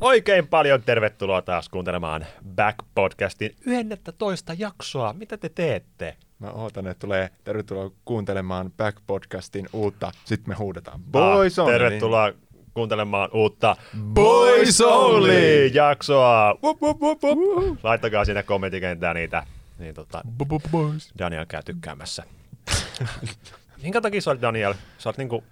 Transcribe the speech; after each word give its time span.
Oikein 0.00 0.48
paljon 0.48 0.82
tervetuloa 0.82 1.42
taas 1.42 1.68
kuuntelemaan 1.68 2.26
Back-podcastin 2.48 3.54
11 3.66 4.54
jaksoa. 4.58 5.12
Mitä 5.12 5.36
te 5.36 5.48
teette? 5.48 6.16
Mä 6.38 6.50
ootan, 6.50 6.86
että 6.86 7.00
tulee 7.06 7.30
tervetuloa 7.44 7.90
kuuntelemaan 8.04 8.66
Back-podcastin 8.66 9.68
uutta. 9.72 10.12
Sitten 10.24 10.48
me 10.50 10.54
huudetaan 10.54 11.00
Boys 11.04 11.58
Ah, 11.58 11.64
Only. 11.66 11.78
Tervetuloa 11.78 12.32
kuuntelemaan 12.74 13.30
uutta 13.32 13.76
Boys 14.14 14.80
Only 14.80 15.66
jaksoa. 15.66 16.58
Wup, 16.64 16.82
wup, 16.82 17.00
wup, 17.02 17.22
wup. 17.22 17.78
Laittakaa 17.82 18.24
sinne 18.24 18.42
kommenttikentään 18.42 19.16
niitä. 19.16 19.46
Niin 19.78 19.94
tota, 19.94 20.22
Boys. 20.70 21.12
Daniel 21.18 21.46
käy 21.48 21.62
tykkäämässä. 21.64 22.22
Minkä 23.82 24.00
takia 24.00 24.20
sä 24.20 24.30
olet 24.30 24.42
Daniel? 24.42 24.74
Sä 24.98 25.08
oot 25.08 25.18
niinku 25.18 25.44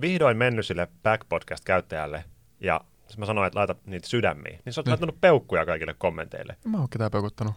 vihdoin 0.00 0.36
mennyt 0.36 0.66
sille 0.66 0.88
Back-podcast-käyttäjälle 1.02 2.24
ja 2.60 2.80
sitten 3.12 3.22
mä 3.22 3.26
sanoin, 3.26 3.46
että 3.46 3.58
laita 3.58 3.74
niitä 3.86 4.08
sydämiä. 4.08 4.58
Niin 4.64 4.72
sä 4.72 4.80
oot 4.80 4.88
laittanut 4.88 5.20
peukkuja 5.20 5.66
kaikille 5.66 5.94
kommenteille. 5.94 6.56
Mä 6.64 6.78
oon 6.78 6.88
ketään 6.88 7.10
peukuttanut. 7.10 7.54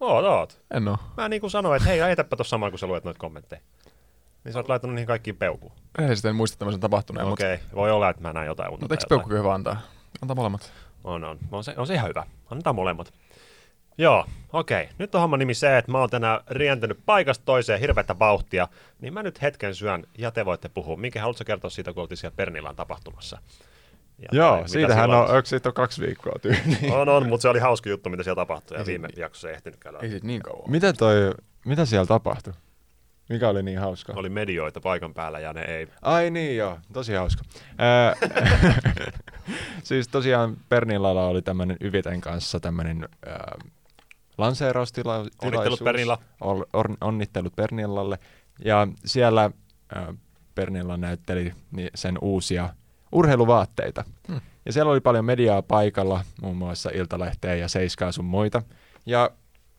Oot, 0.00 0.24
oot. 0.24 0.60
En 0.70 0.88
oo. 0.88 0.98
Mä 1.16 1.28
niin 1.28 1.40
kuin 1.40 1.50
sanoin, 1.50 1.76
että 1.76 1.88
hei, 1.88 2.00
lähetäpä 2.00 2.36
tuossa 2.36 2.50
samalla, 2.50 2.70
kun 2.70 2.78
sä 2.78 2.86
luet 2.86 3.04
noita 3.04 3.18
kommentteja. 3.18 3.60
Niin 4.44 4.52
sä 4.52 4.58
oot 4.58 4.68
laittanut 4.68 4.94
niihin 4.94 5.06
kaikkiin 5.06 5.36
peukkuun. 5.36 5.72
Rehellisesti 5.98 6.28
en 6.28 6.36
muista 6.36 6.58
tämmöisen 6.58 6.80
tapahtuneen, 6.80 7.26
Okei, 7.26 7.54
okay. 7.54 7.66
voi 7.74 7.90
olla, 7.90 8.10
että 8.10 8.22
mä 8.22 8.32
näin 8.32 8.46
jotain 8.46 8.70
unta. 8.70 8.84
mutta 8.84 8.94
eikö 8.94 9.04
peukku 9.08 9.30
hyvä 9.30 9.54
antaa? 9.54 9.80
Antaa 10.22 10.34
molemmat. 10.34 10.72
On, 11.04 11.24
on. 11.24 11.38
On 11.52 11.64
se, 11.64 11.74
on 11.76 11.86
se 11.86 11.94
ihan 11.94 12.08
hyvä. 12.08 12.26
Annetaan 12.50 12.76
molemmat. 12.76 13.12
Joo, 13.98 14.24
okei. 14.52 14.82
Okay. 14.82 14.94
Nyt 14.98 15.14
on 15.14 15.20
homma 15.20 15.36
nimi 15.36 15.54
se, 15.54 15.78
että 15.78 15.92
mä 15.92 15.98
oon 15.98 16.10
tänään 16.10 16.40
rientänyt 16.50 16.98
paikasta 17.06 17.44
toiseen 17.44 17.80
hirveätä 17.80 18.18
vauhtia, 18.18 18.68
niin 19.00 19.14
mä 19.14 19.22
nyt 19.22 19.42
hetken 19.42 19.74
syön 19.74 20.06
ja 20.18 20.30
te 20.30 20.44
voitte 20.44 20.68
puhua. 20.68 20.96
Minkä 20.96 21.20
haluatko 21.20 21.44
kertoa 21.44 21.70
siitä, 21.70 21.92
kun 21.92 22.00
oltiin 22.00 22.18
siellä 22.18 22.36
Pernilan 22.36 22.76
tapahtumassa? 22.76 23.38
Ja 24.18 24.28
tai 24.30 24.38
Joo, 24.38 24.56
mitä 24.56 24.68
siitähän 24.68 25.10
on, 25.10 25.22
onko 25.30 25.44
siitä 25.44 25.68
on 25.68 25.74
kaksi 25.74 26.02
viikkoa 26.02 26.38
tyyliin? 26.42 26.92
On, 27.00 27.08
on, 27.08 27.28
mutta 27.28 27.42
se 27.42 27.48
oli 27.48 27.58
hauska 27.58 27.90
juttu, 27.90 28.10
mitä 28.10 28.22
siellä 28.22 28.40
tapahtui, 28.40 28.76
ja 28.76 28.80
Ei 28.80 28.86
viime 28.86 29.08
jaksossa 29.16 29.48
ei 29.48 29.54
ehtinyt 29.54 29.80
käydä. 29.80 29.98
Ei 30.02 30.20
niin 30.22 30.42
kauan. 30.42 30.70
mitä 30.70 30.92
toi, 30.92 31.34
mitä 31.64 31.84
siellä 31.86 32.06
tapahtui? 32.06 32.52
Mikä 33.28 33.48
oli 33.48 33.62
niin 33.62 33.78
hauska? 33.78 34.12
Oli 34.16 34.28
medioita 34.28 34.80
paikan 34.80 35.14
päällä, 35.14 35.38
ja 35.40 35.52
ne 35.52 35.62
ei... 35.62 35.88
Ai 36.02 36.30
niin 36.30 36.56
joo, 36.56 36.78
tosi 36.92 37.14
hauska. 37.14 37.42
Ää, 37.78 38.14
siis 39.82 40.08
tosiaan 40.08 40.56
Pernillalla 40.68 41.26
oli 41.26 41.42
tämmöinen 41.42 41.76
Yviten 41.80 42.20
kanssa 42.20 42.60
tämmöinen 42.60 43.08
ää, 43.26 43.56
lanseeraustilaisuus. 44.38 45.32
Onnittelut 45.42 45.84
Pernilla. 45.84 46.18
Ol, 46.40 46.62
on, 46.72 46.96
onnittelut 47.00 47.56
Pernillalle. 47.56 48.18
Ja 48.64 48.88
siellä 49.04 49.50
ää, 49.94 50.14
Pernilla 50.54 50.96
näytteli 50.96 51.52
ni- 51.70 51.90
sen 51.94 52.18
uusia 52.20 52.68
urheiluvaatteita. 53.12 54.04
Hmm. 54.28 54.40
Ja 54.66 54.72
siellä 54.72 54.92
oli 54.92 55.00
paljon 55.00 55.24
mediaa 55.24 55.62
paikalla, 55.62 56.24
muun 56.42 56.56
muassa 56.56 56.90
Iltalehteä 56.94 57.54
ja 57.54 57.68
Seiskaa 57.68 58.12
sun 58.12 58.24
muita. 58.24 58.62
Ja 59.06 59.30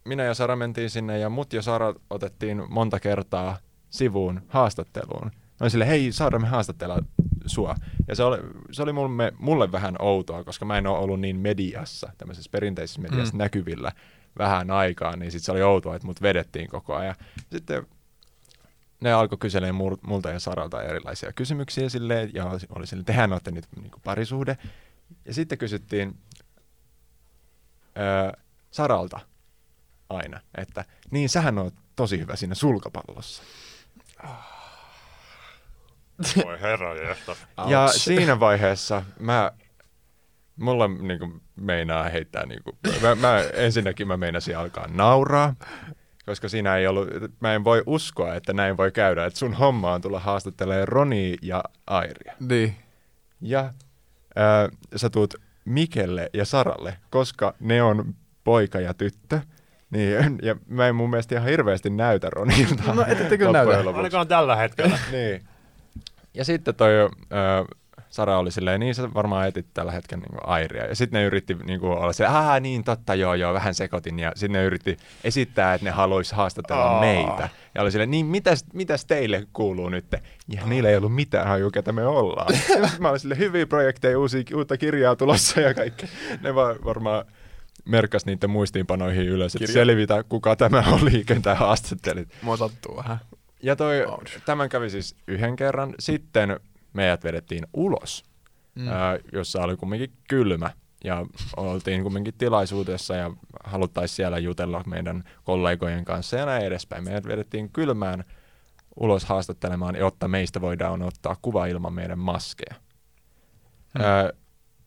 minä 0.06 0.23
ja 0.23 0.34
Sara 0.34 0.56
mentiin 0.56 0.89
sinne 0.89 1.19
ja 1.19 1.30
mut 1.30 1.53
ja 1.53 1.61
Sara 1.61 1.94
otettiin 2.09 2.64
monta 2.69 3.00
kertaa 3.00 3.58
sivuun 3.89 4.42
haastatteluun. 4.47 5.31
Mä 5.59 5.69
silleen, 5.69 5.89
hei 5.89 6.11
Sara, 6.11 6.39
me 6.39 6.47
haastattellaan 6.47 7.06
sua. 7.45 7.75
Ja 8.08 8.16
se 8.16 8.23
oli, 8.23 8.38
se 8.72 8.84
oli 8.84 8.94
mulle, 8.94 9.34
mulle 9.39 9.72
vähän 9.72 9.95
outoa, 10.00 10.44
koska 10.44 10.66
mä 10.66 10.78
en 10.78 10.88
ole 10.88 10.97
ollut 10.97 11.19
niin 11.19 11.36
mediassa, 11.36 12.12
tämmöisessä 12.17 12.50
perinteisessä 12.52 13.02
mediassa 13.02 13.34
Mm. 13.34 13.38
näkyvillä 13.38 13.91
vähän 14.38 14.72
aikaa, 14.72 15.16
niin 15.16 15.31
sitten 15.31 15.45
se 15.45 15.52
oli 15.52 15.64
outoa, 15.64 15.95
että 15.95 16.06
mut 16.08 16.22
vedettiin 16.22 16.69
koko 16.69 16.95
ajan. 16.95 17.16
Sitten 17.52 17.88
ne 19.02 19.14
alkoi 19.14 19.38
kyselemään 19.38 19.76
mul- 19.76 20.00
multa 20.08 20.30
ja 20.30 20.40
Saralta 20.40 20.84
erilaisia 20.84 21.34
kysymyksiä 21.34 21.90
silleen, 21.90 22.31
ja 22.34 22.45
oli- 22.76 22.88
silleen, 22.88 23.06
tehän 23.06 23.31
olette 23.34 23.52
nyt 23.52 23.66
niinku 23.81 24.00
parisuhde. 24.03 24.58
Ja 25.26 25.34
sitten 25.34 25.58
kysyttiin 25.58 26.20
öö, 27.98 28.31
Saralta 28.72 29.20
aina, 30.09 30.40
että 30.58 30.86
niin 31.12 31.30
sähän 31.30 31.58
on 31.58 31.72
tosi 31.95 32.20
hyvä 32.20 32.36
siinä 32.36 32.56
sulkapallossa. 32.56 33.44
Voi 36.46 36.62
herra. 36.62 36.96
Ja 37.68 37.88
siinä 37.88 38.40
vaiheessa 38.40 39.03
mä, 39.19 39.52
mulla 40.56 40.88
niinku 40.88 41.41
meinaa 41.56 42.03
heittää, 42.09 42.46
niinku, 42.46 42.78
mä, 43.02 43.16
mä, 43.16 43.40
ensinnäkin 43.53 44.08
mä 44.08 44.18
meinasin 44.18 44.58
alkaa 44.58 44.88
nauraa, 44.88 45.56
koska 46.28 46.50
siinä 46.50 46.78
ei 46.78 46.88
ollut, 46.88 47.08
mä 47.40 47.54
en 47.54 47.64
voi 47.64 47.84
uskoa, 47.86 48.36
että 48.36 48.54
näin 48.54 48.78
voi 48.78 48.92
käydä, 48.92 49.26
että 49.26 49.40
sun 49.40 49.54
homma 49.54 49.94
on 49.94 50.02
tulla 50.02 50.20
haastattelemaan 50.20 50.88
Roni 50.88 51.36
ja 51.42 51.64
Airia. 51.88 52.34
Niin. 52.40 52.76
Ja 53.42 53.74
ää, 54.36 54.70
sä 54.96 55.10
tuut 55.10 55.34
Mikelle 55.66 56.30
ja 56.34 56.46
Saralle, 56.46 56.98
koska 57.10 57.54
ne 57.60 57.84
on 57.84 58.16
poika 58.44 58.80
ja 58.80 58.94
tyttö. 58.94 59.40
Niin, 59.90 60.16
ja 60.48 60.56
mä 60.68 60.88
en 60.88 60.96
mun 60.96 61.10
mielestä 61.10 61.36
ihan 61.36 61.48
hirveästi 61.50 61.90
näytä 61.90 62.30
Ronilta. 62.30 62.94
No, 62.94 63.06
ette 63.08 63.38
kyllä 63.38 63.52
näytä. 63.52 63.78
lopuksi. 63.80 63.98
Ainakaan 63.98 64.28
tällä 64.28 64.56
hetkellä. 64.56 65.00
niin. 65.12 65.48
Ja 66.34 66.46
sitten 66.46 66.76
toi 66.76 66.92
ö, 66.94 67.08
Sara 68.17 68.38
oli 68.38 68.51
silleen, 68.51 68.79
niin 68.79 68.95
sä 68.95 69.13
varmaan 69.13 69.47
etit 69.47 69.73
tällä 69.73 69.91
hetkellä 69.91 70.25
niin 70.29 70.47
Airia. 70.50 70.85
Ja 70.85 70.95
sitten 70.95 71.19
ne 71.19 71.25
yritti 71.25 71.57
niin 71.63 71.79
kuin, 71.79 71.91
olla 71.91 72.13
se, 72.13 72.25
ah 72.25 72.61
niin 72.61 72.83
totta, 72.83 73.16
joo 73.16 73.33
joo, 73.33 73.53
vähän 73.53 73.73
sekoitin. 73.73 74.19
Ja 74.19 74.31
sitten 74.35 74.51
ne 74.51 74.66
yritti 74.66 74.97
esittää, 75.23 75.73
että 75.73 75.85
ne 75.85 75.91
haluaisi 75.91 76.35
haastatella 76.35 76.89
Aa. 76.89 77.00
meitä. 77.00 77.50
Ja 77.75 77.81
oli 77.81 77.91
silleen, 77.91 78.11
niin 78.11 78.25
mitäs, 78.25 78.66
mitäs 78.73 79.05
teille 79.05 79.47
kuuluu 79.53 79.89
nyt? 79.89 80.05
Ja 80.47 80.66
niillä 80.66 80.89
ei 80.89 80.97
ollut 80.97 81.16
mitään 81.16 81.47
hajua, 81.47 81.72
ketä 81.72 81.91
me 81.91 82.05
ollaan. 82.05 82.47
Mä 83.00 83.09
olin 83.09 83.19
silleen, 83.19 83.39
hyviä 83.39 83.66
projekteja, 83.66 84.19
uusia, 84.19 84.44
uutta 84.55 84.78
kirjaa 84.78 85.16
tulossa 85.16 85.61
ja 85.61 85.73
kaikki. 85.73 86.05
Ne 86.41 86.55
vaan 86.55 86.75
varmaan 86.85 87.25
merkkas 87.85 88.25
niiden 88.25 88.49
muistiinpanoihin 88.49 89.28
ylös, 89.28 89.55
että 89.55 89.72
selvitä, 89.72 90.23
kuka 90.29 90.55
tämä 90.55 90.84
oli, 90.91 91.23
ketä 91.25 91.55
haastattelit. 91.55 92.29
Mua 92.41 92.57
sattuu 92.57 92.97
vähän. 92.97 93.17
Ja 93.63 93.75
toi, 93.75 94.05
Ouch. 94.05 94.41
tämän 94.45 94.69
kävi 94.69 94.89
siis 94.89 95.16
yhden 95.28 95.55
kerran. 95.55 95.95
Sitten 95.99 96.59
meidät 96.94 97.24
vedettiin 97.24 97.68
ulos, 97.74 98.24
Mm. 98.75 98.84
mm. 98.84 98.88
ää, 98.88 99.20
jossa 99.34 99.62
oli 99.62 99.78
kumminkin 99.78 100.12
kylmä. 100.30 100.70
Ja 101.03 101.25
oltiin 101.58 102.03
kumminkin 102.03 102.34
tilaisuudessa 102.38 103.16
ja 103.16 103.31
haluttaisiin 103.64 104.16
siellä 104.16 104.38
jutella 104.38 104.84
meidän 104.88 105.24
kollegojen 105.44 106.06
kanssa 106.06 106.38
ja 106.38 106.46
näin 106.46 106.66
edespäin. 106.66 107.03
Meidät 107.03 107.26
vedettiin 107.26 107.70
kylmään 107.70 108.24
ulos 108.96 109.26
haastattelemaan, 109.26 109.96
jotta 109.96 110.28
meistä 110.28 110.62
voidaan 110.62 111.02
ottaa 111.02 111.36
kuva 111.42 111.66
ilman 111.66 111.94
meidän 111.94 112.20
maskeja. 112.20 112.76
Hmm. 113.97 114.06
Ää, 114.06 114.30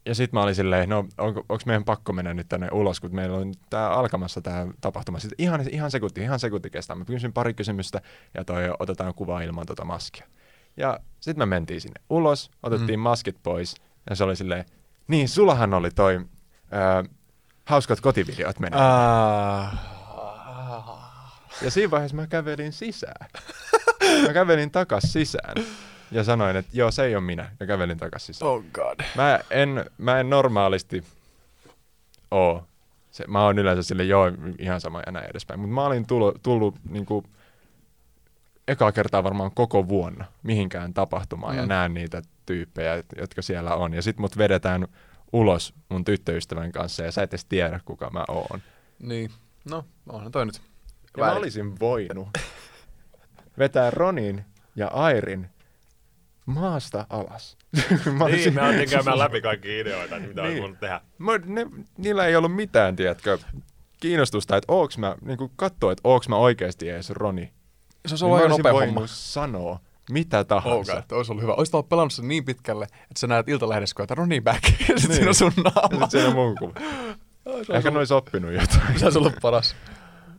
ja 0.07 0.15
sitten 0.15 0.39
mä 0.39 0.43
olin 0.43 0.55
silleen, 0.55 0.89
no 0.89 0.99
onko, 1.19 1.41
onko 1.41 1.63
meidän 1.67 1.85
pakko 1.85 2.13
mennä 2.13 2.35
nyt 2.35 2.49
tänne 2.49 2.69
ulos, 2.73 3.01
kun 3.01 3.15
meillä 3.15 3.37
on 3.37 3.55
tää 3.71 3.91
alkamassa 3.91 4.41
tämä 4.41 4.67
tapahtuma. 4.81 5.19
Sitten 5.19 5.45
ihan, 5.45 5.69
ihan 5.71 5.91
sekunti, 5.91 6.21
ihan 6.21 6.39
sekunti 6.39 6.71
kestää. 6.71 6.97
Mä 6.97 7.05
kysyn 7.05 7.33
pari 7.33 7.55
kysymystä 7.55 8.01
ja 8.35 8.45
toi 8.45 8.63
otetaan 8.79 9.15
kuva 9.15 9.41
ilman 9.41 9.67
tota 9.67 9.85
maskia. 9.85 10.27
Ja 10.81 11.01
sitten 11.21 11.39
me 11.49 11.55
mentiin 11.55 11.81
sinne 11.81 12.01
ulos, 12.11 12.51
otettiin 12.63 12.99
Mm. 13.01 13.03
maskit 13.03 13.37
pois 13.43 13.75
ja 14.11 14.17
se 14.17 14.25
oli 14.25 14.37
silleen, 14.37 14.65
niin 15.09 15.29
sulahan 15.29 15.75
oli 15.75 15.91
toi 15.91 16.21
ää, 16.71 17.05
hauskat 17.67 18.01
kotivideot 18.01 18.59
menee. 18.59 18.81
Ah. 18.81 19.79
Ja 21.63 21.71
siinä 21.71 21.91
vaiheessa 21.91 22.17
mä 22.17 22.27
kävelin 22.27 22.73
sisään. 22.73 23.29
Mä 24.27 24.33
kävelin 24.33 24.71
takas 24.71 25.03
sisään 25.07 25.55
ja 26.11 26.25
sanoin, 26.25 26.57
että 26.57 26.71
joo, 26.75 26.91
se 26.91 27.05
ei 27.05 27.17
ole 27.17 27.25
minä. 27.25 27.51
Ja 27.61 27.67
kävelin 27.67 27.99
takas 27.99 28.27
sisään. 28.27 28.51
Oh 28.51 28.65
god. 28.75 29.01
Mä 29.17 29.39
en, 29.51 29.85
mä 29.99 30.21
en 30.21 30.31
normaalisti 30.31 31.05
oo. 32.31 32.65
Se, 33.11 33.25
mä 33.29 33.45
oon 33.45 33.59
yleensä 33.59 33.83
sille 33.83 34.05
joo, 34.05 34.33
ihan 34.59 34.81
sama 34.81 35.03
ja 35.07 35.13
näin 35.13 35.31
edespäin. 35.31 35.61
Mutta 35.61 35.75
mä 35.75 35.85
olin 35.85 36.07
tullut, 36.07 36.43
tullut 36.43 36.75
niinku, 36.89 37.25
ekaa 38.71 38.93
kertaa 38.93 39.25
varmaan 39.25 39.51
koko 39.55 39.89
vuonna 39.89 40.25
mihinkään 40.43 40.95
tapahtumaan 40.95 41.55
mm. 41.55 41.61
ja 41.61 41.67
näen 41.67 41.95
niitä 41.95 42.23
tyyppejä, 42.47 43.03
jotka 43.17 43.43
siellä 43.43 43.75
on. 43.75 43.95
Ja 43.95 44.03
sit 44.03 44.19
mut 44.19 44.39
vedetään 44.39 44.87
ulos 45.33 45.75
mun 45.89 46.05
tyttöystävän 46.05 46.73
kanssa 46.73 47.03
ja 47.03 47.13
sä 47.13 47.23
et 47.23 47.31
edes 47.31 47.45
tiedä, 47.45 47.81
kuka 47.85 48.11
mä 48.11 48.25
oon. 48.29 48.63
Niin. 48.99 49.31
No, 49.71 49.85
onhan 50.09 50.33
toi 50.33 50.47
nyt. 50.47 50.61
Ja 51.17 51.25
mä 51.25 51.33
olisin 51.33 51.81
voinut 51.81 52.29
vetää 53.59 53.91
Ronin 53.91 54.45
ja 54.77 54.89
Airin 54.89 55.49
maasta 56.47 57.07
alas. 57.11 57.57
mä 58.19 58.29
Niin, 58.29 58.55
me 58.55 58.61
alettiin 58.61 58.91
käymään 58.91 59.19
läpi 59.19 59.41
kaikki 59.41 59.81
ideoita, 59.81 60.21
mitä 60.21 60.43
niin. 60.43 60.51
Niin. 60.51 60.63
voinut 60.63 60.81
tehdä. 60.81 61.01
Mä, 61.19 61.33
ne, 61.45 61.67
niillä 61.99 62.27
ei 62.27 62.37
ollut 62.37 62.55
mitään, 62.55 62.97
tiedätkö, 62.97 63.39
kiinnostusta, 64.01 64.57
että 64.57 64.73
ooks 64.73 64.99
mä, 64.99 65.17
niinku 65.21 65.53
kattoo, 65.57 65.91
että 65.91 66.09
ooks 66.09 66.29
mä 66.29 66.37
oikeesti 66.37 66.89
edes 66.89 67.11
Roni. 67.11 67.53
Se 68.07 68.13
olisi 68.13 68.25
Niin 68.25 68.33
ollut 68.35 68.45
olisin 68.47 68.59
nopea 68.65 68.73
homma. 68.87 69.07
sanoa 69.07 69.81
mitä 70.11 70.45
tahansa. 70.45 70.93
god, 70.95 71.19
olisi 71.19 71.33
ollut 71.33 71.43
hyvä. 71.43 71.55
Olisit 71.55 71.75
ollut 71.75 71.89
pelannut 71.89 72.13
sen 72.13 72.29
niin 72.29 72.45
pitkälle, 72.45 72.85
että 72.85 73.19
sä 73.19 73.27
näet 73.27 73.49
iltalehdessä, 73.49 73.95
kun 73.95 74.03
että 74.03 74.15
Ronnie 74.15 74.41
back. 74.41 74.63
Ja 74.65 74.77
sit 74.99 75.09
Niin. 75.09 75.15
siinä 75.15 75.29
on 75.29 75.35
sun 75.35 75.53
Ja 75.57 75.63
naama. 75.63 76.01
sit 76.07 76.11
siinä 76.11 76.29
on 76.29 76.35
mun 76.35 76.57
kuva. 76.59 76.73
Ehkä 76.77 77.73
ne 77.73 77.77
ollut- 77.89 77.97
olisi 77.97 78.15
oppinut 78.15 78.53
jotain. 78.53 78.99
Se 78.99 79.05
olisi 79.05 79.19
ollut 79.19 79.35
paras. 79.43 79.77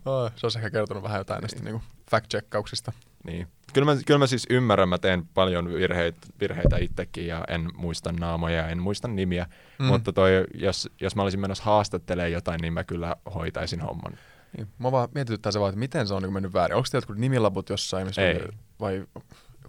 Oh, 0.06 0.32
se 0.36 0.46
olisi 0.46 0.58
ehkä 0.60 0.70
kertonut 0.70 1.04
vähän 1.04 1.18
jotain 1.18 1.42
näistä 1.42 1.64
niinku 1.64 1.82
fact-checkauksista. 2.16 2.92
Niin. 3.24 3.48
Kyllä 3.74 3.86
mä, 3.96 4.02
kyllä 4.06 4.18
mä 4.18 4.28
siis 4.28 4.46
ymmärrän, 4.50 4.90
mä 4.90 4.98
teen 4.98 5.26
paljon 5.34 5.70
virheitä, 5.74 6.18
virheitä 6.40 6.78
itsekin 6.78 7.28
ja 7.28 7.44
en 7.48 7.70
muista 7.76 8.12
naamoja, 8.12 8.68
en 8.68 8.82
muista 8.82 9.08
nimiä, 9.08 9.46
mm. 9.80 9.86
mutta 9.86 10.14
toi, 10.14 10.32
jos, 10.54 10.90
jos 11.02 11.16
mä 11.16 11.22
olisin 11.22 11.40
menossa 11.40 11.64
haastattelemaan 11.64 12.32
jotain, 12.32 12.60
niin 12.62 12.74
mä 12.74 12.84
kyllä 12.84 13.16
hoitaisin 13.36 13.82
homman. 13.82 14.14
Niin. 14.58 14.68
Mä 14.80 14.92
vaan 14.92 15.10
mietityttää 15.16 15.52
se 15.52 15.60
vaan, 15.60 15.70
että 15.70 15.80
miten 15.80 16.08
se 16.08 16.14
on 16.14 16.22
niin 16.24 16.34
mennyt 16.34 16.54
väärin. 16.54 16.76
Onko 16.76 16.88
teillä 16.92 17.02
jotkut 17.02 17.18
nimilaput 17.18 17.70
jossain? 17.70 18.08
Missä 18.08 18.22
Ei. 18.22 18.40
Vai 18.80 19.06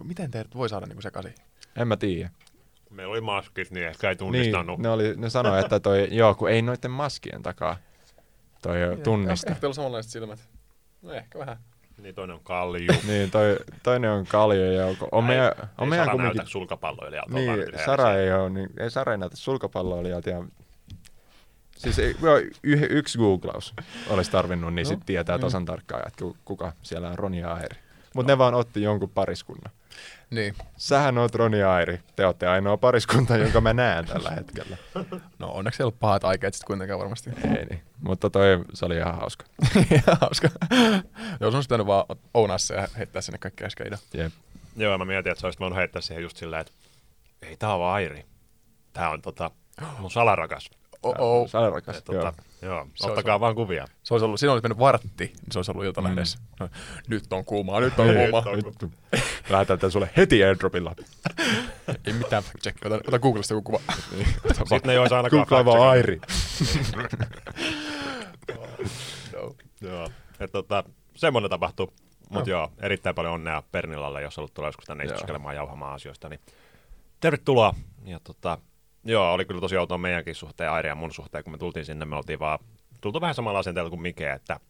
miten 0.05 0.31
teidät 0.31 0.55
voi 0.55 0.69
saada 0.69 0.87
niin 0.87 1.02
sekaisin? 1.02 1.34
En 1.76 1.88
mä 1.88 1.96
tiedä. 1.96 2.31
Meillä 2.90 3.12
oli 3.12 3.20
maskit, 3.20 3.70
niin 3.70 3.87
ehkä 3.87 4.08
ei 4.08 4.12
Niin, 4.12 4.19
tunnistanut. 4.19 4.79
ne, 4.79 4.88
oli, 4.88 5.14
ne 5.17 5.31
sanoi, 5.31 5.61
että 5.61 5.81
toi, 5.81 6.08
joo, 6.11 6.34
kun 6.34 6.50
ei 6.50 6.62
noiden 6.62 6.90
maskien 6.90 7.43
takaa 7.43 7.76
toi 8.62 8.76
tunnista. 9.05 9.50
Ehkä 9.50 9.61
teillä 9.61 9.70
on 9.70 9.75
samanlaiset 9.75 10.12
silmät. 10.12 10.49
No 11.02 11.12
ehkä 11.12 11.38
vähän. 11.38 11.56
Niin 12.02 12.14
toinen 12.14 12.35
on 12.37 12.44
Kalliju. 12.44 12.93
Niin, 13.06 13.31
toi, 13.31 13.56
toinen 13.82 14.11
on 14.11 14.26
kaljo 14.26 14.73
ja 14.73 14.87
on, 14.87 14.96
on 15.12 15.25
meidän, 15.25 15.52
on 15.78 15.85
ei 15.87 15.90
meidän 15.90 16.06
Sara 16.06 16.12
kumminkin... 16.12 16.37
näytä 16.37 16.50
sulkapalloilijalta. 16.50 17.35
Niin, 17.35 17.49
Sara 17.85 18.14
ei 18.14 18.32
ole, 18.32 18.50
niin, 18.50 18.70
ei 18.78 18.90
Sara 18.90 19.12
ei 19.12 19.19
näytä 19.19 19.37
sulkapalloilijalta 19.37 20.31
ja 20.31 20.44
Siis 21.82 21.99
ei, 21.99 22.17
y- 22.62 22.87
yksi 22.90 23.19
googlaus 23.19 23.75
olisi 24.08 24.31
tarvinnut, 24.31 24.75
niin 24.75 24.84
No, 24.84 24.88
sitten 24.88 25.06
tietää 25.06 25.37
mm. 25.37 25.40
tasan 25.40 25.64
tarkkaan, 25.64 26.02
että 26.08 26.25
ku- 26.25 26.37
kuka 26.44 26.73
siellä 26.82 27.08
on 27.08 27.19
Roni 27.19 27.40
ja 27.40 27.52
Airi. 27.55 27.76
Mutta 28.14 28.32
ne 28.32 28.38
vaan 28.38 28.55
otti 28.55 28.82
jonkun 28.82 29.11
pariskunnan. 29.11 29.73
Niin. 30.31 30.55
Sähän 30.76 31.19
oot 31.19 31.34
Roni 31.34 31.58
ja 31.58 31.73
Airi. 31.75 32.00
Te 32.17 32.26
olette 32.26 32.46
ainoa 32.46 32.76
pariskunta, 32.76 33.37
jonka 33.37 33.61
mä 33.61 33.73
näen 33.73 34.06
tällä 34.06 34.31
hetkellä. 34.31 34.76
No 35.38 35.49
onneksi 35.52 35.82
ei 35.82 35.84
ollut 35.84 36.00
pahat 36.00 36.25
aikeet 36.25 36.55
sitten 36.55 36.67
kuitenkaan 36.67 37.00
varmasti. 37.00 37.31
Ei 37.44 37.64
niin. 37.64 37.82
Mutta 38.00 38.31
toi, 38.31 38.64
se 38.75 38.85
oli 38.85 38.96
ihan 38.96 39.14
hauska. 39.17 39.44
Ihan 39.90 40.19
hauska. 40.20 40.49
Sun 41.38 41.55
olisi 41.55 41.69
pitänyt 41.69 41.87
vaan 41.87 42.05
ounaa 42.35 42.58
se 42.58 42.75
ja 42.75 42.88
heittää 42.99 43.23
sinne 43.23 43.38
kaikkea 43.38 43.67
äskeitä. 43.67 43.99
Jep. 44.14 44.32
Joo, 44.76 44.99
mä 44.99 45.05
mietin, 45.05 45.32
että 45.32 45.40
sä 45.40 45.46
olisit 45.46 45.61
voinut 45.61 45.78
heittää 45.78 46.02
siihen 46.02 46.23
just 46.23 46.37
silleen, 46.37 46.61
että 46.61 46.73
ei 47.43 47.56
tää 47.56 47.75
on 47.75 47.81
vaan 47.81 47.94
Airi. 47.94 48.25
Tää 48.93 49.11
on 49.11 49.23
tota, 49.23 49.50
mun 49.99 50.11
salarakas. 50.11 50.70
Oh, 51.02 51.49
olet 51.54 51.75
rakas. 51.75 51.96
Et, 51.96 52.04
tota, 52.04 52.32
joo. 52.62 52.87
Se 52.94 53.06
olisi 53.06 53.08
ottakaa 53.08 53.40
vaan 53.40 53.54
kuvia. 53.54 53.87
Se 54.02 54.14
olisi 54.14 54.25
ollut, 54.25 54.40
siinä 54.40 54.52
olisi 54.52 54.62
mennyt 54.62 54.78
vartti, 54.78 55.25
niin 55.25 55.52
se 55.52 55.58
olisi 55.58 55.70
ollut 55.70 55.84
iltalehdessä. 55.84 56.38
Mm. 56.60 56.69
Nyt 57.08 57.32
on 57.32 57.44
kuumaa, 57.44 57.81
nyt 57.81 57.99
on 57.99 58.06
kuumaa. 58.14 58.44
Vittu. 58.56 58.93
Lähetän 59.50 59.78
tän 59.78 59.90
sulle 59.90 60.10
heti 60.16 60.44
airdropilla. 60.44 60.94
Ei 62.06 62.12
mitään 62.12 62.43
fact 62.43 62.62
check. 62.62 62.87
Ota, 62.87 62.94
ota 62.94 63.19
Googlesta 63.19 63.54
joku 63.54 63.62
kuva. 63.62 63.93
Sitten 64.58 64.81
ne 64.84 64.93
ei 64.93 64.99
olisi 64.99 65.14
ainakaan 65.14 65.40
Googlaa 65.40 65.64
vaan 65.64 65.88
Airi. 65.88 66.20
no. 69.32 69.54
Joo. 69.88 70.08
Et, 70.40 70.52
tota, 70.52 70.84
semmoinen 71.16 71.50
tapahtui. 71.50 71.88
Mutta 72.31 72.50
joo, 72.50 72.72
erittäin 72.78 73.14
paljon 73.14 73.34
onnea 73.34 73.62
Pernilalle, 73.72 74.22
jos 74.22 74.37
haluat 74.37 74.54
tulla 74.54 74.69
joskus 74.69 74.84
tänne 74.84 75.04
Joo. 75.04 75.14
istuskelemaan 75.14 75.56
jauhamaan 75.56 75.94
asioista. 75.94 76.28
Niin 76.28 76.40
tervetuloa. 77.20 77.75
Ja 78.04 78.20
tota, 78.25 78.58
joo, 79.04 79.32
oli 79.32 79.44
kyllä 79.44 79.60
tosi 79.60 79.76
outoa 79.76 79.99
meidänkin 79.99 80.34
suhteen, 80.34 80.70
Airi 80.70 80.88
ja 80.88 80.94
mun 80.94 81.12
suhteen, 81.12 81.44
kun 81.44 81.52
me 81.52 81.58
tultiin 81.58 81.84
sinne, 81.84 82.04
me 82.04 82.16
oltiin 82.16 82.38
vaan, 82.38 82.58
tultu 83.00 83.20
vähän 83.20 83.34
samalla 83.34 83.58
asenteella 83.58 83.90
kuin 83.90 84.02
Mike, 84.02 84.32
että 84.32 84.60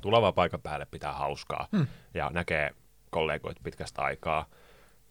tulee 0.00 0.22
vaan 0.22 0.34
paikan 0.34 0.60
päälle, 0.60 0.86
pitää 0.90 1.12
hauskaa 1.12 1.68
hmm. 1.76 1.86
ja 2.14 2.30
näkee 2.32 2.70
kollegoit 3.10 3.56
pitkästä 3.62 4.02
aikaa. 4.02 4.46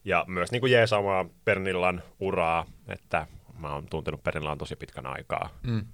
Ja 0.05 0.25
myös 0.27 0.51
niin 0.51 0.59
kuin 0.59 0.71
jeesaamaan 0.71 1.29
Pernillan 1.45 2.03
uraa, 2.19 2.65
että 2.87 3.27
mä 3.59 3.73
oon 3.73 3.85
tuntenut 3.89 4.23
Pernillan 4.23 4.57
tosi 4.57 4.75
pitkän 4.75 5.07
aikaa. 5.07 5.49
Mm. 5.63 5.85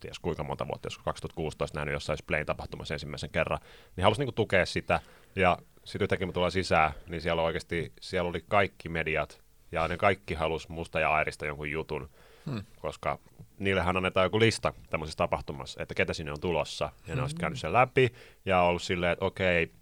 Ties 0.00 0.18
kuinka 0.18 0.44
monta 0.44 0.68
vuotta, 0.68 0.86
joskus 0.86 1.04
2016 1.04 1.78
nähnyt 1.78 1.92
jossain 1.92 2.18
Splayn 2.18 2.46
tapahtumassa 2.46 2.94
ensimmäisen 2.94 3.30
kerran, 3.30 3.58
niin 3.96 4.02
halusin 4.02 4.20
niin 4.20 4.26
kuin 4.26 4.34
tukea 4.34 4.66
sitä. 4.66 5.00
Ja 5.36 5.58
sitten 5.84 6.04
yhtäkkiä 6.04 6.26
mä 6.26 6.32
tullaan 6.32 6.52
sisään, 6.52 6.92
niin 7.06 7.20
siellä 7.20 7.42
oikeasti, 7.42 7.92
siellä 8.00 8.30
oli 8.30 8.44
kaikki 8.48 8.88
mediat, 8.88 9.42
ja 9.72 9.88
ne 9.88 9.96
kaikki 9.96 10.34
halus 10.34 10.68
musta 10.68 11.00
ja 11.00 11.14
Airista 11.14 11.46
jonkun 11.46 11.70
jutun, 11.70 12.10
hmm. 12.46 12.62
koska 12.80 13.18
niillehän 13.58 13.96
annetaan 13.96 14.26
joku 14.26 14.40
lista 14.40 14.72
tämmöisessä 14.90 15.16
tapahtumassa, 15.16 15.82
että 15.82 15.94
ketä 15.94 16.14
sinne 16.14 16.32
on 16.32 16.40
tulossa. 16.40 16.92
Ja 17.06 17.14
ne 17.14 17.22
on 17.22 17.28
sitten 17.28 17.40
käynyt 17.40 17.58
sen 17.58 17.72
läpi, 17.72 18.12
ja 18.44 18.62
ollut 18.62 18.82
silleen, 18.82 19.12
että 19.12 19.24
okei, 19.24 19.72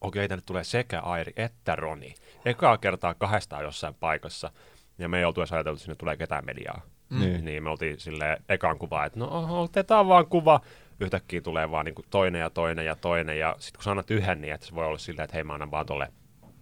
okei, 0.00 0.28
tänne 0.28 0.42
tulee 0.46 0.64
sekä 0.64 1.00
Airi 1.00 1.32
että 1.36 1.76
Roni. 1.76 2.14
Ekaa 2.44 2.78
kertaa 2.78 3.14
kahdestaan 3.14 3.64
jossain 3.64 3.94
paikassa, 3.94 4.50
ja 4.98 5.08
me 5.08 5.18
ei 5.18 5.24
oltu 5.24 5.40
edes 5.40 5.52
ajateltu, 5.52 5.76
että 5.76 5.84
sinne 5.84 5.96
tulee 5.96 6.16
ketään 6.16 6.44
mediaa. 6.44 6.80
Mm. 7.10 7.20
Niin. 7.20 7.44
Niin 7.44 7.62
me 7.62 7.70
oltiin 7.70 8.00
sille 8.00 8.42
ekan 8.48 8.78
kuva, 8.78 9.04
että 9.04 9.18
no 9.18 9.60
otetaan 9.62 10.08
vaan 10.08 10.26
kuva. 10.26 10.60
Yhtäkkiä 11.00 11.40
tulee 11.40 11.70
vaan 11.70 11.84
niinku 11.84 12.02
toinen 12.10 12.40
ja 12.40 12.50
toinen 12.50 12.86
ja 12.86 12.96
toinen, 12.96 13.38
ja 13.38 13.56
sitten 13.58 13.78
kun 13.78 13.84
sä 13.84 13.90
annat 13.90 14.10
yhden, 14.10 14.40
niin 14.40 14.54
että 14.54 14.66
se 14.66 14.74
voi 14.74 14.86
olla 14.86 14.98
silleen, 14.98 15.24
että 15.24 15.34
hei 15.34 15.44
mä 15.44 15.52
annan 15.52 15.70
vaan 15.70 15.86
tolle 15.86 16.12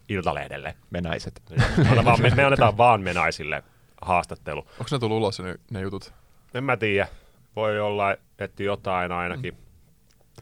Iltalehdelle. 0.08 0.76
Me 0.90 1.00
naiset. 1.00 1.42
Anna 1.90 2.04
vaan, 2.04 2.22
me, 2.22 2.30
me, 2.30 2.44
annetaan 2.44 2.76
vaan 2.76 3.00
me 3.00 3.12
naisille 3.14 3.62
haastattelu. 4.02 4.60
Onko 4.60 4.84
ne 4.92 4.98
tullut 4.98 5.16
ulos 5.16 5.40
ne, 5.40 5.54
ne 5.70 5.80
jutut? 5.80 6.12
En 6.54 6.64
mä 6.64 6.76
tiedä. 6.76 7.08
Voi 7.56 7.80
olla, 7.80 8.16
että 8.38 8.62
jotain 8.62 9.12
ainakin. 9.12 9.54
Mm. 9.54 9.60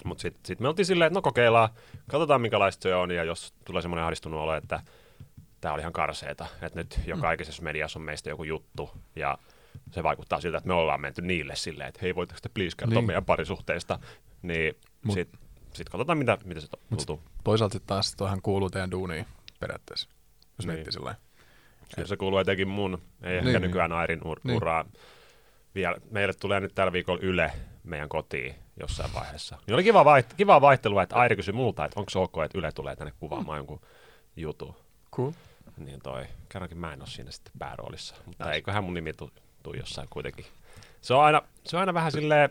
Mutta 0.04 0.22
sitten 0.22 0.40
sit 0.44 0.60
me 0.60 0.68
oltiin 0.68 0.86
silleen, 0.86 1.06
että 1.06 1.14
no 1.18 1.22
kokeillaan, 1.22 1.68
katsotaan 2.10 2.40
minkälaista 2.40 2.82
se 2.82 2.94
on, 2.94 3.10
ja 3.10 3.24
jos 3.24 3.54
tulee 3.66 3.82
semmoinen 3.82 4.04
ahdistunut 4.04 4.40
olo, 4.40 4.54
että 4.54 4.80
tämä 5.60 5.74
oli 5.74 5.80
ihan 5.80 5.92
karseeta, 5.92 6.46
että 6.62 6.78
nyt 6.80 7.00
joka 7.06 7.32
ikisessä 7.32 7.62
mediassa 7.62 7.98
on 7.98 8.04
meistä 8.04 8.30
joku 8.30 8.44
juttu, 8.44 8.90
ja 9.16 9.38
se 9.90 10.02
vaikuttaa 10.02 10.40
siltä, 10.40 10.58
että 10.58 10.68
me 10.68 10.74
ollaan 10.74 11.00
menty 11.00 11.22
niille 11.22 11.56
silleen, 11.56 11.88
että 11.88 12.00
hei, 12.02 12.14
voitteko 12.14 12.38
te 12.42 12.48
please 12.48 12.76
kertoa 12.76 12.90
Niin. 12.90 12.96
niin. 12.96 13.06
meidän 13.06 13.24
parisuhteista, 13.24 13.98
niin 14.42 14.74
Mut- 15.06 15.14
sitten 15.14 15.40
sit 15.72 15.88
katsotaan, 15.88 16.18
mitä, 16.18 16.38
mitä 16.44 16.60
se 16.60 16.66
tuntuu. 16.88 17.20
Toisaalta 17.44 17.72
sitten 17.72 17.88
taas 17.88 18.14
toihan 18.16 18.42
kuuluu 18.42 18.70
teidän 18.70 18.90
duuniin 18.90 19.26
periaatteessa, 19.60 20.08
jos 20.58 20.66
Niin. 20.66 20.72
miettii 20.74 20.92
sillä. 20.92 21.14
Kyllä 21.94 22.08
se 22.08 22.16
kuuluu 22.16 22.38
etenkin 22.38 22.68
mun, 22.68 23.02
ei 23.22 23.36
ehkä 23.36 23.50
Niin. 23.50 23.62
nykyään 23.62 23.92
Airin 23.92 24.20
ur- 24.20 24.40
Niin. 24.44 24.56
uraa. 24.56 24.84
Vielä, 25.74 25.96
meille 26.10 26.34
tulee 26.34 26.60
nyt 26.60 26.74
tällä 26.74 26.92
viikolla 26.92 27.20
Yle 27.22 27.52
meidän 27.84 28.08
kotiin 28.08 28.54
jossain 28.80 29.14
vaiheessa. 29.14 29.58
Niin 29.66 29.74
oli 29.74 29.82
kiva, 29.84 30.02
vaiht- 30.04 30.34
kiva 30.36 30.60
vaihtelua, 30.60 31.02
että 31.02 31.16
Airi 31.16 31.36
kysyi 31.36 31.52
multa, 31.54 31.84
että 31.84 32.00
onko 32.00 32.10
se 32.10 32.18
ok, 32.18 32.34
että 32.44 32.58
Yle 32.58 32.72
tulee 32.72 32.96
tänne 32.96 33.12
kuvaamaan 33.20 33.56
jonkun 33.58 33.80
jutun. 34.36 34.74
Cool. 35.12 35.32
Niin 35.76 36.00
toi, 36.02 36.24
kerrankin 36.48 36.78
mä 36.78 36.92
en 36.92 37.00
ole 37.00 37.08
siinä 37.08 37.30
sitten 37.30 37.52
pääroolissa. 37.58 38.14
Mutta 38.26 38.52
eiköhän 38.52 38.84
mun 38.84 38.94
nimi 38.94 39.12
tuu, 39.12 39.30
tuu 39.62 39.74
jossain 39.74 40.08
kuitenkin. 40.10 40.46
Se 41.00 41.14
on 41.14 41.24
aina, 41.24 41.42
se 41.66 41.76
on 41.76 41.80
aina 41.80 41.94
vähän 41.94 42.12
silleen, 42.12 42.50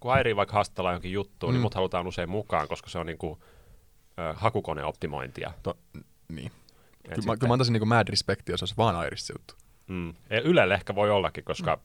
kun 0.00 0.12
Airi 0.12 0.36
vaikka 0.36 0.54
haastellaan 0.54 0.92
johonkin 0.92 1.12
juttuun, 1.12 1.52
mm. 1.52 1.54
niin 1.54 1.60
Mm. 1.60 1.62
mut 1.62 1.74
halutaan 1.74 2.06
usein 2.06 2.28
mukaan, 2.30 2.68
koska 2.68 2.90
se 2.90 2.98
on 2.98 3.06
niinku 3.06 3.38
ö, 4.18 4.32
hakukoneoptimointia. 4.36 5.52
To, 5.62 5.76
niin. 6.28 6.46
Et 6.46 6.52
Kyllä 7.02 7.16
mä, 7.16 7.20
sitten- 7.22 7.38
kyllä 7.38 7.48
mä 7.48 7.54
antaisin 7.54 7.72
niinku 7.72 7.86
mad 7.86 8.08
respectia, 8.08 8.52
jos 8.52 8.62
olisi 8.62 8.76
vaan 8.76 9.06
Iris 9.06 9.26
se 9.26 9.34
juttu. 9.38 9.54
Mm. 9.86 10.14
Ylelle 10.44 10.74
ehkä 10.74 10.94
voi 10.94 11.10
ollakin, 11.10 11.44
koska 11.44 11.78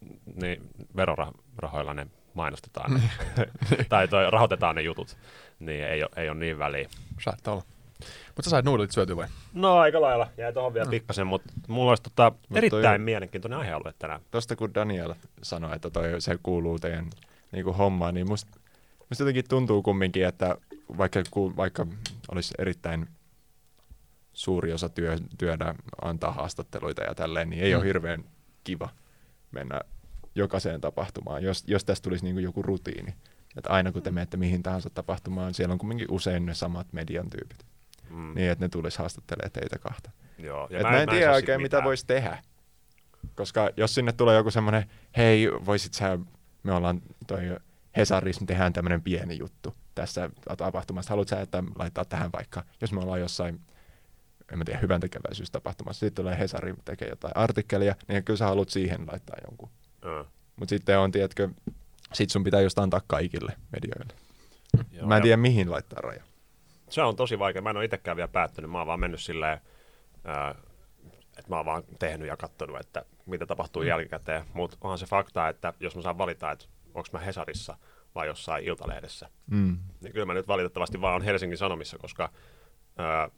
mm. 0.00 0.08
niin, 0.42 0.62
verorahoilla 0.96 1.94
ne 1.94 2.06
mainostetaan 2.34 2.94
ne, 2.94 3.00
tai 3.88 4.08
toi, 4.08 4.30
rahoitetaan 4.30 4.76
ne 4.76 4.82
jutut, 4.82 5.16
niin 5.58 5.84
ei 5.84 6.02
ole, 6.02 6.10
ei 6.16 6.28
ole 6.28 6.38
niin 6.38 6.58
väliä. 6.58 6.88
Saattaa 7.20 7.54
olla. 7.54 7.64
Mutta 8.26 8.42
sä 8.42 8.50
sait 8.50 8.64
nuudelit 8.64 8.90
syötyä 8.90 9.16
vai? 9.16 9.26
No 9.52 9.78
aika 9.78 10.00
lailla, 10.00 10.28
jäi 10.38 10.52
tuohon 10.52 10.74
vielä 10.74 10.90
pikkasen, 10.90 11.26
mutta 11.26 11.52
mulla 11.68 11.90
olisi 11.90 12.02
tota, 12.02 12.32
toi- 12.48 12.58
erittäin 12.58 13.00
mielenkiintoinen 13.00 13.58
aihealue 13.58 13.94
tänään. 13.98 14.20
Tosta 14.30 14.56
kun 14.56 14.74
Daniel 14.74 15.14
sanoi, 15.42 15.76
että 15.76 15.90
toi, 15.90 16.20
se 16.20 16.38
kuuluu 16.42 16.78
teidän 16.78 17.10
niin 17.52 17.64
kuin 17.64 17.76
hommaan, 17.76 18.14
niin 18.14 18.28
musta, 18.28 18.60
musta 19.08 19.22
jotenkin 19.22 19.48
tuntuu 19.48 19.82
kumminkin, 19.82 20.26
että 20.26 20.56
vaikka, 20.98 21.22
ku, 21.30 21.56
vaikka 21.56 21.86
olisi 22.32 22.54
erittäin 22.58 23.08
suuri 24.40 24.72
osa 24.72 24.88
työ, 24.88 25.16
työtä 25.38 25.74
antaa 26.02 26.32
haastatteluita 26.32 27.02
ja 27.02 27.14
tälleen, 27.14 27.50
niin 27.50 27.62
ei 27.62 27.72
mm. 27.72 27.78
ole 27.78 27.86
hirveän 27.86 28.24
kiva 28.64 28.88
mennä 29.50 29.80
jokaiseen 30.34 30.80
tapahtumaan, 30.80 31.42
jos, 31.42 31.64
jos 31.66 31.84
tästä 31.84 32.04
tulisi 32.04 32.24
niin 32.24 32.34
kuin 32.34 32.44
joku 32.44 32.62
rutiini. 32.62 33.14
Että 33.56 33.70
aina 33.70 33.92
kun 33.92 34.02
te 34.02 34.10
menette 34.10 34.36
mihin 34.36 34.62
tahansa 34.62 34.90
tapahtumaan, 34.90 35.54
siellä 35.54 35.72
on 35.72 35.78
kumminkin 35.78 36.10
usein 36.10 36.46
ne 36.46 36.54
samat 36.54 36.92
median 36.92 37.30
tyypit. 37.30 37.66
Mm. 38.10 38.34
Niin, 38.34 38.50
että 38.50 38.64
ne 38.64 38.68
tulisi 38.68 38.98
haastattelemaan 38.98 39.52
teitä 39.52 39.78
kahta. 39.78 40.10
Joo. 40.38 40.68
Et 40.70 40.82
mä, 40.82 41.02
en 41.02 41.08
tiedä 41.08 41.26
saa 41.26 41.34
oikein, 41.34 41.56
sit 41.56 41.62
mitä 41.62 41.76
mitään. 41.76 41.84
voisi 41.84 42.06
tehdä. 42.06 42.42
Koska 43.34 43.70
jos 43.76 43.94
sinne 43.94 44.12
tulee 44.12 44.36
joku 44.36 44.50
semmoinen, 44.50 44.84
hei, 45.16 45.50
voisit 45.66 45.94
sä, 45.94 46.18
me 46.62 46.72
ollaan 46.72 47.02
toi 47.26 47.56
Hesaris, 47.96 48.40
me 48.40 48.46
tehdään 48.46 48.72
tämmöinen 48.72 49.02
pieni 49.02 49.38
juttu 49.38 49.74
tässä 49.94 50.30
tapahtumassa. 50.58 51.10
Haluatko 51.10 51.36
sä, 51.36 51.40
että 51.40 51.64
laittaa 51.78 52.04
tähän 52.04 52.32
vaikka, 52.32 52.64
jos 52.80 52.92
me 52.92 53.00
ollaan 53.00 53.20
jossain, 53.20 53.60
en 54.52 54.58
mä 54.58 54.64
tiedä, 54.64 54.78
hyvän 54.80 55.00
tekeväisyystapahtumassa, 55.00 56.00
sitten 56.00 56.24
tulee 56.24 56.38
Hesari 56.38 56.74
tekee 56.84 57.08
jotain 57.08 57.36
artikkelia, 57.36 57.94
niin 58.08 58.24
kyllä 58.24 58.36
sä 58.36 58.46
haluat 58.46 58.68
siihen 58.68 59.06
laittaa 59.12 59.36
jonkun. 59.48 59.70
Joo. 60.02 60.26
Mutta 60.56 60.70
sitten 60.70 60.98
on, 60.98 61.12
tiedätkö, 61.12 61.48
sit 62.12 62.30
sun 62.30 62.44
pitää 62.44 62.60
just 62.60 62.78
antaa 62.78 63.00
kaikille 63.06 63.52
medioille. 63.72 64.14
Joo, 64.92 65.06
mä 65.06 65.16
en 65.16 65.22
tiedä, 65.22 65.36
mihin 65.36 65.70
laittaa 65.70 66.00
raja. 66.00 66.22
Se 66.88 67.02
on 67.02 67.16
tosi 67.16 67.38
vaikea. 67.38 67.62
Mä 67.62 67.70
en 67.70 67.76
ole 67.76 67.84
itsekään 67.84 68.16
vielä 68.16 68.28
päättänyt. 68.28 68.70
Mä 68.70 68.78
oon 68.78 68.86
vaan 68.86 69.00
mennyt 69.00 69.20
silleen, 69.20 69.60
ää, 70.24 70.54
että 71.38 71.48
mä 71.48 71.56
oon 71.56 71.66
vaan 71.66 71.82
tehnyt 71.98 72.28
ja 72.28 72.36
katsonut, 72.36 72.80
että 72.80 73.04
mitä 73.26 73.46
tapahtuu 73.46 73.82
mm. 73.82 73.88
jälkikäteen. 73.88 74.44
Mutta 74.54 74.76
onhan 74.80 74.98
se 74.98 75.06
fakta, 75.06 75.48
että 75.48 75.72
jos 75.80 75.96
mä 75.96 76.02
saan 76.02 76.18
valita, 76.18 76.50
että 76.50 76.64
onko 76.94 77.08
mä 77.12 77.18
Hesarissa 77.18 77.76
vai 78.14 78.26
jossain 78.26 78.64
Iltalehdessä, 78.64 79.28
Mm. 79.46 79.78
niin 80.00 80.12
kyllä 80.12 80.26
mä 80.26 80.34
nyt 80.34 80.48
valitettavasti 80.48 81.00
vaan 81.00 81.14
on 81.14 81.22
Helsingin 81.22 81.58
Sanomissa, 81.58 81.98
koska 81.98 82.32
ää, 82.98 83.30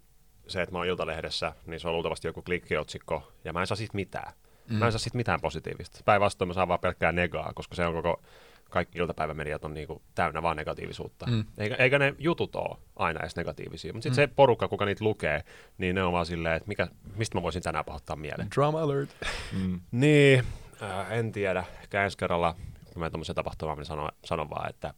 se, 0.53 0.63
että 0.63 0.73
mä 0.73 0.79
oon 0.79 0.87
Iltalehdessä, 0.87 1.53
niin 1.67 1.81
se 1.81 1.89
on 1.89 1.95
luultavasti 1.95 2.29
joku 2.29 2.43
klikkiotsikko, 2.43 3.33
ja 3.45 3.53
mä 3.53 3.61
en 3.61 3.67
saa 3.67 3.77
siitä 3.77 3.95
mitään. 3.95 4.33
Mm. 4.69 4.77
Mä 4.77 4.87
en 4.87 4.93
saa 4.93 4.99
siitä 4.99 5.17
mitään 5.17 5.41
positiivista. 5.41 6.01
Päinvastoin 6.05 6.49
mä 6.49 6.55
saan 6.55 6.69
vaan 6.69 6.81
pelkkää 6.81 7.13
negaa, 7.13 7.53
koska 7.55 7.75
se 7.75 7.87
on 7.87 7.95
koko, 7.95 8.23
kaikki 8.71 8.99
iltapäivämediat 8.99 9.65
on 9.65 9.75
niinku 9.75 10.03
täynnä 10.15 10.43
vaan 10.43 10.57
negatiivisuutta. 10.57 11.27
Mm. 11.27 11.45
Eikä, 11.59 11.75
eikä 11.75 11.99
ne 11.99 12.15
jutut 12.19 12.57
ole 12.57 12.79
aina 12.97 13.21
edes 13.21 13.37
negatiivisia, 13.37 13.93
mutta 13.93 14.03
sitten 14.03 14.25
mm. 14.25 14.31
se 14.31 14.35
porukka, 14.37 14.69
kuka 14.69 14.85
niitä 14.85 15.05
lukee, 15.05 15.45
niin 15.79 15.95
ne 15.95 16.03
on 16.03 16.13
vaan 16.13 16.27
silleen, 16.27 16.57
että 16.57 16.69
mikä, 16.69 16.89
mistä 17.17 17.39
mä 17.39 17.43
voisin 17.43 17.63
tänään 17.63 17.85
pahoittaa 17.85 18.17
mieleen. 18.17 18.49
Drama 18.55 18.83
alert. 18.83 19.11
Mm. 19.53 19.81
Niin, 19.91 20.45
äh, 20.83 21.13
en 21.13 21.33
tiedä. 21.33 21.65
Ehkä 21.83 22.05
ensi 22.05 22.19
kerralla, 22.19 22.55
kun 22.93 23.01
mä 23.03 23.11
tuommoisen 23.11 23.35
tapahtumaan, 23.35 23.79
niin 23.79 23.87
sanon, 23.87 24.09
sanon 24.25 24.51
vaan, 24.51 24.71
että 24.71 24.95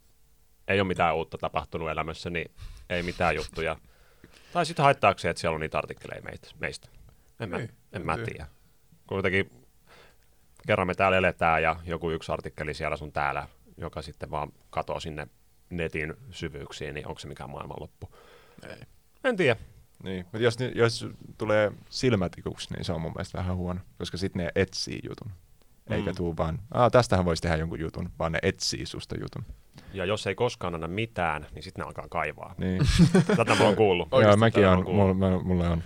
ei 0.68 0.80
ole 0.80 0.88
mitään 0.88 1.16
uutta 1.16 1.38
tapahtunut 1.38 1.90
elämässä, 1.90 2.30
niin 2.30 2.50
ei 2.90 3.02
mitään 3.02 3.34
juttuja. 3.34 3.76
Tai 4.54 4.66
sitten 4.66 4.82
haittaakseen, 4.82 5.30
että 5.30 5.40
siellä 5.40 5.54
on 5.54 5.60
niitä 5.60 5.78
artikkeleja 5.78 6.22
meitä, 6.22 6.48
meistä. 6.60 6.88
En 7.40 7.48
mä, 7.48 7.58
Ei, 7.58 7.68
en 7.92 8.06
mä 8.06 8.18
tiedä. 8.18 8.46
Kuitenkin 9.06 9.50
kerran 10.66 10.86
me 10.86 10.94
täällä 10.94 11.16
eletään 11.18 11.62
ja 11.62 11.76
joku 11.84 12.10
yksi 12.10 12.32
artikkeli 12.32 12.74
siellä 12.74 12.96
sun 12.96 13.12
täällä, 13.12 13.48
joka 13.76 14.02
sitten 14.02 14.30
vaan 14.30 14.52
katoo 14.70 15.00
sinne 15.00 15.26
netin 15.70 16.14
syvyyksiin, 16.30 16.94
niin 16.94 17.06
onko 17.08 17.18
se 17.18 17.28
mikään 17.28 17.50
maailmanloppu? 17.50 18.08
Ei. 18.68 18.76
En 19.24 19.36
tiedä. 19.36 19.60
Niin, 20.02 20.24
mutta 20.24 20.38
jos, 20.38 20.58
ni- 20.58 20.72
jos 20.74 21.06
tulee 21.38 21.72
silmätikuksi, 21.90 22.74
niin 22.74 22.84
se 22.84 22.92
on 22.92 23.00
mun 23.00 23.12
mielestä 23.12 23.38
vähän 23.38 23.56
huono, 23.56 23.80
koska 23.98 24.16
sitten 24.16 24.44
ne 24.44 24.50
etsii 24.54 25.00
jutun. 25.08 25.32
Eikä 25.90 26.10
Mm. 26.10 26.16
tuu 26.16 26.36
vaan, 26.36 26.58
Aa, 26.74 26.90
tästähän 26.90 27.24
voisi 27.24 27.42
tehdä 27.42 27.56
jonkun 27.56 27.80
jutun, 27.80 28.10
vaan 28.18 28.32
ne 28.32 28.38
etsii 28.42 28.86
susta 28.86 29.14
jutun. 29.20 29.44
Ja 29.94 30.04
jos 30.04 30.26
ei 30.26 30.34
koskaan 30.34 30.74
anna 30.74 30.88
mitään, 30.88 31.46
niin 31.54 31.62
sitten 31.62 31.82
ne 31.82 31.86
alkaa 31.86 32.08
kaivaa. 32.10 32.54
Niin. 32.58 32.82
Tätä 33.36 33.54
mä 33.54 33.64
oon 33.64 33.76
kuullut. 33.76 34.08
Joo, 34.22 34.36
mäkin 34.36 34.68
on, 34.68 34.84
kuullut. 34.84 35.18
mulla, 35.18 35.42
mulla 35.42 35.70
on 35.70 35.82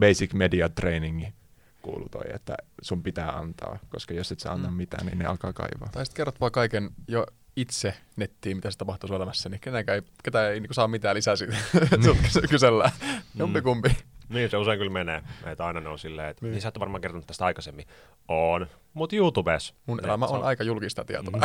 basic 0.00 0.32
media 0.32 0.68
trainingi 0.68 1.32
kuulu 1.82 2.08
toi, 2.08 2.24
että 2.34 2.54
sun 2.82 3.02
pitää 3.02 3.30
antaa, 3.38 3.78
koska 3.88 4.14
jos 4.14 4.32
et 4.32 4.40
sä 4.40 4.52
anna 4.52 4.70
Mm. 4.70 4.74
mitään, 4.76 5.06
niin 5.06 5.18
ne 5.18 5.24
alkaa 5.26 5.52
kaivaa. 5.52 5.88
Tai 5.92 6.06
sitten 6.06 6.16
kerrot 6.16 6.40
vaan 6.40 6.52
kaiken 6.52 6.90
jo 7.08 7.26
itse 7.56 7.94
nettiin, 8.16 8.56
mitä 8.56 8.70
se 8.70 8.78
tapahtuu 8.78 9.08
sun 9.08 9.16
elämässä, 9.16 9.48
niin 9.48 9.60
kenenkään 9.60 9.96
ei, 9.96 10.02
ketään 10.24 10.52
ei 10.52 10.60
niin 10.60 10.74
saa 10.74 10.88
mitään 10.88 11.16
lisää 11.16 11.36
siitä, 11.36 11.56
että 11.82 11.96
kysy- 12.22 12.48
kysellään. 12.50 12.90
Jompikumpi. 13.34 13.96
Niin 14.28 14.50
se 14.50 14.56
usein 14.56 14.78
kyllä 14.78 14.92
menee. 14.92 15.22
Että 15.46 15.66
aina 15.66 15.80
ne 15.80 15.88
on 15.88 15.98
silleen, 15.98 16.28
että 16.28 16.44
Niin. 16.46 16.52
niin 16.52 16.62
sä 16.62 16.68
et 16.68 16.76
ole 16.76 16.80
varmaan 16.80 17.00
kertonut 17.00 17.26
tästä 17.26 17.44
aikaisemmin. 17.44 17.86
On. 18.28 18.66
Mutta 18.94 19.16
YouTubessa. 19.16 19.74
Mun 19.86 20.00
elämä 20.04 20.26
se 20.26 20.32
on 20.34 20.42
aika 20.44 20.64
julkista 20.64 21.04
tietoa. 21.04 21.40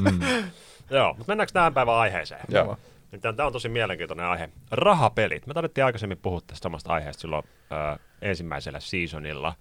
Mm. 0.00 0.20
Joo, 0.90 1.14
mutta 1.14 1.30
mennäänkö 1.30 1.52
tähän 1.52 1.74
päivän 1.74 1.94
aiheeseen? 1.94 2.40
Joo. 2.48 2.76
Tämä 3.20 3.46
on 3.46 3.52
tosi 3.52 3.68
mielenkiintoinen 3.68 4.26
aihe. 4.26 4.48
Rahapelit. 4.70 5.46
Me 5.46 5.54
tarvittiin 5.54 5.84
aikaisemmin 5.84 6.18
puhua 6.18 6.40
tästä 6.40 6.62
samasta 6.62 6.92
aiheesta 6.92 7.20
silloin 7.20 7.44
ö, 7.72 7.98
ensimmäisellä 8.22 8.80
seasonilla. 8.80 9.54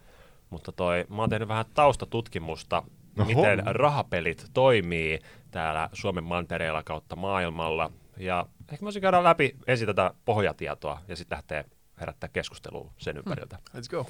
Mutta 0.49 0.71
toi, 0.71 1.05
mä 1.09 1.21
oon 1.21 1.29
tehnyt 1.29 1.47
vähän 1.47 1.65
taustatutkimusta, 1.73 2.83
Oho. 3.19 3.25
miten 3.27 3.63
rahapelit 3.65 4.45
toimii 4.53 5.19
täällä 5.51 5.89
Suomen 5.93 6.23
mantereella 6.23 6.83
kautta 6.83 7.15
maailmalla. 7.15 7.91
Ja 8.17 8.45
ehkä 8.71 8.83
mä 8.83 8.85
voisin 8.85 9.01
käydä 9.01 9.23
läpi 9.23 9.55
ensin 9.67 9.87
tätä 9.87 10.13
pohjatietoa 10.25 10.99
ja 11.07 11.15
sitten 11.15 11.35
lähteä 11.35 11.63
herättää 11.99 12.29
keskustelua 12.33 12.93
sen 12.97 13.17
ympäriltä. 13.17 13.59
Let's 13.77 13.89
go. 13.89 14.05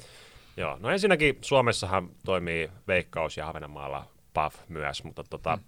Joo, 0.56 0.76
no 0.80 0.90
ensinnäkin 0.90 1.38
Suomessahan 1.40 2.08
toimii 2.24 2.70
Veikkaus 2.88 3.36
ja 3.36 3.48
Ahvenanmaalla 3.48 4.06
PAF 4.34 4.54
myös, 4.68 5.04
mutta 5.04 5.24
tota, 5.30 5.56
mm. 5.56 5.62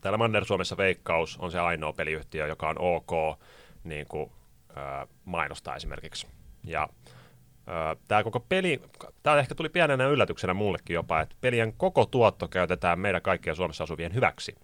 Täällä 0.00 0.18
Manner-Suomessa 0.18 0.76
Veikkaus 0.76 1.38
on 1.38 1.50
se 1.50 1.58
ainoa 1.58 1.92
peliyhtiö, 1.92 2.46
joka 2.46 2.68
on 2.68 2.76
ok 2.78 3.38
niin 3.84 4.06
kuin, 4.06 4.30
ö, 4.70 5.06
mainostaa 5.24 5.76
esimerkiksi. 5.76 6.26
Ja 6.64 6.88
tämä 8.08 8.24
koko 8.24 8.40
peli, 8.40 8.82
tämä 9.22 9.38
ehkä 9.38 9.54
tuli 9.54 9.68
pienenä 9.68 10.06
yllätyksenä 10.06 10.54
mullekin 10.54 10.94
jopa, 10.94 11.20
että 11.20 11.36
pelien 11.40 11.72
koko 11.76 12.06
tuotto 12.06 12.48
käytetään 12.48 12.98
meidän 12.98 13.22
kaikkien 13.22 13.56
Suomessa 13.56 13.84
asuvien 13.84 14.14
hyväksi. 14.14 14.54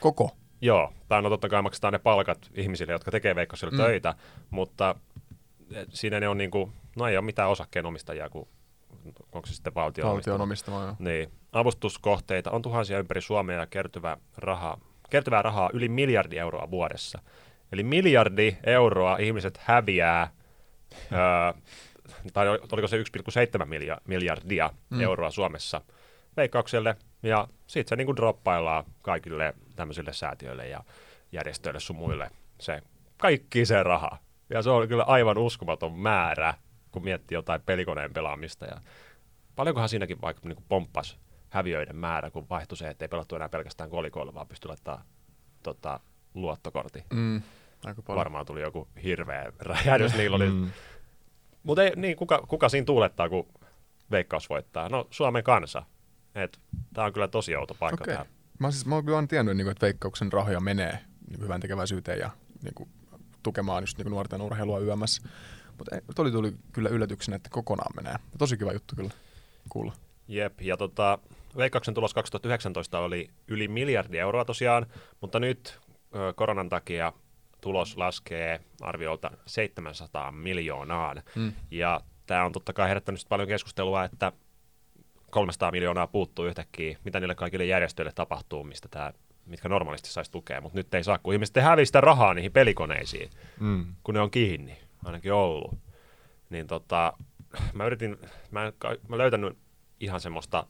Koko. 0.00 0.30
Joo, 0.60 0.92
tai 1.08 1.22
no 1.22 1.28
totta 1.30 1.48
kai 1.48 1.62
maksetaan 1.62 1.92
ne 1.92 1.98
palkat 1.98 2.50
ihmisille, 2.54 2.92
jotka 2.92 3.10
tekee 3.10 3.34
Veikkausille 3.34 3.70
Mm. 3.70 3.76
töitä, 3.76 4.14
mutta 4.50 4.94
eh, 5.74 5.86
siinä 5.88 6.20
ne 6.20 6.28
on 6.28 6.38
niinku, 6.38 6.72
no 6.96 7.06
ei 7.08 7.16
ole 7.16 7.24
mitään 7.24 7.50
osakkeenomistajia, 7.50 8.28
kun 8.28 8.48
onko 9.32 9.46
se 9.46 9.54
sitten 9.54 9.74
valtion 9.74 10.08
Valtion 10.12 10.40
omistama. 10.40 10.82
joo. 10.82 10.96
Niin, 10.98 11.30
avustuskohteita 11.52 12.50
on 12.50 12.62
tuhansia 12.62 12.98
ympäri 12.98 13.20
Suomea 13.20 13.58
ja 13.60 13.66
kertyvä 13.66 14.16
raha, 14.36 14.78
kertyvää 15.10 15.42
rahaa 15.42 15.70
yli 15.72 15.88
miljardi 15.88 16.38
euroa 16.38 16.70
vuodessa. 16.70 17.18
Eli 17.72 17.82
miljardi 17.82 18.56
euroa 18.66 19.16
ihmiset 19.16 19.58
häviää, 19.62 20.30
öö, 21.12 21.62
tai 22.32 22.48
oliko 22.48 22.88
se 22.88 22.96
1,7 23.58 23.64
milja- 23.64 24.00
miljardia 24.08 24.70
Mm. 24.90 25.00
euroa 25.00 25.30
Suomessa 25.30 25.80
veikkaukselle, 26.36 26.96
ja 27.22 27.48
sitten 27.66 27.88
se 27.88 27.96
niinku 27.96 28.16
droppaillaan 28.16 28.84
kaikille 29.02 29.54
tämmöisille 29.76 30.12
säätiöille 30.12 30.68
ja 30.68 30.84
järjestöille 31.32 31.80
sun 31.80 31.96
muille 31.96 32.30
se 32.60 32.82
kaikki 33.16 33.66
se 33.66 33.82
raha. 33.82 34.18
Ja 34.50 34.62
se 34.62 34.70
on 34.70 34.88
kyllä 34.88 35.02
aivan 35.02 35.38
uskomaton 35.38 35.92
määrä, 35.92 36.54
kun 36.94 37.04
miettii 37.04 37.36
jotain 37.36 37.60
pelikoneen 37.62 38.12
pelaamista. 38.12 38.66
Ja 38.66 38.80
paljonkohan 39.56 39.88
siinäkin 39.88 40.20
vaikka 40.20 40.48
niin 40.48 40.64
pomppas 40.68 41.18
häviöiden 41.50 41.96
määrä, 41.96 42.30
kun 42.30 42.46
vaihtui 42.50 42.78
se, 42.78 42.88
että 42.88 43.04
ei 43.04 43.08
pelattu 43.08 43.36
enää 43.36 43.48
pelkästään 43.48 43.90
kolikoilla, 43.90 44.34
vaan 44.34 44.48
pystyi 44.48 44.68
laittamaan 44.68 45.04
tota, 45.62 46.00
luottokortti. 46.34 47.04
Mm. 47.12 47.42
Aika 47.84 48.02
paljon. 48.02 48.18
Varmaan 48.18 48.46
tuli 48.46 48.60
joku 48.60 48.88
hirveä 49.02 49.52
räjähdys 49.58 50.14
niillä 50.14 50.36
oli. 50.36 50.50
Mm. 50.50 50.70
Mutta 51.62 51.82
niin, 51.96 52.16
kuka, 52.16 52.44
kuka 52.48 52.68
siinä 52.68 52.84
tuulettaa, 52.84 53.28
kun 53.28 53.48
veikkaus 54.10 54.50
voittaa? 54.50 54.88
No 54.88 55.06
Suomen 55.10 55.44
kansa. 55.44 55.82
Tämä 56.94 57.06
on 57.06 57.12
kyllä 57.12 57.28
tosi 57.28 57.56
outo 57.56 57.74
paikka 57.74 58.04
tähän. 58.04 58.26
Mä 58.58 58.70
siis 58.70 58.86
mä 58.86 58.94
oon 58.94 59.04
kyllä 59.04 59.16
aina 59.16 59.26
tiennyt, 59.26 59.56
niin 59.56 59.64
kuin, 59.64 59.72
että 59.72 59.86
veikkauksen 59.86 60.32
rahoja 60.32 60.60
menee 60.60 60.98
niin 61.28 61.40
hyvän 61.40 61.60
tekeväisyyteen 61.60 62.18
ja 62.18 62.30
niin 62.62 62.74
kuin, 62.74 62.88
tukemaan 63.42 63.82
just 63.82 63.98
niin 63.98 64.04
kuin 64.04 64.10
nuorten 64.10 64.42
urheilua 64.42 64.78
YMS. 64.78 65.22
Mutta 65.78 65.96
tuli 66.16 66.30
tuli 66.30 66.52
kyllä 66.72 66.88
yllätyksenä, 66.88 67.36
että 67.36 67.50
kokonaan 67.50 67.92
menee. 67.96 68.14
Tosi 68.38 68.56
kiva 68.56 68.72
juttu 68.72 68.96
kyllä 68.96 69.10
kuulla. 69.68 69.92
Jep, 70.28 70.60
ja 70.60 70.76
tota, 70.76 71.18
Veikkauksen 71.56 71.94
tulos 71.94 72.14
2019 72.14 72.98
oli 72.98 73.28
yli 73.48 73.68
miljardi 73.68 74.18
euroa 74.18 74.44
tosiaan, 74.44 74.86
mutta 75.20 75.40
nyt 75.40 75.80
ö, 76.14 76.32
koronan 76.36 76.68
takia 76.68 77.12
tulos 77.60 77.96
laskee 77.96 78.60
arviolta 78.80 79.30
700 79.46 80.32
miljoonaan. 80.32 81.22
Mm. 81.34 81.52
Ja 81.70 82.00
tämä 82.26 82.44
on 82.44 82.52
totta 82.52 82.72
kai 82.72 82.88
herättänyt 82.88 83.20
paljon 83.28 83.48
keskustelua, 83.48 84.04
että 84.04 84.32
300 85.30 85.70
miljoonaa 85.70 86.06
puuttuu 86.06 86.44
yhtäkkiä, 86.44 86.98
mitä 87.04 87.20
niille 87.20 87.34
kaikille 87.34 87.64
järjestöille 87.64 88.12
tapahtuu, 88.14 88.64
mistä 88.64 88.88
tää, 88.88 89.12
mitkä 89.46 89.68
normaalisti 89.68 90.08
saisi 90.08 90.30
tukea, 90.30 90.60
mutta 90.60 90.78
nyt 90.78 90.94
ei 90.94 91.04
saa, 91.04 91.18
kun 91.18 91.34
ihmiset 91.34 91.56
hävii 91.56 91.86
sitä 91.86 92.00
rahaa 92.00 92.34
niihin 92.34 92.52
pelikoneisiin, 92.52 93.30
Mm. 93.60 93.86
kun 94.04 94.14
ne 94.14 94.20
on 94.20 94.30
kiinni, 94.30 94.78
ainakin 95.04 95.32
ollut. 95.32 95.78
Niin 96.50 96.66
tota, 96.66 97.12
mä 97.72 97.86
yritin, 97.86 98.16
mä 98.50 98.66
en 98.66 98.72
mä 99.08 99.18
löytänyt 99.18 99.58
ihan 100.00 100.20
semmoista 100.20 100.66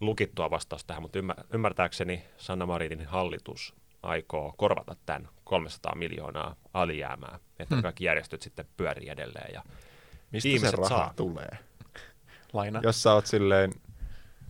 lukittua 0.00 0.50
vastausta 0.50 0.86
tähän, 0.86 1.02
mutta 1.02 1.18
ymmär, 1.18 1.36
ymmärtääkseni 1.54 2.24
Sanna 2.36 2.66
Marinin 2.66 3.06
hallitus 3.06 3.74
aikoo 4.02 4.54
korvata 4.56 4.96
tämän 5.06 5.28
300 5.44 5.94
miljoonaa 5.94 6.56
alijäämää, 6.74 7.38
että 7.58 7.74
Hmm. 7.74 7.82
kaikki 7.82 8.04
järjestöt 8.04 8.42
sitten 8.42 8.64
pyörii 8.76 9.08
edelleen. 9.08 9.54
Ja 9.54 9.62
Mistä 10.32 10.70
se 10.70 10.76
raha 10.76 10.88
saa. 10.88 11.12
tulee? 11.16 11.58
Laina. 12.52 12.80
Jos 12.82 13.02
sä 13.02 13.12
oot 13.12 13.26
silleen 13.26 13.72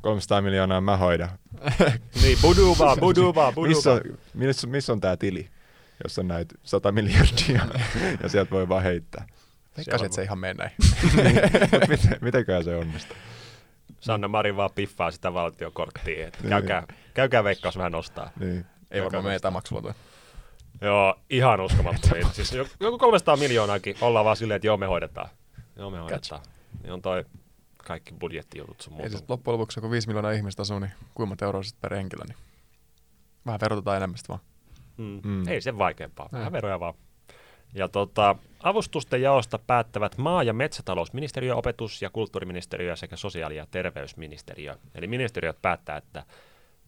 300 0.01 0.43
miljoonaa 0.43 0.81
mä 0.81 0.97
hoidan. 0.97 1.29
niin, 2.23 2.39
buduva, 2.43 2.97
buduva, 2.97 3.53
buduva. 3.55 3.69
Missä, 3.69 4.01
missä, 4.35 4.67
missä 4.67 4.93
on 4.93 5.01
tää 5.01 5.17
tili, 5.17 5.51
jos 6.05 6.19
on 6.19 6.29
näitä 6.29 6.55
100 6.63 6.93
miljardia 6.93 7.67
ja 8.23 8.29
sieltä 8.29 8.51
voi 8.51 8.69
vaan 8.69 8.83
heittää? 8.83 9.27
Veikkasin, 9.77 10.05
että 10.07 10.15
se 10.15 10.21
ei 10.21 10.25
ihan 10.25 10.39
mene 10.39 10.55
näin. 10.55 10.71
Mut 11.73 11.89
miten, 11.89 12.19
mitenkään 12.21 12.65
se 12.65 12.77
onnistuu? 12.77 13.17
Sanna 14.01 14.29
Marin 14.29 14.57
vaan 14.57 14.71
piffaa 14.75 15.11
sitä 15.11 15.35
valtiokorttia, 15.35 16.27
että 16.27 16.39
Niin. 16.41 16.49
käykää, 16.49 16.87
käykää 17.15 17.45
veikkaus 17.45 17.77
vähän 17.77 17.93
nostaa. 17.93 18.31
Niin. 18.41 18.67
Ei 18.91 19.03
varmaan 19.03 19.25
mene 19.25 19.39
tämä. 19.41 19.61
Joo, 20.81 21.21
ihan 21.31 21.61
uskomattomia. 21.61 22.29
siis 22.33 22.53
jo- 22.53 22.67
joku 22.81 22.99
300 22.99 23.37
miljoonaakin 23.37 23.97
ollaan 24.01 24.25
vaan 24.25 24.37
silleen, 24.37 24.57
että 24.57 24.67
joo 24.67 24.77
me 24.77 24.87
hoidetaan. 24.87 25.29
Joo 25.77 25.91
me 25.91 25.99
hoidetaan. 25.99 26.41
Niin 26.83 26.93
on 26.93 27.03
toi 27.03 27.25
kaikki 27.77 28.15
budjettijutut 28.15 28.81
sun 28.81 28.93
Ei 28.93 28.97
muuta. 28.97 29.11
siis 29.11 29.25
loppujen 29.29 29.53
lopuksi, 29.59 29.81
kun 29.81 29.91
5 29.91 30.07
miljoonaa 30.09 30.31
ihmistä 30.33 30.63
asuu, 30.63 30.79
niin 30.79 30.93
kuinka 31.15 31.29
monta 31.29 31.45
euroa 31.45 31.63
sitten 31.63 31.81
per 31.91 31.95
henkilö, 31.95 32.25
niin 32.29 32.37
vähän 33.47 33.61
verotetaan 33.61 33.97
enemmän 33.97 34.19
sit 34.19 34.29
vaan. 34.29 34.41
Mm. 34.97 35.21
Mm. 35.25 35.49
Ei 35.49 35.61
sen 35.61 35.79
vaikeampaa, 35.79 36.29
vähän 36.33 36.53
veroja 36.53 36.81
vaan. 36.81 36.95
Ja 37.75 37.89
tota, 37.89 38.37
avustusten 38.63 39.23
jaosta 39.23 39.59
päättävät 39.59 40.19
maa- 40.19 40.43
ja 40.43 40.53
metsätalousministeriö, 40.53 41.57
opetus- 41.57 42.03
ja 42.03 42.11
kulttuuriministeriö 42.11 42.97
sekä 42.97 43.17
sosiaali- 43.17 43.57
ja 43.57 43.67
terveysministeriö. 43.71 44.77
Eli 44.95 45.07
ministeriöt 45.07 45.63
päättää, 45.63 45.97
että 45.97 46.25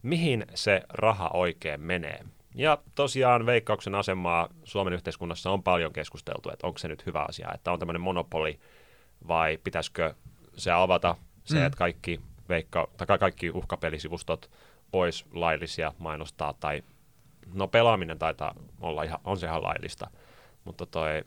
mihin 0.01 0.45
se 0.53 0.81
raha 0.89 1.29
oikein 1.33 1.81
menee. 1.81 2.25
Ja 2.55 2.77
tosiaan 2.95 3.45
veikkauksen 3.45 3.95
asemaa 3.95 4.49
Suomen 4.63 4.93
yhteiskunnassa 4.93 5.51
on 5.51 5.63
paljon 5.63 5.93
keskusteltu, 5.93 6.49
että 6.49 6.67
onko 6.67 6.79
se 6.79 6.87
nyt 6.87 7.05
hyvä 7.05 7.25
asia, 7.29 7.51
että 7.53 7.71
on 7.71 7.79
tämmöinen 7.79 8.01
monopoli 8.01 8.59
vai 9.27 9.57
pitäisikö 9.63 10.13
se 10.57 10.71
avata 10.71 11.15
se, 11.43 11.55
Mm. 11.59 11.65
että 11.65 11.77
kaikki, 11.77 12.19
veikka, 12.49 12.87
tai 12.97 13.17
kaikki 13.17 13.49
uhkapelisivustot 13.49 14.51
olisi 14.93 15.25
laillisia 15.33 15.93
mainostaa 15.97 16.53
tai 16.59 16.83
no 17.53 17.67
pelaaminen 17.67 18.19
taitaa 18.19 18.55
olla 18.81 19.03
ihan, 19.03 19.19
on 19.23 19.37
se 19.37 19.45
ihan 19.45 19.63
laillista, 19.63 20.09
mutta 20.63 20.85
toi 20.85 21.23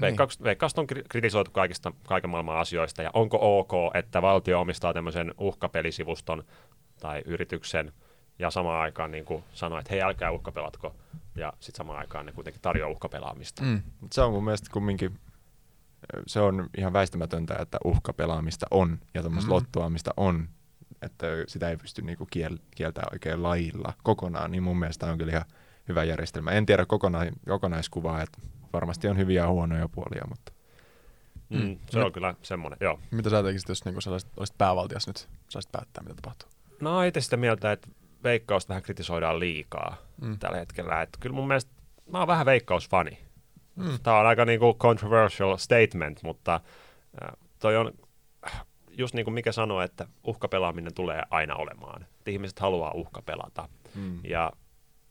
Veikkaukset, 0.00 0.42
veikkausta 0.42 0.80
on 0.80 0.86
kri- 0.92 1.04
kritisoitu 1.08 1.50
kaikista, 1.50 1.92
kaiken 2.06 2.30
maailman 2.30 2.58
asioista, 2.58 3.02
ja 3.02 3.10
onko 3.14 3.38
ok, 3.58 3.72
että 3.94 4.22
valtio 4.22 4.60
omistaa 4.60 4.94
tämmöisen 4.94 5.34
uhkapelisivuston 5.38 6.44
tai 7.00 7.22
yrityksen, 7.24 7.92
ja 8.38 8.50
samaan 8.50 8.80
aikaan 8.80 9.10
niin 9.10 9.24
kuin 9.24 9.44
sanoo, 9.52 9.78
että 9.78 9.90
hei, 9.90 10.02
älkää 10.02 10.30
uhkapelatko, 10.30 10.94
ja 11.34 11.52
sitten 11.60 11.76
samaan 11.76 11.98
aikaan 11.98 12.26
ne 12.26 12.32
kuitenkin 12.32 12.62
tarjoaa 12.62 12.90
uhkapelaamista. 12.90 13.62
Mm. 13.62 13.82
Se 14.12 14.20
on 14.22 14.32
mun 14.32 14.44
mielestä 14.44 14.70
kumminkin, 14.72 15.18
se 16.26 16.40
on 16.40 16.68
ihan 16.78 16.92
väistämätöntä, 16.92 17.56
että 17.60 17.78
uhkapelaamista 17.84 18.66
on 18.70 18.98
ja 19.14 19.20
tuommoista 19.20 19.48
Mm. 19.48 19.52
mm. 19.52 19.54
lottuamista 19.54 20.10
on, 20.16 20.48
että 21.02 21.26
sitä 21.48 21.70
ei 21.70 21.76
pysty 21.76 22.02
niinku 22.02 22.24
kiel- 22.36 22.58
kieltämään 22.74 23.08
oikein 23.14 23.42
lailla 23.42 23.92
kokonaan, 24.02 24.50
niin 24.50 24.62
mun 24.62 24.78
mielestä 24.78 25.06
on 25.06 25.18
kyllä 25.18 25.32
ihan 25.32 25.44
hyvä 25.88 26.04
järjestelmä. 26.04 26.50
En 26.50 26.66
tiedä 26.66 26.82
kokona- 26.86 27.36
kokonaiskuvaa, 27.48 28.22
että 28.22 28.38
varmasti 28.72 29.08
on 29.08 29.16
hyviä 29.18 29.42
ja 29.42 29.48
huonoja 29.48 29.88
puolia, 29.88 30.24
mutta 30.28 30.52
Mm, 31.50 31.78
se 31.90 31.98
Mm. 31.98 32.04
on 32.04 32.12
kyllä 32.12 32.34
semmoinen, 32.42 32.76
joo. 32.80 33.00
Mitä 33.10 33.30
sä 33.30 33.42
tekisit, 33.42 33.68
jos 33.68 33.84
niinku 33.84 34.00
olisit, 34.10 34.30
olisit 34.36 34.58
päävaltias 34.58 35.06
nyt? 35.06 35.28
Saisit 35.48 35.72
päättää, 35.72 36.02
mitä 36.02 36.14
tapahtuu. 36.14 36.48
No 36.80 36.96
oon 36.96 37.04
itse 37.06 37.20
sitä 37.20 37.36
mieltä, 37.36 37.72
että 37.72 37.88
veikkausta 38.24 38.68
vähän 38.68 38.82
kritisoidaan 38.82 39.40
liikaa 39.40 39.96
Mm. 40.20 40.38
tällä 40.38 40.58
hetkellä. 40.58 41.02
Että 41.02 41.18
kyllä 41.20 41.34
mun 41.34 41.46
mielestä 41.48 41.70
mä 42.12 42.18
oon 42.18 42.26
vähän 42.28 42.46
veikkausfani. 42.46 43.18
Mm. 43.76 43.98
Tämä 44.02 44.18
on 44.20 44.26
aika 44.26 44.44
niinku 44.44 44.74
controversial 44.74 45.56
statement, 45.56 46.22
mutta 46.22 46.54
äh, 47.22 47.28
toi 47.58 47.76
on 47.76 47.92
just 48.98 49.14
niin 49.14 49.24
kuin 49.24 49.34
Mike 49.34 49.52
sanoi, 49.52 49.84
että 49.84 50.06
uhkapelaaminen 50.24 50.94
tulee 50.94 51.22
aina 51.30 51.54
olemaan. 51.56 52.02
Että 52.02 52.30
ihmiset 52.30 52.58
haluaa 52.58 52.92
uhkapelata. 52.92 53.68
mm. 53.94 54.20
Ja 54.24 54.52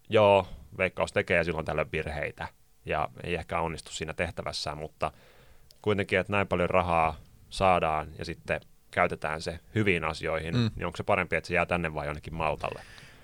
joo, 0.09 0.47
veikkaus 0.77 1.11
tekee 1.13 1.43
silloin 1.43 1.65
tällöin 1.65 1.91
virheitä 1.91 2.47
ja 2.85 3.09
ei 3.23 3.35
ehkä 3.35 3.59
onnistu 3.59 3.91
siinä 3.91 4.13
tehtävässään, 4.13 4.77
mutta 4.77 5.11
kuitenkin, 5.81 6.19
että 6.19 6.31
näin 6.33 6.47
paljon 6.47 6.69
rahaa 6.69 7.15
saadaan 7.49 8.07
ja 8.17 8.25
sitten 8.25 8.61
käytetään 8.91 9.41
se 9.41 9.59
hyviin 9.75 10.03
asioihin, 10.03 10.55
Mm. 10.55 10.69
niin 10.75 10.85
onko 10.85 10.97
se 10.97 11.03
parempi, 11.03 11.35
että 11.35 11.47
se 11.47 11.53
jää 11.53 11.65
tänne 11.65 11.93
vai 11.93 12.05
jonnekin 12.07 12.35
Maltalle? 12.35 12.81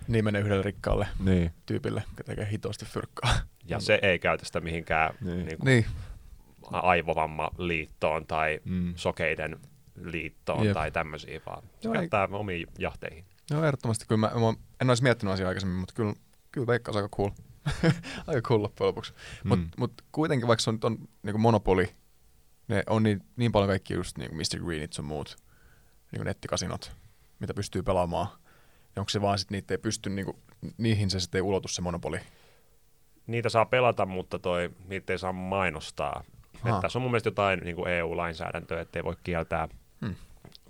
Niin 0.08 0.26
menee 0.26 0.42
yhdelle 0.42 0.64
rikkaalle 0.64 1.08
niin. 1.26 1.52
tyypille, 1.66 2.04
joka 2.10 2.24
tekee 2.24 2.48
hitosti 2.52 2.86
fyrkkaa. 2.86 3.34
Ja 3.68 3.80
se 3.80 4.00
ei 4.02 4.20
käytä 4.20 4.46
sitä 4.46 4.60
mihinkään 4.60 5.14
Niin. 5.22 5.38
niin. 5.46 5.46
Niin 5.48 5.58
Niin. 5.64 5.86
aivovamma-liittoon 6.72 8.26
tai 8.28 8.60
Mm. 8.66 8.94
sokeiden 8.96 9.60
liittoon 10.04 10.66
Jep. 10.66 10.74
tai 10.74 10.92
tämmöisiä, 10.92 11.42
vaan 11.46 11.64
se 11.64 11.70
Joo, 11.88 11.94
ei- 11.94 12.00
käyttää 12.00 12.28
omiin 12.32 12.68
jahteihin. 12.80 13.26
Joo, 13.52 13.64
ehdottomasti. 13.64 14.06
Kyllä 14.08 14.20
mä, 14.20 14.40
mä 14.40 14.54
en 14.82 14.90
olisi 14.90 15.04
miettinyt 15.04 15.34
asiaa 15.34 15.48
aikaisemmin, 15.48 15.78
mutta 15.80 15.94
kyllä, 15.94 16.14
kyllä 16.52 16.68
veikkaus 16.68 16.98
aika 16.98 17.10
cool. 17.10 17.30
aika 18.28 18.42
cool 18.42 18.64
loppujen 18.64 18.88
lopuksi. 18.88 19.14
Mm. 19.44 19.50
Mutta 19.50 19.68
mut 19.78 19.94
kuitenkin, 20.12 20.48
vaikka 20.48 20.62
se 20.62 20.70
on, 20.70 20.80
on 20.84 20.98
niin 21.24 21.40
monopoli, 21.40 21.96
ne 22.68 22.84
on 22.90 23.04
niin, 23.04 23.22
niin 23.36 23.52
paljon 23.52 23.70
kaikki 23.70 23.94
just 23.94 24.18
niin 24.18 24.36
Mr. 24.36 24.60
Greenit 24.66 24.94
sun 24.94 25.06
muut 25.06 25.38
niin 26.12 26.26
nettikasinot, 26.26 26.92
mitä 27.40 27.54
pystyy 27.54 27.84
pelaamaan. 27.84 28.28
Ja 28.96 29.02
onko 29.02 29.10
se 29.10 29.22
vaan 29.22 29.40
sitten 29.40 29.56
niitä 29.56 29.74
ei 29.74 29.78
pysty, 29.78 30.10
niin 30.10 30.26
kuin, 30.26 30.38
niihin 30.78 31.10
se 31.10 31.20
sitten 31.20 31.40
ei 31.40 31.44
ulotu 31.44 31.68
se 31.68 31.82
monopoli. 31.82 32.20
Niitä 33.28 33.50
saa 33.50 33.66
pelata, 33.66 34.06
mutta 34.06 34.40
toi, 34.40 34.70
niitä 34.88 35.14
ei 35.14 35.20
saa 35.20 35.34
mainostaa. 35.34 36.24
Aha. 36.62 36.70
Että 36.70 36.82
tässä 36.82 37.00
on 37.00 37.02
mun 37.02 37.12
mielestä 37.12 37.28
jotain 37.28 37.60
niin 37.60 37.76
kuin 37.76 37.92
EU-lainsäädäntöä, 37.92 38.82
ettei 38.82 39.04
voi 39.04 39.16
kieltää 39.24 39.68
Hmm. 40.02 40.16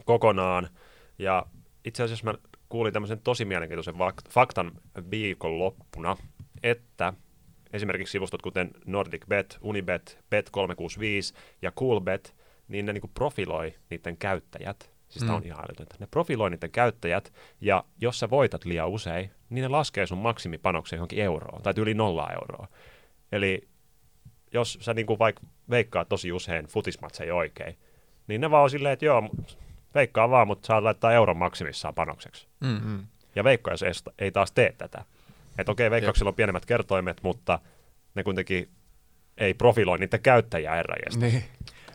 kokonaan. 0.05 0.69
Ja 1.19 1.45
itse 1.85 2.03
asiassa 2.03 2.25
mä 2.25 2.33
kuulin 2.69 2.93
tämmöisen 2.93 3.19
tosi 3.19 3.45
mielenkiintoisen 3.45 3.95
faktan 4.29 4.71
viikonloppuna, 5.11 6.17
että 6.63 7.13
esimerkiksi 7.73 8.11
sivustot 8.11 8.41
kuten 8.41 8.71
NordicBet, 8.85 9.57
Unibet, 9.61 10.19
Bet365 10.35 11.37
ja 11.61 11.71
Coolbet, 11.71 12.35
niin 12.67 12.85
ne 12.85 12.93
niinku 12.93 13.11
profiloi 13.13 13.73
niiden 13.89 14.17
käyttäjät. 14.17 14.91
Siis 15.09 15.25
tää 15.25 15.35
on 15.35 15.41
Mm. 15.41 15.47
ihan 15.47 15.65
älytöntä. 15.65 15.95
Ne 15.99 16.07
profiloi 16.11 16.49
niiden 16.49 16.71
käyttäjät, 16.71 17.33
ja 17.61 17.83
jos 18.01 18.19
sä 18.19 18.29
voitat 18.29 18.65
liian 18.65 18.89
usein, 18.89 19.31
niin 19.49 19.61
ne 19.63 19.67
laskee 19.67 20.05
sun 20.07 20.17
maksimipanoksen 20.17 20.97
johonkin 20.97 21.23
euroon, 21.23 21.61
tai 21.61 21.73
yli 21.77 21.93
nolla 21.93 22.31
euroa. 22.33 22.67
Eli 23.31 23.67
jos 24.53 24.77
sä 24.81 24.93
niinku 24.93 25.19
vaikka 25.19 25.41
veikkaat 25.69 26.09
tosi 26.09 26.31
usein 26.31 26.65
futismatseja 26.67 27.35
oikein, 27.35 27.77
niin 28.27 28.41
ne 28.41 28.51
vaan 28.51 28.63
on 28.63 28.69
silleen, 28.69 28.93
että 28.93 29.05
joo, 29.05 29.29
veikkaa 29.95 30.29
vaan, 30.29 30.47
mutta 30.47 30.67
saa 30.67 30.83
laittaa 30.83 31.13
euron 31.13 31.37
maksimissaan 31.37 31.93
panokseksi. 31.93 32.47
Mm. 32.59 32.81
Mm. 32.83 33.07
Ja 33.35 33.43
veikkaus 33.43 33.83
ei, 33.83 33.91
ei 34.19 34.31
taas 34.31 34.51
tee 34.51 34.75
tätä. 34.77 35.05
Että 35.57 35.71
okei, 35.71 35.91
veikkauksilla 35.91 36.29
on 36.29 36.35
pienemmät 36.35 36.65
kertoimet, 36.65 37.23
mutta 37.23 37.59
ne 38.15 38.23
kuitenkin 38.23 38.69
ei 39.37 39.53
profiloi 39.53 39.97
niiden 39.97 40.21
käyttäjiä 40.21 40.75
herranjestas. 40.75 41.31
Niin. 41.31 41.43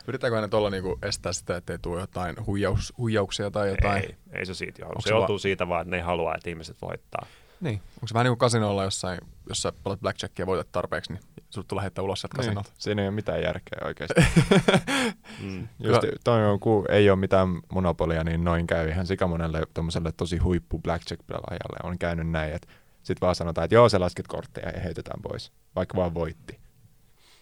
Yritetäänkö 0.07 0.41
ne 0.41 0.47
tuolla 0.47 0.69
niinku 0.69 0.99
estää 1.01 1.33
sitä, 1.33 1.57
ettei 1.57 1.79
tule 1.79 2.01
jotain 2.01 2.35
huijaus, 2.45 2.93
huijauksia 2.97 3.51
tai 3.51 3.69
jotain? 3.69 4.03
Ei, 4.03 4.15
ei 4.33 4.45
se 4.45 4.53
siitä 4.53 4.81
johdu. 4.81 5.01
Se, 5.01 5.07
se 5.07 5.13
johtuu 5.13 5.35
va- 5.35 5.39
siitä 5.39 5.67
vaan, 5.67 5.81
että 5.81 5.91
ne 5.91 5.97
ei 5.97 6.03
halua, 6.03 6.35
että 6.35 6.49
ihmiset 6.49 6.77
voittaa. 6.81 7.25
Niin. 7.61 7.81
Onko 7.95 8.07
se 8.07 8.13
vähän 8.13 8.23
niin 8.25 8.31
kuin 8.31 8.37
kasinolla 8.39 8.83
jossain, 8.83 9.19
jos 9.49 9.61
sä 9.61 9.71
pelat 9.83 9.99
blackjackia 9.99 10.43
ja 10.43 10.47
voitat 10.47 10.71
tarpeeksi, 10.71 11.13
niin 11.13 11.23
sut 11.49 11.67
tulee 11.67 11.81
heittää 11.81 12.03
ulos 12.03 12.21
sieltä 12.21 12.37
Niin. 12.37 12.45
kasinolta. 12.45 12.71
Siinä 12.77 13.01
ei 13.01 13.07
ole 13.07 13.15
mitään 13.15 13.41
järkeä 13.41 13.79
oikeasti. 13.85 14.21
Mm. 15.41 15.67
Just 15.79 16.01
toi 16.23 16.45
on, 16.45 16.59
kun 16.59 16.85
ei 16.89 17.09
ole 17.09 17.19
mitään 17.19 17.47
monopolia, 17.73 18.23
niin 18.23 18.43
noin 18.43 18.67
käy 18.67 18.89
ihan 18.89 19.07
sikamonelle 19.07 19.61
tommoselle 19.73 20.11
tosi 20.11 20.37
huippu 20.37 20.79
blackjack-pelaajalle 20.79 21.77
on 21.89 21.97
käynyt 21.99 22.29
näin, 22.29 22.53
että 22.53 22.67
sit 23.03 23.21
vaan 23.21 23.35
sanotaan, 23.35 23.65
että 23.65 23.75
joo, 23.75 23.89
sä 23.89 23.99
lasket 23.99 24.27
kortteja 24.27 24.69
ja 24.69 24.79
heitetään 24.79 25.21
pois, 25.21 25.51
vaikka 25.75 25.97
vaan 25.97 26.13
voitti. 26.13 26.59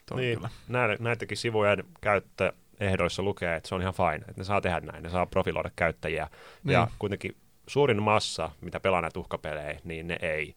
Toi 0.05 0.21
Niin, 0.21 0.37
kyllä. 0.37 0.49
näitä, 0.67 1.03
näitäkin 1.03 1.37
sivujen 1.37 1.83
käyttöehdoissa 2.01 3.23
lukee, 3.23 3.55
että 3.55 3.69
se 3.69 3.75
on 3.75 3.81
ihan 3.81 3.93
fine, 3.93 4.15
että 4.15 4.33
ne 4.37 4.43
saa 4.43 4.61
tehdä 4.61 4.79
näin, 4.79 5.03
ne 5.03 5.09
saa 5.09 5.25
profiloida 5.25 5.71
käyttäjiä. 5.75 6.27
Niin. 6.63 6.73
Ja 6.73 6.87
kuitenkin 6.99 7.35
suurin 7.69 8.01
massa, 8.03 8.51
mitä 8.61 8.79
pelaa 8.79 9.01
näitä 9.01 9.19
uhkapelejä, 9.19 9.79
niin 9.83 10.07
ne 10.07 10.17
ei 10.21 10.55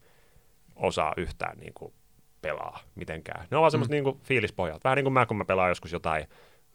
osaa 0.77 1.15
yhtään 1.17 1.59
niin 1.59 1.73
kuin, 1.75 1.93
pelaa 2.43 2.81
mitenkään. 2.95 3.47
Ne 3.51 3.57
on 3.57 3.61
vaan 3.61 3.71
semmoista 3.71 3.93
Mm. 3.93 3.95
niin 3.95 4.05
kuin, 4.05 4.21
fiilispohjalta. 4.25 4.81
Vähän 4.85 4.97
niin 4.97 5.05
kuin 5.05 5.13
mä, 5.13 5.27
kun 5.27 5.37
mä 5.37 5.45
pelaan 5.45 5.69
joskus 5.69 5.93
jotain, 5.93 6.27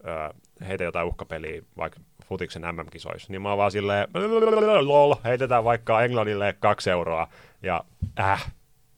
ö, 0.08 0.34
heitä 0.68 0.84
jotain 0.84 1.08
uhkapeliä, 1.08 1.62
vaikka 1.78 2.00
futiksen 2.26 2.62
MM-kisoissa, 2.62 3.32
niin 3.32 3.42
mä 3.42 3.50
oon 3.50 3.58
vaan 3.58 3.72
silleen, 3.72 4.08
lol, 4.82 5.16
heitetään 5.24 5.64
vaikka 5.64 6.02
Englannille 6.04 6.56
kaksi 6.60 6.90
euroa, 6.90 7.28
ja 7.64 7.84
äh, 8.20 8.54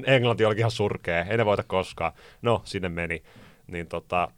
Englanti 0.06 0.46
olikin 0.46 0.60
ihan 0.62 0.72
surkea, 0.72 1.24
ei 1.26 1.38
ne 1.38 1.46
voita 1.46 1.64
koskaan. 1.64 2.12
No, 2.42 2.62
sinne 2.66 2.90
meni. 2.90 3.24
Niin 3.68 3.88
tota, 3.88 4.32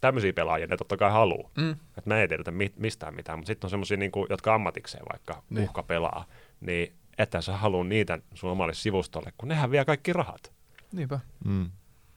tämmöisiä 0.00 0.32
pelaajia 0.32 0.66
ne 0.66 0.76
totta 0.76 0.96
kai 0.96 1.10
haluaa. 1.10 1.50
Mm. 1.56 1.76
Et 1.98 2.06
me 2.06 2.20
ei 2.20 2.28
tiedetä 2.28 2.50
mi- 2.50 2.72
mistään 2.76 3.14
mitään, 3.14 3.38
mutta 3.38 3.46
sitten 3.46 3.66
on 3.66 3.70
semmoisia, 3.70 3.96
niinku, 3.96 4.26
jotka 4.30 4.54
ammatikseen 4.54 5.04
vaikka 5.12 5.42
niin. 5.50 5.64
uhka 5.64 5.82
pelaa, 5.82 6.24
niin 6.60 6.92
että 7.18 7.40
sä 7.40 7.56
halua 7.56 7.84
niitä 7.84 8.18
sun 8.34 8.50
omalle 8.50 8.74
sivustolle, 8.74 9.32
kun 9.38 9.48
nehän 9.48 9.70
vie 9.70 9.84
kaikki 9.84 10.12
rahat. 10.12 10.52
Niinpä. 10.92 11.20
Mm. 11.44 11.70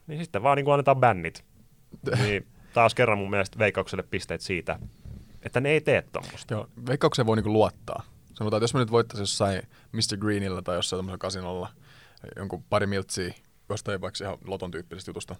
Niin 0.06 0.20
sitten 0.24 0.42
vaan 0.42 0.56
niin 0.56 0.72
annetaan 0.72 1.00
bännit. 1.00 1.44
niin 2.22 2.46
taas 2.74 2.94
kerran 2.94 3.18
mun 3.18 3.30
mielestä 3.30 3.58
veikkaukselle 3.58 4.02
pisteet 4.02 4.40
siitä, 4.40 4.78
että 5.42 5.60
ne 5.60 5.70
ei 5.70 5.80
tee 5.80 6.02
tommosta. 6.02 6.54
Joo, 6.54 6.68
veikkaukseen 6.86 7.26
voi 7.26 7.36
niinku 7.36 7.52
luottaa. 7.52 8.02
Sanotaan, 8.34 8.58
että 8.58 8.64
jos 8.64 8.74
mä 8.74 8.80
nyt 8.80 8.90
voittaisin 8.90 9.22
jossain 9.22 9.62
Mr. 9.92 10.16
Greenillä 10.18 10.62
tai 10.62 10.76
jossain 10.76 10.98
tämmöisellä 10.98 11.18
kasinolla 11.18 11.68
jonkun 12.36 12.62
pari 12.62 12.86
miltsiä 12.86 13.34
jostain 13.68 14.00
vaikka 14.00 14.24
ihan 14.24 14.38
loton 14.44 14.70
tyyppisestä 14.70 15.08
jutusta. 15.08 15.36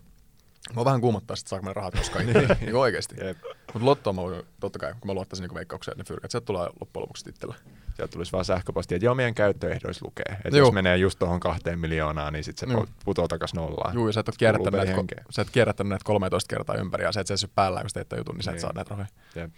Mä 0.76 0.84
vähän 0.84 1.00
kuumottaa, 1.00 1.34
että 1.40 1.48
saako 1.48 1.62
mä 1.62 1.70
ne 1.70 1.74
rahat 1.74 1.94
koskaan 1.94 2.24
itse. 2.28 2.56
niin 2.60 2.74
oikeesti. 2.74 3.14
Jep. 3.24 3.36
Mutta 3.72 3.86
lottoa 3.86 4.12
mä 4.12 4.22
voin, 4.22 4.42
totta 4.60 4.78
kai, 4.78 4.92
kun 4.92 5.06
mä 5.10 5.14
luottaisin 5.14 5.42
niinku 5.42 5.54
veikkaukseen, 5.54 5.92
että 5.92 6.02
ne 6.02 6.06
fyrkät, 6.14 6.30
sieltä 6.30 6.44
tulee 6.44 6.68
loppujen 6.80 7.02
lopuksi 7.02 7.30
itsellä. 7.30 7.54
Sieltä 7.96 8.12
tulisi 8.12 8.32
vaan 8.32 8.44
sähköposti, 8.44 8.94
että 8.94 9.06
joo, 9.06 9.14
meidän 9.14 9.34
käyttöehdoissa 9.34 10.04
lukee. 10.04 10.24
Että 10.44 10.58
Joo. 10.58 10.66
jos 10.66 10.72
menee 10.74 10.96
just 10.96 11.18
tuohon 11.18 11.40
kahteen 11.40 11.78
miljoonaan, 11.78 12.32
niin 12.32 12.44
sitten 12.44 12.68
se 12.68 12.74
Joo. 12.74 12.82
pu- 12.84 12.88
putoo 13.04 13.28
takas 13.28 13.54
nollaan. 13.54 13.94
Juu, 13.94 14.06
ja 14.06 14.12
sä 14.12 14.20
et 14.20 14.28
ole 14.28 14.34
kierrättänyt 14.38 14.78
näitä, 14.80 14.92
ko- 15.00 15.22
sä 15.30 15.42
et 15.42 15.50
kierrättänyt 15.50 15.88
näitä 15.88 16.04
13 16.04 16.48
kertaa 16.56 16.76
ympäri, 16.76 17.04
ja 17.04 17.12
sä 17.12 17.20
et 17.20 17.26
seisy 17.26 17.48
päällä, 17.54 17.80
kun 17.80 17.90
sä 17.90 18.04
teet 18.04 18.18
jutun, 18.20 18.34
niin 18.34 18.42
sä 18.42 18.50
et 18.50 18.54
Niin. 18.54 18.60
saa 18.60 18.72
näitä 18.74 18.90
rahoja. 18.90 19.06
Jep. 19.34 19.50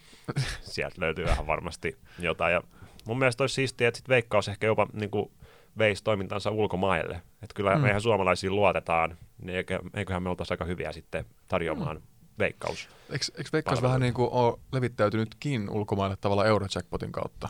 Sieltä 0.61 0.95
löytyy 1.01 1.25
vähän 1.25 1.47
varmasti 1.47 1.97
jotain. 2.19 2.53
Ja 2.53 2.61
mun 3.05 3.19
mielestä 3.19 3.43
olisi 3.43 3.55
siistiä, 3.55 3.87
että 3.87 3.97
sit 3.97 4.09
veikkaus 4.09 4.47
ehkä 4.47 4.67
jopa 4.67 4.87
niin 4.93 5.09
kuin, 5.09 5.31
veisi 5.77 6.03
toimintansa 6.03 6.51
ulkomaille. 6.51 7.15
Että 7.15 7.53
kyllä 7.55 7.75
Mm. 7.75 7.81
meihin 7.81 8.01
suomalaisiin 8.01 8.55
luotetaan, 8.55 9.17
niin 9.41 9.57
eikö, 9.57 9.79
eiköhän 9.93 10.23
me 10.23 10.29
oltaisi 10.29 10.53
aika 10.53 10.65
hyviä 10.65 10.91
sitten 10.91 11.25
tarjoamaan 11.47 11.97
mm. 11.97 12.03
veikkaus. 12.39 12.89
Eikö, 13.09 13.25
eikö 13.37 13.49
Veikkaus 13.53 13.81
vähän 13.81 14.01
niin 14.01 14.13
kuin 14.13 14.29
ole 14.31 14.59
levittäytynytkin 14.71 15.69
ulkomaille 15.69 16.15
tavallaan 16.21 16.47
Eurojackpotin 16.47 17.11
kautta 17.11 17.49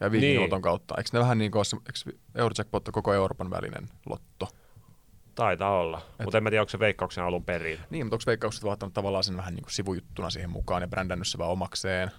ja 0.00 0.10
Viking 0.12 0.50
Niin. 0.50 0.62
Kautta? 0.62 0.94
Eikö 0.98 1.10
ne 1.12 1.18
vähän 1.20 1.38
niin 1.38 1.50
kuin 1.50 1.60
ole, 1.60 1.82
eikö 1.86 2.18
Eurojackpot 2.34 2.88
koko 2.92 3.14
Euroopan 3.14 3.50
välinen 3.50 3.88
lotto? 4.06 4.48
Taitaa 5.34 5.78
olla, 5.78 6.02
mutta 6.24 6.38
en 6.38 6.44
mä 6.44 6.50
tiedä, 6.50 6.62
onko 6.62 6.70
se 6.70 6.78
veikkauksen 6.78 7.24
alun 7.24 7.44
perin. 7.44 7.78
Niin, 7.90 8.06
mutta 8.06 8.14
onko 8.14 8.22
veikkaukset 8.26 8.64
vaan 8.64 8.72
ottanut 8.72 8.94
tavallaan 8.94 9.24
sen 9.24 9.36
vähän 9.36 9.54
niin 9.54 9.62
kuin 9.62 9.72
sivujuttuna 9.72 10.30
siihen 10.30 10.50
mukaan 10.50 10.82
ja 10.82 10.88
brändännyt 10.88 11.28
se 11.28 11.38
vaan 11.38 11.50
omakseen? 11.50 12.10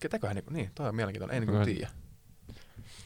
Ketäköhän, 0.00 0.36
niin, 0.36 0.44
niin 0.50 0.70
toi 0.74 0.88
on 0.88 0.94
mielenkiintoinen, 0.94 1.34
ei 1.34 1.40
niin 1.40 1.50
kuin 1.50 1.64
Kyllä. 1.64 1.76
tiedä. 1.76 1.90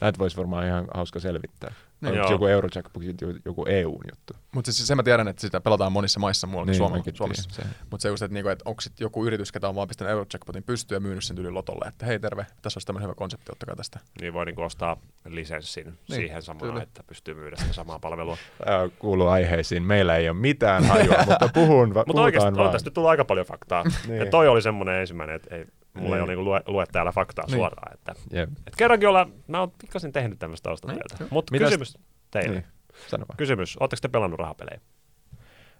Näitä 0.01 0.19
voisi 0.19 0.37
varmaan 0.37 0.65
ihan 0.65 0.87
hauska 0.93 1.19
selvittää. 1.19 1.73
Niin. 2.01 2.15
Joo. 2.15 2.31
joku 2.31 2.45
Eurojackpot, 2.45 3.03
joku 3.45 3.65
EUn 3.65 4.01
juttu? 4.11 4.33
Mutta 4.51 4.71
siis 4.71 4.87
sen 4.87 4.97
mä 4.97 5.03
tiedän, 5.03 5.27
että 5.27 5.41
sitä 5.41 5.61
pelataan 5.61 5.91
monissa 5.91 6.19
maissa 6.19 6.47
muualla 6.47 6.65
niin, 6.65 6.77
Suomessa. 6.77 6.97
mäkin 6.97 7.15
Suomessa. 7.15 7.61
Mutta 7.91 8.01
se 8.01 8.09
just, 8.09 8.23
että, 8.23 8.33
niinku, 8.33 8.49
että 8.49 8.69
onko 8.69 8.81
sitten 8.81 9.05
joku 9.05 9.25
yritys, 9.25 9.51
ketä 9.51 9.69
on 9.69 9.75
vaan 9.75 9.87
pistänyt 9.87 10.11
Eurojackpotin 10.11 10.63
pystyyn 10.63 10.95
ja 10.95 10.99
myynyt 10.99 11.23
sen 11.23 11.37
yli 11.37 11.51
lotolle, 11.51 11.87
että 11.87 12.05
hei 12.05 12.19
terve, 12.19 12.45
tässä 12.61 12.77
olisi 12.77 12.87
tämmöinen 12.87 13.07
hyvä 13.07 13.15
konsepti, 13.15 13.51
ottakaa 13.51 13.75
tästä. 13.75 13.99
Niin 14.21 14.33
voi 14.33 14.45
niinku 14.45 14.61
ostaa 14.61 14.97
lisenssin 15.25 15.85
niin, 15.85 15.97
siihen 16.07 16.41
samaan, 16.41 16.69
kyllä. 16.69 16.83
että 16.83 17.03
pystyy 17.07 17.33
myydä 17.33 17.55
sitä 17.55 17.73
samaa 17.73 17.99
palvelua. 17.99 18.37
Tämä 18.65 18.89
kuuluu 18.99 19.27
aiheisiin. 19.27 19.83
Meillä 19.83 20.15
ei 20.15 20.29
ole 20.29 20.37
mitään 20.37 20.83
hajua, 20.85 21.17
mutta 21.25 21.49
puhun, 21.53 21.93
va- 21.93 22.03
Mutta 22.07 22.21
oikeasti 22.21 22.47
puhutaan 22.47 22.67
on 22.67 22.71
tästä 22.71 22.91
tullut 22.91 23.09
aika 23.09 23.25
paljon 23.25 23.45
faktaa. 23.45 23.83
Niin. 24.07 24.19
ja 24.19 24.25
toi 24.25 24.47
oli 24.47 24.61
semmoinen 24.61 24.95
ensimmäinen, 24.95 25.35
että 25.35 25.55
ei, 25.55 25.65
mulla 25.95 26.15
ei 26.15 26.21
Niin. 26.21 26.23
ole 26.23 26.27
niinku 26.27 26.43
lue, 26.43 26.61
lue 26.67 26.85
täällä 26.91 27.11
faktaa 27.11 27.45
Niin. 27.45 27.55
suoraan. 27.55 27.93
Että, 27.93 28.13
Jep. 28.31 28.49
et 28.67 28.75
kerrankin 28.75 29.09
ollaan, 29.09 29.33
mä 29.47 29.59
oon 29.59 29.71
pikkasen 29.71 30.11
tehnyt 30.11 30.39
tämmöistä 30.39 30.63
taustatyötä. 30.69 31.15
Niin, 31.19 31.27
Mutta 31.31 31.51
Mitäs- 31.55 31.65
kysymys 31.67 31.97
teille. 32.31 32.51
Niin. 32.59 32.65
Sano 33.07 33.25
vaan. 33.29 33.37
Kysymys, 33.37 33.77
ootteko 33.79 33.99
te 34.01 34.07
pelannut 34.07 34.39
rahapelejä? 34.39 34.79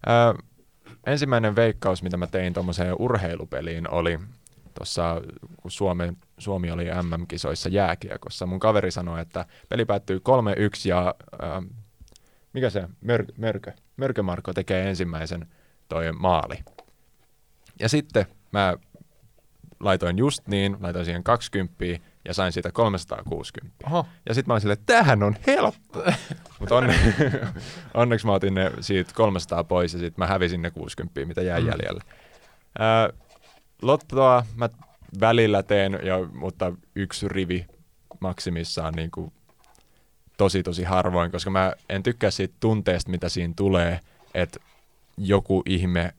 Ö, 0.08 0.44
ensimmäinen 1.06 1.56
veikkaus, 1.56 2.04
mitä 2.04 2.18
mä 2.18 2.28
tein 2.28 2.54
tuommoiseen 2.54 2.96
urheilupeliin, 3.00 3.90
oli 3.90 4.20
tuossa, 4.74 5.22
kun 5.62 5.72
Suomi, 5.72 6.14
Suomi 6.38 6.72
oli 6.72 6.86
MM-kisoissa 6.86 7.70
jääkiekossa. 7.70 8.46
Mun 8.46 8.60
kaveri 8.60 8.92
sanoi, 8.92 9.22
että 9.22 9.46
peli 9.70 9.86
päättyy 9.86 10.20
3-1 10.20 10.90
ja 10.90 11.16
ö, 11.34 11.38
mikä 12.54 12.70
se, 12.70 12.88
Mör, 13.02 13.26
Mörkö? 13.38 13.72
Mörkö 13.98 14.24
Marko 14.24 14.54
tekee 14.54 14.90
ensimmäisen 14.90 15.48
toi 15.90 16.12
maali. 16.12 16.56
Ja 17.80 17.90
sitten 17.90 18.26
mä 18.52 18.76
laitoin 19.80 20.18
just 20.18 20.48
niin, 20.48 20.78
laitoin 20.80 21.06
siihen 21.06 21.24
20 21.24 21.76
ja 22.26 22.34
sain 22.34 22.52
siitä 22.52 22.72
360. 22.72 23.76
Oho, 23.88 24.06
Ja 24.30 24.34
sitten 24.36 24.50
mä 24.50 24.54
olin 24.54 24.62
silleen, 24.62 24.80
että 24.80 24.94
tämähän 24.94 25.24
on 25.24 25.36
helppo. 25.48 26.04
Mutta 26.60 26.76
onne, 26.76 26.96
onneksi 27.94 28.26
mä 28.26 28.34
otin 28.34 28.54
ne 28.54 28.72
siitä 28.80 29.12
300 29.16 29.64
pois 29.64 29.94
ja 29.94 30.00
sitten 30.00 30.24
mä 30.24 30.28
hävisin 30.28 30.62
ne 30.62 30.72
60, 30.72 31.26
mitä 31.26 31.42
jäi 31.42 31.62
Mm. 31.62 31.68
jäljelle. 31.68 32.02
Ää, 32.80 33.10
lottoa 33.82 34.46
mä 34.56 34.70
välillä 35.20 35.64
teen, 35.64 36.00
ja, 36.04 36.16
mutta 36.34 36.74
yksi 36.96 37.28
rivi 37.28 37.66
maksimissaan 38.20 38.94
niin 38.94 39.12
kuin 39.12 39.34
tosi 40.38 40.64
tosi 40.64 40.84
harvoin, 40.84 41.32
koska 41.32 41.50
mä 41.50 41.74
en 41.90 42.04
tykkää 42.04 42.32
siitä 42.32 42.56
tunteesta, 42.60 43.12
mitä 43.12 43.30
siinä 43.30 43.54
tulee, 43.58 44.00
että 44.34 44.60
joku 45.18 45.64
ihme, 45.66 46.14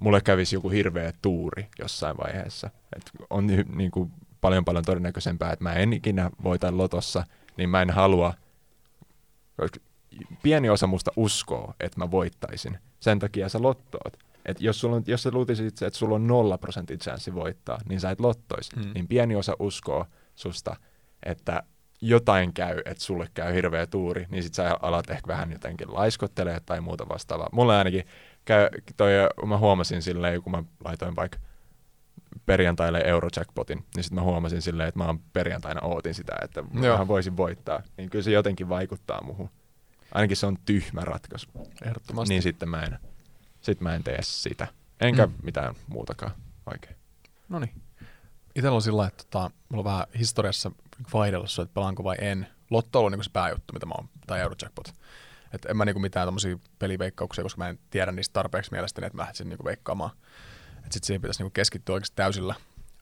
mulle 0.00 0.20
kävisi 0.20 0.56
joku 0.56 0.70
hirveä 0.70 1.12
tuuri 1.22 1.66
jossain 1.78 2.16
vaiheessa. 2.16 2.70
Et 2.96 3.10
on 3.30 3.50
hy- 3.50 3.76
niin 3.76 3.90
kuin 3.90 4.10
paljon 4.40 4.64
paljon 4.64 4.84
todennäköisempää, 4.84 5.52
että 5.52 5.62
mä 5.62 5.72
en 5.72 5.92
ikinä 5.92 6.30
voita 6.44 6.76
lotossa, 6.76 7.24
niin 7.56 7.68
mä 7.68 7.82
en 7.82 7.90
halua, 7.90 8.34
pieni 10.42 10.68
osa 10.68 10.86
musta 10.86 11.10
uskoo, 11.16 11.74
että 11.80 12.00
mä 12.00 12.10
voittaisin. 12.10 12.78
Sen 13.00 13.18
takia 13.18 13.48
sä 13.48 13.62
lottoot. 13.62 14.18
Et 14.46 14.60
jos, 14.60 14.80
sulla 14.80 14.96
on, 14.96 15.02
jos 15.06 15.22
sä 15.22 15.30
luutisit, 15.32 15.82
että 15.82 15.98
sulla 15.98 16.14
on 16.14 16.26
nolla 16.26 16.58
prosentin 16.58 16.98
chanssi 16.98 17.34
voittaa, 17.34 17.78
niin 17.88 18.00
sä 18.00 18.10
et 18.10 18.20
lottois. 18.20 18.70
Hmm. 18.76 18.92
Niin 18.94 19.08
pieni 19.08 19.36
osa 19.36 19.56
uskoo 19.58 20.06
susta, 20.34 20.76
että 21.22 21.62
jotain 22.00 22.52
käy, 22.52 22.78
että 22.84 23.04
sulle 23.04 23.28
käy 23.34 23.54
hirveä 23.54 23.86
tuuri, 23.86 24.26
niin 24.30 24.42
sit 24.42 24.54
sä 24.54 24.78
alat 24.82 25.10
ehkä 25.10 25.28
vähän 25.28 25.52
jotenkin 25.52 25.94
laiskottelee 25.94 26.60
tai 26.66 26.80
muuta 26.80 27.08
vastaavaa. 27.08 27.48
Mulle 27.52 27.76
ainakin 27.76 28.04
käy, 28.44 28.68
toi, 28.96 29.10
mä 29.46 29.58
huomasin 29.58 30.02
silleen, 30.02 30.42
kun 30.42 30.52
mä 30.52 30.62
laitoin 30.84 31.16
vaikka 31.16 31.38
perjantaille 32.46 32.98
Eurojackpotin, 33.04 33.84
niin 33.96 34.04
sitten 34.04 34.14
mä 34.14 34.22
huomasin 34.22 34.62
silleen, 34.62 34.88
että 34.88 34.98
mä 34.98 35.06
oon 35.06 35.18
perjantaina 35.32 35.80
ootin 35.80 36.14
sitä, 36.14 36.32
että 36.42 36.64
Joo. 36.82 36.98
mä 36.98 37.08
voisin 37.08 37.36
voittaa. 37.36 37.82
Niin 37.96 38.10
kyllä 38.10 38.22
se 38.22 38.30
jotenkin 38.30 38.68
vaikuttaa 38.68 39.22
muhun. 39.24 39.50
Ainakin 40.14 40.36
se 40.36 40.46
on 40.46 40.58
tyhmä 40.66 41.00
ratkaisu. 41.00 41.48
ehdottomasti. 41.86 42.34
Niin 42.34 42.42
sitten 42.42 42.68
mä 42.68 42.82
en, 42.82 42.98
sit 43.60 43.80
mä 43.80 43.94
en 43.94 44.04
tee 44.04 44.18
sitä. 44.22 44.66
Enkä 45.00 45.26
Mm. 45.26 45.32
mitään 45.42 45.74
muutakaan 45.86 46.32
oikein. 46.70 46.96
No 47.48 47.58
niin. 47.58 47.82
Itellä 48.54 48.74
on 48.74 48.82
sillä 48.82 49.06
että 49.06 49.24
tota, 49.30 49.50
mulla 49.68 49.80
on 49.80 49.92
vähän 49.92 50.06
historiassa 50.18 50.70
vaihdellut, 51.12 51.50
että 51.62 51.74
pelaanko 51.74 52.04
vai 52.04 52.16
en. 52.20 52.46
Lotto 52.70 53.04
on 53.04 53.12
niin 53.12 53.24
se 53.24 53.30
pääjuttu, 53.32 53.72
mitä 53.72 53.86
mä 53.86 53.94
oon, 53.98 54.08
tai 54.26 54.40
Eurojackpot. 54.40 54.92
Et 55.54 55.64
en 55.64 55.76
mä 55.76 55.84
niinku 55.84 56.00
mitään 56.00 56.26
tommosia 56.26 56.58
peliveikkauksia, 56.78 57.44
koska 57.44 57.58
mä 57.58 57.68
en 57.68 57.78
tiedä 57.90 58.12
niistä 58.12 58.32
tarpeeksi 58.32 58.70
mielestäni, 58.70 59.06
että 59.06 59.16
mä 59.16 59.22
lähtisin 59.22 59.48
niinku 59.48 59.64
veikkaamaan. 59.64 60.10
Et 60.86 60.92
sit 60.92 61.04
siihen 61.04 61.20
pitäisi 61.20 61.42
niinku 61.42 61.52
keskittyä 61.54 61.94
oikeasti 61.94 62.16
täysillä. 62.16 62.54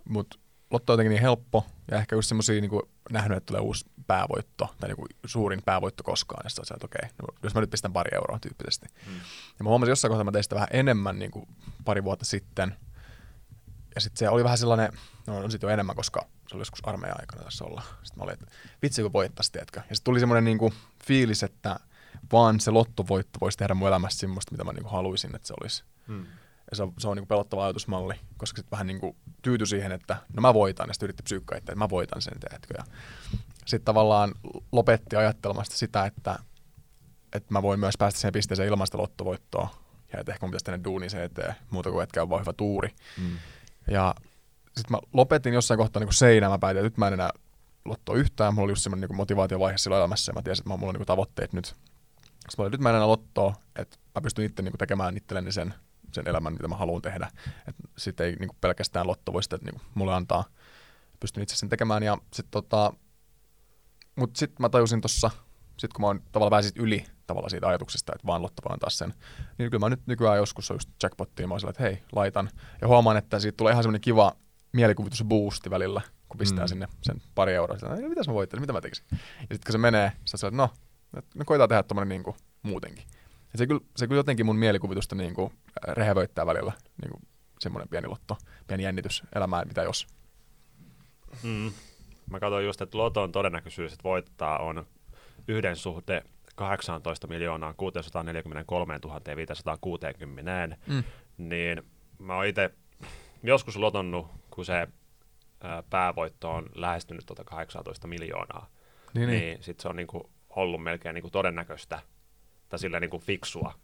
Mut 0.09 0.41
Lotto 0.71 0.93
on 0.93 0.95
jotenkin 0.95 1.11
niin 1.11 1.23
helppo, 1.23 1.67
ja 1.91 1.97
ehkä 1.97 2.17
just 2.17 2.29
semmosia 2.29 2.61
niinku 2.61 2.89
nähnyt, 3.11 3.37
että 3.37 3.47
tulee 3.47 3.61
uusi 3.61 3.91
päävoitto, 4.07 4.75
tai 4.81 4.89
niinku 4.89 5.07
suurin 5.27 5.63
päävoitto 5.65 6.03
koskaan, 6.03 6.41
ja 6.45 6.51
sitten 6.51 6.77
että 6.77 6.87
okei, 6.87 7.11
no, 7.23 7.29
jos 7.43 7.55
mä 7.55 7.61
nyt 7.61 7.71
pistän 7.71 7.93
pari 7.93 8.11
euroa 8.15 8.39
tyyppisesti. 8.39 8.87
Mm. 9.07 9.15
Ja 9.59 9.65
mä 9.65 9.69
huomasin 9.69 9.91
jossain 9.91 10.11
kohtaa, 10.11 10.21
että 10.21 10.25
mä 10.25 10.33
tein 10.33 10.43
sitä 10.43 10.55
vähän 10.55 10.69
enemmän 10.73 11.19
niinku 11.19 11.49
pari 11.85 12.05
vuotta 12.05 12.25
sitten, 12.25 12.77
ja 13.95 14.01
sitten 14.01 14.19
se 14.19 14.29
oli 14.29 14.45
vähän 14.45 14.59
sellainen, 14.59 14.93
no 15.27 15.37
on 15.37 15.51
sitten 15.51 15.69
jo 15.69 15.73
enemmän, 15.73 15.97
koska 15.97 16.27
se 16.49 16.55
oli 16.57 16.61
joskus 16.61 16.81
armeijan 16.85 17.21
aikana 17.21 17.45
tässä 17.45 17.65
olla. 17.65 17.83
Sitten 18.03 18.19
mä 18.19 18.25
olin, 18.25 18.35
että 18.35 18.47
vitsi 18.83 19.03
kun 19.03 19.13
voittaisi, 19.13 19.53
tiedätkö. 19.53 19.81
Ja 19.89 19.97
sitten 19.97 20.05
tuli 20.05 20.21
semmoinen 20.21 20.45
niinku 20.45 20.73
fiilis, 21.07 21.43
että 21.43 21.81
vaan 22.33 22.61
se 22.61 22.71
lottovoitto 22.71 23.39
voisi 23.41 23.59
tehdä 23.59 23.75
mun 23.75 23.89
elämästä 23.89 24.21
semmoista, 24.21 24.53
mitä 24.53 24.65
mä 24.65 24.73
niinku 24.73 24.91
haluaisin, 24.91 25.37
että 25.37 25.49
se 25.49 25.55
olisi. 25.61 25.85
Hmm. 26.07 26.27
Ja 26.71 26.77
se 26.77 26.83
on, 26.83 26.93
se 26.99 27.09
on 27.09 27.17
niinku 27.17 27.29
pelottava 27.29 27.65
ajatusmalli, 27.65 28.15
koska 28.37 28.57
sitten 28.57 28.71
vähän 28.71 28.87
niinku 28.87 29.17
tyytyi 29.43 29.67
siihen, 29.67 29.93
että 29.93 30.17
no 30.37 30.41
mä 30.41 30.55
voitan, 30.55 30.89
ja 30.89 30.95
sitten 30.95 31.07
yritti 31.07 31.23
psyykkaa 31.23 31.59
itse, 31.59 31.73
että 31.73 31.85
mä 31.85 31.91
voitan 31.91 32.23
sen, 32.23 32.41
tiedätkö. 32.41 32.75
Ja 32.79 32.85
sitten 33.67 33.85
tavallaan 33.85 34.35
lopetti 34.73 35.17
ajattelemasta 35.17 35.77
sitä, 35.77 36.07
että, 36.07 36.39
että 37.33 37.53
mä 37.53 37.63
voin 37.63 37.81
myös 37.81 37.95
päästä 37.99 38.21
siihen 38.21 38.33
pisteeseen 38.33 38.69
ilman 38.69 38.87
sitä 38.87 38.99
lottovoittoa. 38.99 39.69
Ja 40.13 40.21
että 40.21 40.33
ehkä 40.33 40.47
mun 40.47 40.51
pitäisi 40.51 40.65
tehdä 40.65 40.85
duuni 40.85 41.11
sen 41.11 41.23
eteen, 41.23 41.55
muuta 41.71 41.91
kuin 41.91 42.03
etkä 42.03 42.23
on 42.23 42.31
vaan 42.31 42.41
hyvä 42.41 42.53
tuuri. 42.53 42.89
Mm. 43.19 43.37
Ja 43.91 44.15
sitten 44.67 44.91
mä 44.91 44.99
lopetin 45.13 45.55
jossain 45.55 45.79
kohtaa 45.79 46.01
niin 46.01 46.13
seinään, 46.13 46.53
mä 46.53 46.59
päätin, 46.59 46.79
että 46.79 46.87
nyt 46.87 46.99
mä 46.99 47.07
en 47.07 47.13
enää 47.13 47.31
lottoa 47.85 48.17
yhtään. 48.17 48.55
Mulla 48.55 48.65
oli 48.65 48.73
just 48.73 48.83
semmoinen 48.83 49.09
niin 49.09 49.17
motivaatiovaihe 49.17 49.79
silloin 49.79 50.01
elämässä 50.01 50.31
ja 50.31 50.35
mä 50.35 50.43
tiesin, 50.43 50.63
että 50.63 50.77
mulla 50.77 50.91
on 50.91 50.95
niin 50.95 51.07
tavoitteet 51.07 51.53
nyt. 51.53 51.75
Sitten 52.49 52.55
mä 52.59 52.63
olin, 52.63 52.73
nyt 52.73 52.81
mä 52.81 52.89
en 52.91 52.95
enää 52.95 53.09
lottoa, 53.09 53.55
että 53.77 53.97
mä 54.15 54.21
pystyn 54.23 54.45
itse 54.45 54.63
niin 54.63 54.73
tekemään 54.79 55.17
itselleni 55.17 55.53
sen, 55.53 55.75
sen 56.13 56.29
elämän, 56.29 56.53
mitä 56.53 56.69
mä 56.69 56.77
haluan 56.77 57.03
tehdä. 57.03 57.29
Että 57.69 57.83
sitten 57.99 58.27
ei 58.27 58.37
niin 58.37 58.51
pelkästään 58.61 59.07
lotto 59.07 59.33
voi 59.33 59.43
sitä 59.43 59.59
niin 59.63 59.81
mulle 59.95 60.15
antaa. 60.15 60.45
Pystyn 61.21 61.43
itse 61.43 61.57
sen 61.57 61.69
tekemään 61.69 62.03
ja 62.03 62.19
sitten 62.33 62.51
tota, 62.51 62.93
mutta 64.17 64.39
sitten 64.39 64.57
mä 64.63 64.69
tajusin 64.69 65.01
tossa, 65.01 65.31
sit 65.79 65.93
kun 65.93 66.01
mä 66.01 66.07
oon 66.07 66.23
tavallaan 66.33 66.51
vähän 66.51 66.73
yli 66.77 67.05
tavallaan 67.27 67.51
siitä 67.51 67.69
ajatuksesta, 67.69 68.13
että 68.15 68.27
vaan 68.27 68.43
lotto 68.43 68.63
voi 68.69 68.73
antaa 68.75 68.91
sen, 68.91 69.15
niin 69.59 69.71
kyllä 69.71 69.79
mä 69.87 69.89
nyt 69.89 70.07
nykyään 70.07 70.37
joskus 70.37 70.71
on 70.71 70.75
just 70.75 70.89
jackpottiin, 71.03 71.49
mä 71.49 71.53
oon 71.53 71.61
sillä, 71.61 71.71
että 71.71 71.83
hei, 71.83 72.03
laitan. 72.13 72.51
Ja 72.81 72.89
huomaan, 72.89 73.17
että 73.17 73.39
siitä 73.39 73.57
tulee 73.57 73.71
ihan 73.73 73.83
semmoinen 73.83 74.01
kiva 74.01 74.33
mielikuvitusboosti 74.73 75.71
välillä, 75.71 76.01
kun 76.29 76.39
pistää 76.39 76.65
Mm. 76.65 76.69
sinne 76.69 76.89
sen 77.03 77.23
pari 77.35 77.55
euroa. 77.55 77.79
Sillä, 77.79 77.95
"Ei, 77.97 78.09
mitäs 78.09 78.29
mä 78.29 78.35
voittaisin, 78.35 78.63
mitä 78.63 78.73
mä 78.73 78.81
tekisin? 78.81 79.05
Ja 79.13 79.19
sitten 79.41 79.61
kun 79.67 79.73
se 79.73 79.79
menee, 79.79 80.13
sä 80.25 80.47
että 80.49 80.57
no, 80.57 80.71
no 81.35 81.45
koitaan 81.45 81.69
tehdä 81.69 81.83
tommonen 81.83 82.09
niinku 82.09 82.37
muutenkin. 82.63 83.05
Ja 83.53 83.59
se 83.59 83.67
kyllä, 83.67 83.81
se 83.97 84.07
kyllä 84.07 84.19
jotenkin 84.19 84.47
mun 84.47 84.57
mielikuvitusta 84.57 85.15
niinku 85.15 85.53
äh, 85.89 85.95
rehevöittää 85.95 86.47
välillä, 86.47 86.73
niinku 87.03 87.21
semmoinen 87.61 87.89
pieni 87.89 88.09
lotto, 88.09 88.37
pieni 88.67 88.83
jännitys 88.83 89.23
elämään, 89.35 89.69
mitä 89.69 89.83
jos. 89.83 90.07
Mm. 91.43 91.73
Mä 92.31 92.41
katsoin 92.41 92.65
just, 92.67 92.81
että 92.83 92.99
Loton 92.99 93.33
todennäköisyys, 93.33 93.93
että 93.93 94.05
voittaa 94.05 94.59
on 94.59 94.87
yhden 95.49 95.77
suhde 95.77 96.23
18 96.57 97.27
miljoonaa 97.27 97.75
643 97.75 98.99
560, 99.37 100.77
Mm. 100.87 101.05
niin 101.39 101.83
mä 102.19 102.37
oon 102.37 102.47
itse 102.47 102.71
joskus 103.43 103.77
lotonnut, 103.77 104.27
kun 104.51 104.65
se 104.65 104.89
ää, 105.61 105.83
päävoitto 105.91 106.51
on 106.51 106.67
lähestynyt 106.75 107.27
tuota 107.27 107.45
18 107.45 108.07
miljoonaa, 108.07 108.67
Niin, 109.15 109.29
niin. 109.29 109.41
niin 109.41 109.63
sit 109.63 109.81
se 109.81 109.89
on 109.89 109.97
niinku 109.97 110.31
ollut 110.57 110.83
melkein 110.83 111.15
niinku 111.15 111.31
todennäköistä 111.31 111.99
tai 112.69 112.79
sillä 112.79 113.01
niinku 113.01 113.19
fiksua 113.19 113.75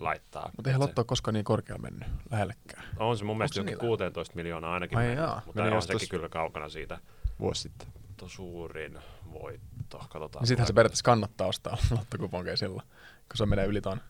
laittaa. 0.00 0.50
Mutta 0.56 0.70
eihän 0.70 0.80
lotto 0.80 1.00
ole 1.00 1.06
koskaan 1.06 1.34
niin 1.34 1.44
korkealla 1.44 1.82
mennyt 1.82 2.08
lähellekään. 2.30 2.84
On 2.96 3.18
se 3.18 3.24
mun 3.24 3.38
mielestä 3.38 3.60
jokin 3.60 3.66
niillä? 3.66 3.80
16 3.80 4.36
miljoonaa 4.36 4.74
ainakin, 4.74 4.98
Ai 4.98 5.04
mennyt, 5.06 5.24
jaa. 5.24 5.42
mutta 5.46 5.62
on 5.64 5.82
sekin 5.82 6.08
kyllä 6.08 6.28
kaukana 6.28 6.68
siitä. 6.68 6.98
Vuosi 7.40 7.62
sitten. 7.62 7.88
Tuo 8.16 8.28
suurin 8.28 8.98
voitto, 9.32 9.98
katsotaan. 9.98 10.42
Niin 10.42 10.46
sittenhän 10.48 10.66
se 10.66 10.72
periaatteessa 10.72 11.04
kannattaa 11.04 11.46
ostaa 11.46 11.76
lottokuponkeja 11.98 12.56
silloin, 12.56 12.88
kun 13.28 13.36
se 13.36 13.46
menee 13.46 13.66
yli 13.66 13.80
ton. 13.80 14.00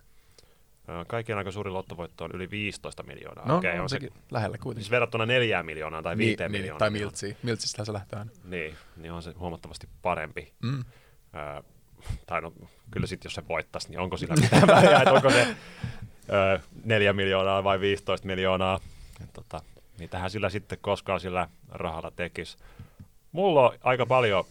Kaikkien 1.07 1.38
aika 1.38 1.51
suurin 1.51 1.75
lottovoitto 1.75 2.25
on 2.25 2.31
yli 2.35 2.51
15 2.51 3.03
miljoonaa. 3.03 3.46
No, 3.48 3.57
Okei, 3.57 3.79
on 3.79 3.88
se, 3.90 3.98
lähellä 4.31 4.59
kuitenkin. 4.59 4.83
siis 4.85 4.90
verrattuna 4.90 5.27
neljään 5.27 5.66
miljoonaan 5.66 6.05
tai 6.05 6.16
viiteen 6.16 6.53
niin, 6.53 6.61
miljoonaan. 6.61 6.79
tai 6.79 6.90
niin 6.90 7.03
on- 7.03 7.07
miltsiin. 7.07 7.37
Miltsistä 7.42 7.85
se 7.85 7.92
lähtee 7.92 8.18
aina. 8.18 8.31
Niin, 8.44 8.75
niin 8.96 9.12
on 9.12 9.22
se 9.22 9.33
huomattavasti 9.38 9.88
parempi. 10.03 10.53
Mm. 10.62 10.85
Öö, 11.35 11.62
tai 12.27 12.41
no 12.41 12.53
kyllä 12.91 13.07
sitten 13.07 13.27
jos 13.27 13.35
se 13.35 13.49
voittaisi, 13.49 13.88
niin 13.88 14.01
onko 14.01 14.17
sillä 14.17 14.35
mitään 14.41 14.67
väliä, 14.67 14.99
että 14.99 15.12
onko 15.12 15.31
se 15.31 15.57
ö, 16.29 16.61
4 16.85 17.12
miljoonaa 17.12 17.65
vai 17.65 17.81
15 17.81 18.27
miljoonaa. 18.27 18.81
Et 19.23 19.33
tota, 19.33 19.61
mitähän 19.99 20.31
sillä 20.31 20.49
sitten 20.49 20.79
koskaan 20.81 21.21
sillä 21.21 21.49
rahalla 21.69 22.11
tekisi. 22.11 22.57
Mulla 23.33 23.69
on 23.69 23.79
aika 23.83 24.07
paljon 24.07 24.45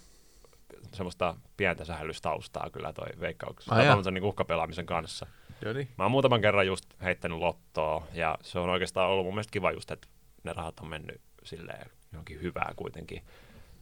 semmoista 0.94 1.36
pientä 1.58 1.86
sähellystaustaa 1.86 2.70
kyllä 2.70 2.94
toi 2.94 3.08
veikkauksessa. 3.20 3.76
Ai. 3.76 3.88
Ah, 3.88 4.06
niin 4.12 4.24
uhkapelaamisen 4.24 4.86
kanssa. 4.86 5.26
Joo 5.62 5.74
niin. 5.74 5.88
Mä 5.98 6.04
oon 6.04 6.12
muutaman 6.12 6.42
kerran 6.42 6.68
just 6.68 6.86
heittänyt 7.02 7.38
lottoa 7.38 8.08
ja 8.14 8.38
se 8.42 8.60
on 8.60 8.70
oikeastaan 8.70 9.10
ollut 9.10 9.26
mun 9.26 9.34
mielestä 9.34 9.52
kiva 9.52 9.72
just, 9.72 9.92
että 9.92 10.08
ne 10.44 10.54
rahat 10.54 10.80
on 10.80 10.88
mennyt 10.88 11.22
silleen 11.44 11.90
johonkin 12.12 12.42
hyvää 12.42 12.74
kuitenkin. 12.76 13.22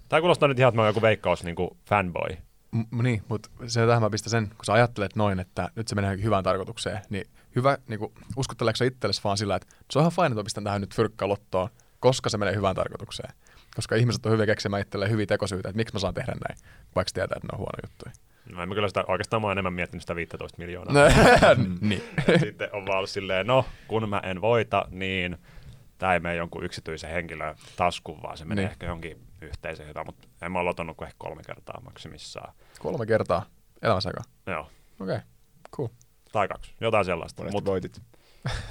Tämä 0.09 0.19
kuulostaa 0.19 0.47
nyt 0.47 0.59
ihan, 0.59 0.69
että 0.69 0.75
mä 0.75 0.81
oon 0.81 0.89
joku 0.89 1.01
veikkaus 1.01 1.43
niin 1.43 1.55
kuin 1.55 1.77
fanboy. 1.85 2.37
M- 2.71 3.03
niin, 3.03 3.23
mutta 3.27 3.49
se 3.67 3.85
tähän 3.85 4.01
mä 4.01 4.09
pistän 4.09 4.31
sen, 4.31 4.47
kun 4.47 4.65
sä 4.65 4.73
ajattelet 4.73 5.15
noin, 5.15 5.39
että 5.39 5.69
nyt 5.75 5.87
se 5.87 5.95
menee 5.95 6.23
hyvään 6.23 6.43
tarkoitukseen, 6.43 6.99
niin 7.09 7.27
hyvä, 7.55 7.77
niin 7.87 7.99
kuin, 7.99 8.13
uskotteleeko 8.37 8.77
sä 8.77 8.85
itsellesi 8.85 9.21
vaan 9.23 9.37
sillä, 9.37 9.55
että 9.55 9.67
se 9.91 9.99
on 9.99 10.03
ihan 10.03 10.11
fine, 10.11 10.25
että 10.25 10.35
mä 10.35 10.43
pistän 10.43 10.63
tähän 10.63 10.81
nyt 10.81 10.95
fyrkkaa 10.95 11.27
lottoon, 11.27 11.69
koska 11.99 12.29
se 12.29 12.37
menee 12.37 12.55
hyvään 12.55 12.75
tarkoitukseen. 12.75 13.33
Koska 13.75 13.95
ihmiset 13.95 14.25
on 14.25 14.31
hyviä 14.31 14.45
keksimään 14.45 14.81
itselleen 14.81 15.11
hyviä 15.11 15.25
tekosyitä, 15.25 15.69
että 15.69 15.77
miksi 15.77 15.93
mä 15.95 15.99
saan 15.99 16.13
tehdä 16.13 16.31
näin, 16.47 16.59
vaikka 16.95 17.11
tietää, 17.13 17.35
että 17.35 17.47
ne 17.47 17.51
on 17.53 17.57
huono 17.57 17.77
juttuja. 17.83 18.11
No 18.55 18.63
en 18.63 18.69
mä 18.69 18.75
kyllä 18.75 18.87
sitä, 18.87 19.03
oikeastaan 19.07 19.41
mä 19.41 19.47
oon 19.47 19.51
enemmän 19.51 19.73
miettinyt 19.73 20.03
sitä 20.03 20.15
15 20.15 20.57
miljoonaa. 20.57 20.93
Niin. 21.81 22.03
Sitten 22.45 22.69
on 22.73 22.85
vaan 22.85 22.97
ollut 22.97 23.09
silleen, 23.09 23.47
no 23.47 23.65
kun 23.87 24.09
mä 24.09 24.19
en 24.23 24.41
voita, 24.41 24.85
niin 24.89 25.37
tämä 25.99 26.13
ei 26.13 26.19
mene 26.19 26.35
jonkun 26.35 26.63
yksityisen 26.63 27.09
henkilön 27.09 27.55
taskuun, 27.75 28.21
vaan 28.21 28.37
se 28.37 28.45
menee 28.45 28.63
Niin. 28.65 28.71
ehkä 28.71 28.85
johonkin 28.85 29.27
yhteiseen 29.41 29.89
hyvään, 29.89 30.05
mutta 30.05 30.27
en 30.41 30.51
mä 30.51 30.59
ole 30.59 30.65
lotonnut 30.69 30.97
kuin 30.97 31.07
ehkä 31.07 31.15
kolme 31.19 31.41
kertaa 31.43 31.81
maksimissaan. 31.85 32.53
Kolme 32.79 33.05
kertaa 33.05 33.45
elämässä 33.81 34.09
aikaa. 34.09 34.23
Joo, 34.55 34.61
Okei, 34.99 35.15
okay. 35.15 35.19
cool. 35.75 35.87
tai 36.31 36.47
kaksi, 36.47 36.73
jotain 36.81 37.05
sellaista. 37.05 37.41
Monesti 37.41 37.55
Mut, 37.55 37.65
voitit. 37.65 38.01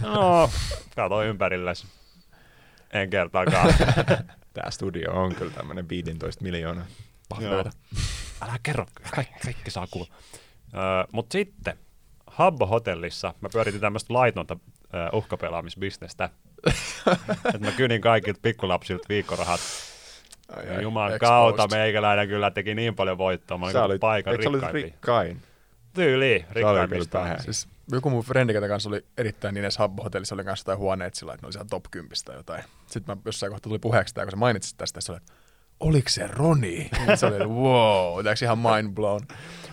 no, 0.02 0.50
katsoin 0.96 1.28
ympärilles. 1.28 1.86
En 2.92 3.10
kertaakaan. 3.10 3.74
Tää 4.54 4.70
studio 4.70 5.12
on 5.12 5.34
kyllä 5.34 5.52
tämmönen 5.52 5.88
15 5.88 6.42
miljoonaa. 6.44 6.86
Pahveita. 7.28 7.70
Älä 8.42 8.58
kerro, 8.62 8.86
kaikki, 9.14 9.34
kaikki 9.44 9.70
saa 9.70 9.86
kuulla. 9.90 10.08
Öö, 10.74 10.80
Mutta 11.12 11.32
sitten 11.32 11.78
Habbo-hotellissa 12.26 13.34
mä 13.40 13.48
pyöritin 13.52 13.80
tämmöistä 13.80 14.14
laitonta 14.14 14.56
ö, 14.94 15.16
uhkapelaamisbisnestä. 15.16 16.30
että 17.54 17.58
mä 17.58 17.70
kynin 17.70 18.00
kaikilta 18.00 18.40
pikkulapsilta 18.42 19.08
viikkorahat. 19.08 19.60
Ai, 20.56 20.66
Ja 20.66 20.76
ai, 20.76 20.82
Jumalan 20.82 21.12
exposed. 21.12 21.28
kautta 21.28 21.68
meikäläinen 21.76 22.28
kyllä 22.28 22.50
teki 22.50 22.74
niin 22.74 22.94
paljon 22.94 23.18
voittoa. 23.18 23.58
Mä 23.58 23.66
olin 23.66 23.76
olit, 23.76 24.00
paikan 24.00 24.38
rikkaimpia. 24.38 24.72
rikkain? 24.72 25.42
Tyyliin, 25.94 26.46
rikkaimmista. 26.52 27.26
Siis 27.38 27.68
joku 27.92 28.10
mun 28.10 28.24
frendi, 28.24 28.52
ketä 28.52 28.68
kanssa 28.68 28.88
oli 28.88 29.04
erittäin 29.18 29.54
niin 29.54 29.64
edes 29.64 29.78
Habbo-hotellissa, 29.78 30.34
oli 30.34 30.44
kanssa 30.44 30.62
jotain 30.62 30.78
huoneet 30.78 31.14
sillä, 31.14 31.34
että 31.34 31.44
ne 31.44 31.46
oli 31.46 31.52
siellä 31.52 31.68
top 31.70 31.84
10 31.90 32.12
tai 32.24 32.36
jotain. 32.36 32.64
Sitten 32.86 33.16
mä 33.16 33.22
jossain 33.24 33.52
kohtaa 33.52 33.68
tuli 33.68 33.78
puheeksi 33.78 34.14
tämä, 34.14 34.24
kun 34.24 34.30
sä 34.30 34.36
mainitsit 34.36 34.76
tästä, 34.76 35.00
että 35.16 35.32
oliko 35.80 36.08
se 36.08 36.26
Roni? 36.26 36.90
se 37.14 37.26
oli, 37.26 37.34
että 37.34 37.48
wow, 37.48 38.14
tiedätkö 38.22 38.44
ihan 38.44 38.58
mind 38.58 38.94
blown. 38.94 39.20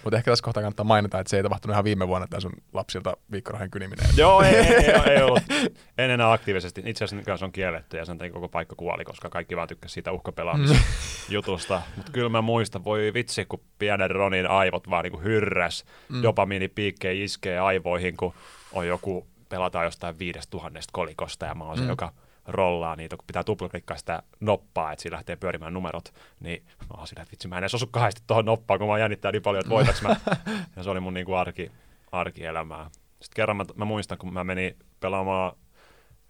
Mutta 0.04 0.18
ehkä 0.18 0.32
tässä 0.32 0.44
kohtaa 0.44 0.64
kannattaa 0.64 0.84
mainita, 0.84 1.20
että 1.20 1.30
se 1.30 1.38
ei 1.38 1.44
tapahtunut 1.44 1.74
ihan 1.74 1.84
viime 1.84 2.08
vuonna, 2.08 2.28
tämä 2.28 2.40
sun 2.40 2.52
lapsilta 2.74 3.18
viikkorahan 3.32 3.70
kyniminen. 3.72 4.06
Joo, 4.18 4.42
ei, 4.42 4.56
ei, 4.56 4.76
ei, 4.76 4.94
ei 5.16 5.24
ollut. 5.24 5.44
En 5.98 6.10
enää 6.12 6.32
aktiivisesti. 6.32 6.84
Itse 6.86 7.04
asiassa 7.06 7.26
kanssa 7.26 7.46
on 7.46 7.52
kielletty 7.52 7.98
ja 7.98 8.06
sen 8.06 8.18
takia 8.18 8.34
koko 8.34 8.50
paikka 8.50 8.76
kuoli, 8.76 9.06
koska 9.06 9.30
kaikki 9.30 9.56
vaan 9.56 9.68
tykkäsivät 9.68 9.94
siitä 9.94 10.12
uhkapelaamisjutusta. 10.12 11.82
Mutta 11.96 12.12
kyllä 12.12 12.30
mä 12.30 12.42
muistan, 12.42 12.84
voi 12.84 13.12
vitsi, 13.14 13.46
kun 13.46 13.62
pienen 13.80 14.12
Ronin 14.12 14.48
aivot 14.48 14.90
vaan 14.90 15.04
niinku 15.04 15.20
hyrräs. 15.20 15.86
Mm. 16.10 16.22
Dopamiinipiikkejä 16.24 17.24
iskee 17.24 17.60
aivoihin, 17.60 18.18
kun 18.18 18.34
on 18.72 18.88
joku, 18.88 19.28
pelataan 19.50 19.86
jostain 19.86 20.20
viidestä 20.20 20.52
tuhannesta 20.52 20.92
kolikosta 20.94 21.46
ja 21.46 21.56
mä 21.56 21.64
oon 21.64 21.78
se, 21.78 21.84
Mm. 21.84 21.90
joka 21.90 22.14
rollaa 22.48 22.96
niitä, 22.96 23.18
kun 23.18 23.28
pitää 23.28 23.44
tuplaklikkaa 23.44 23.98
sitä 23.98 24.24
noppaa, 24.40 24.92
että 24.92 25.02
siinä 25.02 25.16
lähtee 25.16 25.36
pyörimään 25.36 25.74
numerot, 25.74 26.14
niin 26.40 26.66
mä 26.66 26.98
oon 26.98 27.08
sillä, 27.08 27.22
että 27.22 27.32
vitsi, 27.32 27.48
mä 27.48 27.58
en 27.58 27.64
edes 27.64 27.76
osu 27.76 27.88
kahdesti 27.88 28.22
tuohon 28.28 28.46
noppaan, 28.46 28.80
kun 28.80 28.90
mä 28.90 29.00
jännittää 29.00 29.32
niin 29.32 29.42
paljon, 29.42 29.60
että 29.62 29.70
voitaks 29.70 30.02
mä. 30.02 30.16
Ja 30.76 30.84
se 30.84 30.90
oli 30.90 31.00
mun 31.00 31.14
niinku 31.14 31.34
arki, 31.34 31.72
arkielämää. 32.12 32.90
Sitten 32.94 33.36
kerran 33.36 33.58
mä, 33.58 33.66
mä 33.76 33.86
muistan, 33.86 34.18
kun 34.18 34.34
mä 34.34 34.44
menin 34.44 34.76
pelaamaan 35.00 35.52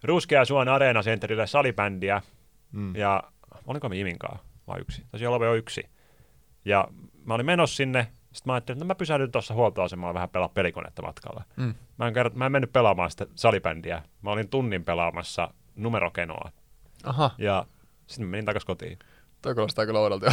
Ruskea 0.04 0.44
Suon 0.44 0.68
Areena 0.68 1.02
Centerille 1.02 1.46
salibändiä, 1.46 2.22
Mm. 2.72 2.96
ja 2.96 3.22
olinko 3.66 3.88
me 3.88 3.96
Iminkaan 3.98 4.38
vai 4.66 4.80
yksi? 4.80 5.04
Taisi 5.10 5.26
olla 5.26 5.44
jo 5.44 5.54
yksi. 5.54 5.84
Ja 6.64 6.88
mä 7.24 7.34
olin 7.34 7.46
menossa 7.46 7.76
sinne, 7.76 8.02
sitten 8.02 8.42
mä 8.50 8.52
ajattelin, 8.54 8.76
että 8.76 8.84
no 8.84 8.88
mä 8.88 8.94
pysähdyn 8.94 9.32
tuossa 9.32 9.54
huoltoasemalla 9.54 10.14
vähän 10.14 10.28
pelaa 10.28 10.48
pelikonetta 10.48 11.02
matkalla. 11.02 11.44
Mm. 11.56 11.74
Mä 11.98 12.06
en, 12.08 12.14
kerro, 12.14 12.30
mä 12.34 12.46
en 12.46 12.52
mennyt 12.52 12.72
pelaamaan 12.72 13.10
sitä 13.10 13.26
salibändiä. 13.34 14.02
Mä 14.22 14.30
olin 14.30 14.48
tunnin 14.48 14.84
pelaamassa 14.84 15.54
numerokenoa. 15.76 16.50
Aha, 17.04 17.30
Ja 17.38 17.66
sitten 18.06 18.28
menin 18.28 18.44
takaisin 18.44 18.66
kotiin. 18.66 18.98
toi 19.42 19.54
kuulostaa 19.54 19.86
kyllä 19.86 20.00
oudolta. 20.00 20.32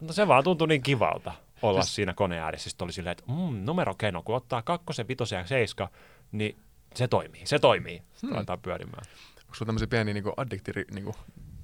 Mutta 0.00 0.12
se 0.12 0.28
vaan 0.28 0.44
tuntui 0.44 0.68
niin 0.68 0.82
kivalta 0.82 1.32
olla 1.62 1.82
Siis- 1.82 1.94
siinä 1.94 2.14
koneen 2.14 2.42
ääressä. 2.42 2.70
Sitten 2.70 2.84
oli 2.84 2.92
silleen, 2.92 3.12
että 3.12 3.24
mm, 3.32 3.64
numerokeno, 3.64 4.22
kun 4.22 4.34
ottaa 4.36 4.62
kakkosen, 4.62 5.08
vitosen 5.08 5.36
ja 5.38 5.46
seiska, 5.46 5.88
niin 6.32 6.58
se 6.94 7.08
toimii, 7.08 7.46
se 7.46 7.58
toimii. 7.58 7.98
Sitten 8.12 8.28
Hmm. 8.30 8.36
aletaan 8.36 8.60
pyörimään. 8.60 9.02
Onko 9.40 9.54
sulla 9.54 9.66
tämmöisiä 9.66 9.86
pieniä 9.88 10.14
niinku 10.14 10.32
addiktiri, 10.36 10.84
niinku, 10.94 11.14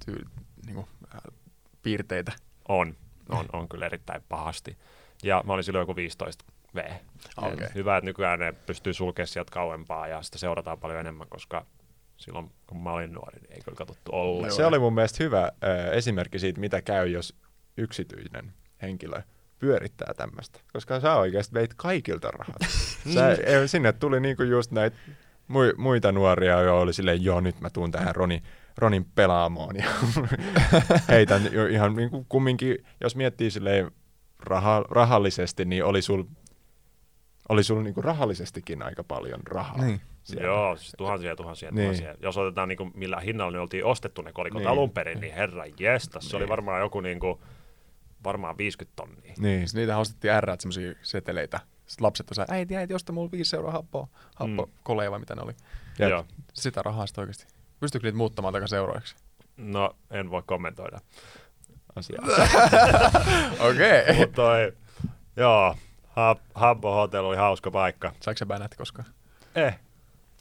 tyy, 0.06 0.24
niinku, 0.66 0.88
äh, 1.14 1.20
piirteitä? 1.82 2.32
On, 2.68 2.96
on, 3.28 3.46
on 3.52 3.68
kyllä 3.68 3.86
erittäin 3.86 4.22
pahasti. 4.28 4.78
Ja 5.22 5.42
mä 5.46 5.52
olin 5.52 5.64
silloin 5.64 5.82
joku 5.82 5.96
15 5.96 6.44
V. 6.74 6.78
Et 6.78 7.74
Hyvä, 7.74 7.96
että 7.96 8.04
nykyään 8.06 8.38
ne 8.38 8.52
pystyy 8.52 8.92
sulkemaan 8.94 9.26
sieltä 9.28 9.50
kauempaa 9.52 10.08
ja 10.08 10.22
sitä 10.22 10.38
seurataan 10.38 10.78
paljon 10.78 11.00
enemmän, 11.00 11.28
koska 11.28 11.66
silloin 12.18 12.50
kun 12.66 12.82
mä 12.82 12.92
olin 12.92 13.12
nuori, 13.12 13.40
niin 13.40 13.52
ei 13.52 13.60
kyllä 13.64 13.76
katsottu 13.76 14.10
ollenkaan. 14.14 14.52
Se 14.52 14.66
oli 14.66 14.78
mun 14.78 14.94
mielestä 14.94 15.24
hyvä 15.24 15.42
äh, 15.42 15.92
esimerkki 15.92 16.38
siitä, 16.38 16.60
mitä 16.60 16.82
käy, 16.82 17.08
jos 17.08 17.36
yksityinen 17.76 18.52
henkilö 18.82 19.22
pyörittää 19.58 20.14
tämmöistä. 20.16 20.60
Koska 20.72 21.00
sä 21.00 21.16
oikeasti 21.16 21.54
veit 21.54 21.74
kaikilta 21.74 22.30
rahat. 22.30 22.62
sä, 23.14 23.30
ei, 23.30 23.68
sinne 23.68 23.92
tuli 23.92 24.20
niinku 24.20 24.42
just 24.42 24.70
näitä 24.70 24.96
mui, 25.48 25.74
muita 25.76 26.12
nuoria, 26.12 26.60
jo 26.60 26.80
oli 26.80 26.92
silleen, 26.92 27.24
joo 27.24 27.40
nyt 27.40 27.60
mä 27.60 27.70
tuun 27.70 27.90
tähän 27.90 28.14
Roni, 28.14 28.42
Ronin 28.78 29.04
pelaamoon. 29.04 29.76
Ja 29.76 29.84
heitän 31.08 31.52
jo 31.52 31.66
ihan 31.66 31.96
niinku 31.96 32.26
kumminkin, 32.28 32.84
jos 33.00 33.16
miettii 33.16 33.50
silleen 33.50 33.90
raha, 34.40 34.84
rahallisesti, 34.90 35.64
niin 35.64 35.84
oli 35.84 36.02
sul, 36.02 36.24
oli 37.48 37.62
sul 37.62 37.82
niinku 37.82 38.02
rahallisestikin 38.02 38.82
aika 38.82 39.04
paljon 39.04 39.40
rahaa. 39.46 39.84
Niin. 39.84 40.00
Siellä. 40.28 40.46
Joo, 40.46 40.76
siis 40.76 40.92
tuhansia 40.98 41.30
ja 41.30 41.36
tuhansia 41.36 41.68
ja 41.68 41.72
Niin. 41.72 41.82
tuhansia. 41.82 42.14
Jos 42.22 42.36
otetaan 42.36 42.68
niin 42.68 42.76
kuin, 42.76 42.90
millä 42.94 43.20
hinnalla 43.20 43.52
ne 43.52 43.58
oltiin 43.60 43.84
ostettu 43.84 44.22
ne 44.22 44.32
kolikot 44.32 44.58
Niin. 44.58 44.64
niin. 44.66 44.72
alun 44.72 44.90
perin, 44.90 45.20
niin 45.20 45.34
herra 45.34 45.64
jestas, 45.78 46.30
se 46.30 46.36
oli 46.36 46.42
Niin. 46.44 46.48
varmaan 46.50 46.80
joku 46.80 47.00
niin 47.00 47.20
kuin, 47.20 47.38
varmaan 48.24 48.58
50 48.58 48.96
tonnia. 48.96 49.34
Niin. 49.38 49.58
Siis 49.60 49.74
niitä 49.74 49.98
ostettiin 49.98 50.42
R, 50.42 50.56
semmoisia 50.58 50.94
seteleitä. 51.02 51.60
Sitten 51.86 52.04
lapset 52.06 52.30
osaa, 52.30 52.46
äiti, 52.48 52.76
äiti, 52.76 52.94
osta 52.94 53.12
mulle 53.12 53.30
5 53.30 53.56
euroa 53.56 53.72
happoa, 53.72 54.08
happo, 54.34 54.66
Mm. 54.66 54.72
koleja 54.82 55.10
vai 55.10 55.18
mitä 55.18 55.34
ne 55.34 55.42
oli. 55.42 55.52
Jep. 55.98 56.10
Joo. 56.10 56.24
Sitä 56.54 56.82
rahaa 56.82 57.06
sitten 57.06 57.22
oikeasti. 57.22 57.46
Pystyykö 57.80 58.06
niitä 58.06 58.16
muuttamaan 58.18 58.54
takaisin 58.54 58.78
euroiksi? 58.78 59.16
No, 59.56 59.96
en 60.10 60.30
voi 60.30 60.42
kommentoida. 60.46 61.00
Asiaa. 61.96 62.24
Okei. 63.70 64.14
Mutta 64.18 64.34
toi, 64.34 64.72
joo, 65.36 65.76
Hab- 66.08 66.50
Habbo 66.54 66.94
Hotel 66.94 67.24
oli 67.24 67.36
hauska 67.36 67.70
paikka. 67.70 68.12
Saiko 68.20 68.38
se 68.38 68.46
bänät 68.46 68.74
koskaan? 68.74 69.08
Eh, 69.54 69.78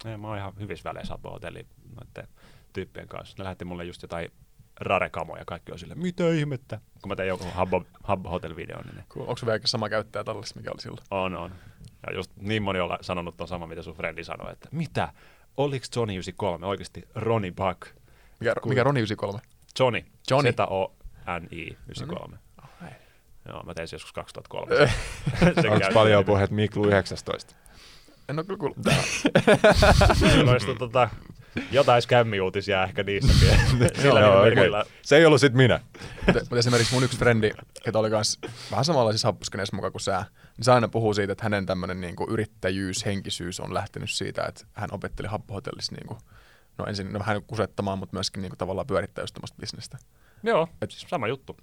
eh 0.06 0.18
mä 0.18 0.28
oon 0.28 0.38
ihan 0.38 0.54
hyvissä 0.60 0.90
väleissä 0.90 1.14
Habbo 1.14 1.32
Hotelli 1.32 1.66
noiden 1.96 2.28
tyyppien 2.74 3.08
kanssa. 3.08 3.36
Ne 3.38 3.44
lähetti 3.44 3.66
mulle 3.66 3.86
just 3.86 4.02
jotain 4.02 4.32
rarekamoja, 4.80 5.46
kaikki 5.46 5.72
on 5.72 5.80
silleen, 5.80 6.00
mitä 6.00 6.30
ihmettä? 6.30 6.80
Kun 7.02 7.10
mä 7.12 7.16
tein 7.16 7.28
joku 7.28 7.44
Habbo, 7.54 7.84
Habbo 8.04 8.30
Hotel-videon, 8.30 8.86
niin 8.86 8.96
ne 8.96 9.04
Cool. 9.10 9.28
Onko 9.28 9.38
se 9.38 9.46
vielä 9.46 9.60
sama 9.66 9.90
käyttäjä 9.90 10.24
tallessa, 10.24 10.56
mikä 10.58 10.72
oli 10.72 10.82
silloin? 10.82 11.04
On, 11.12 11.36
on. 11.36 11.52
Ja 12.08 12.14
just 12.14 12.32
niin 12.36 12.64
moni 12.64 12.80
on 12.80 12.98
sanonut 13.02 13.38
ton 13.38 13.48
sama, 13.48 13.68
mitä 13.68 13.82
sun 13.82 13.96
frendi 13.96 14.24
sanoi, 14.24 14.52
että 14.54 14.70
mitä? 14.72 15.14
Oliko 15.58 15.86
Johnny 15.96 16.14
93 16.14 16.66
oikeasti 16.68 17.04
Ronnie 17.16 17.52
Buck? 17.52 17.96
Mikä, 18.40 18.54
Cool. 18.56 18.70
mikä 18.70 18.84
Roni 18.84 19.00
93? 19.00 19.40
Johnny. 19.80 20.06
Johnny. 20.32 20.52
Z-O-N-I 20.52 21.62
93. 21.62 22.38
Alright. 22.58 23.02
Joo, 23.48 23.64
mä 23.64 23.74
tein 23.74 23.88
se 23.88 23.96
joskus 23.96 24.14
2003. 24.14 24.76
Sen 25.62 25.72
Onko 25.72 25.88
paljon 25.94 26.26
puheet 26.26 26.52
Miklu 26.52 26.88
19? 26.88 27.56
En 28.30 28.40
ole 28.40 28.46
kyllä 28.46 28.58
kuullut. 28.58 28.78
Silloin 30.14 30.50
olisi 30.54 30.76
tota, 30.76 31.10
jotain 31.72 32.02
skämmiuutisia 32.02 32.84
ehkä 32.84 33.04
niissäkin. 33.04 33.60
Sillä 34.02 34.20
Joo, 34.20 34.44
nimimerkillä. 34.44 34.80
okei. 34.80 34.92
Se 35.02 35.18
ei 35.18 35.26
ollut 35.26 35.42
sit 35.42 35.54
minä. 35.54 35.80
Mutta 36.26 36.42
mut 36.50 36.60
esimerkiksi 36.60 36.94
mun 36.94 37.04
yksi 37.04 37.18
frendi, 37.18 37.52
ketä 37.84 38.00
oli 38.00 38.10
kans 38.10 38.40
vähän 38.72 38.86
samanlaisissa 38.86 39.28
happuskeneissa 39.28 39.76
mukaan 39.76 39.92
kuin 39.92 40.02
sä, 40.02 40.26
niin 40.58 40.66
se 40.66 40.72
aina 40.72 40.88
puhuu 40.88 41.14
siitä, 41.14 41.32
että 41.32 41.44
hänen 41.44 41.66
tämmöinen 41.66 42.02
niinku 42.02 42.28
yrittäjyys, 42.30 43.06
henkisyys 43.06 43.60
on 43.60 43.74
lähtenyt 43.74 44.12
siitä, 44.12 44.44
että 44.44 44.66
hän 44.74 44.90
opetteli 44.92 45.28
happohotellissa 45.28 45.96
niinku, 45.96 46.18
no 46.78 46.86
ensin 46.86 47.14
no 47.14 47.20
vähän 47.20 47.44
kusettamaan, 47.44 48.00
mutta 48.00 48.16
myöskin 48.16 48.42
niinku 48.42 48.56
tavallaan 48.58 48.88
pyörittää 48.88 49.24
just 49.24 49.34
tämmöistä 49.34 49.58
bisnestä. 49.60 49.98
Joo, 50.44 50.68
siis 50.90 51.06
sama 51.10 51.28
juttu. 51.28 51.58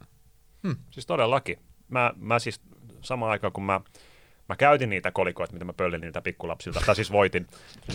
Hmm. 0.62 0.76
Siis 0.90 1.06
todellakin. 1.06 1.58
Mä, 1.88 2.12
mä 2.16 2.38
siis 2.38 2.60
samaan 3.00 3.32
aikaan, 3.32 3.52
kun 3.52 3.64
mä, 3.64 3.80
mä 4.48 4.56
käytin 4.56 4.90
niitä 4.90 5.10
kolikoita, 5.10 5.52
mitä 5.52 5.64
mä 5.64 5.72
pöllin 5.72 6.00
niitä 6.00 6.22
pikkulapsilta, 6.22 6.80
tai 6.86 6.94
siis 6.94 7.12
voitin, 7.12 7.46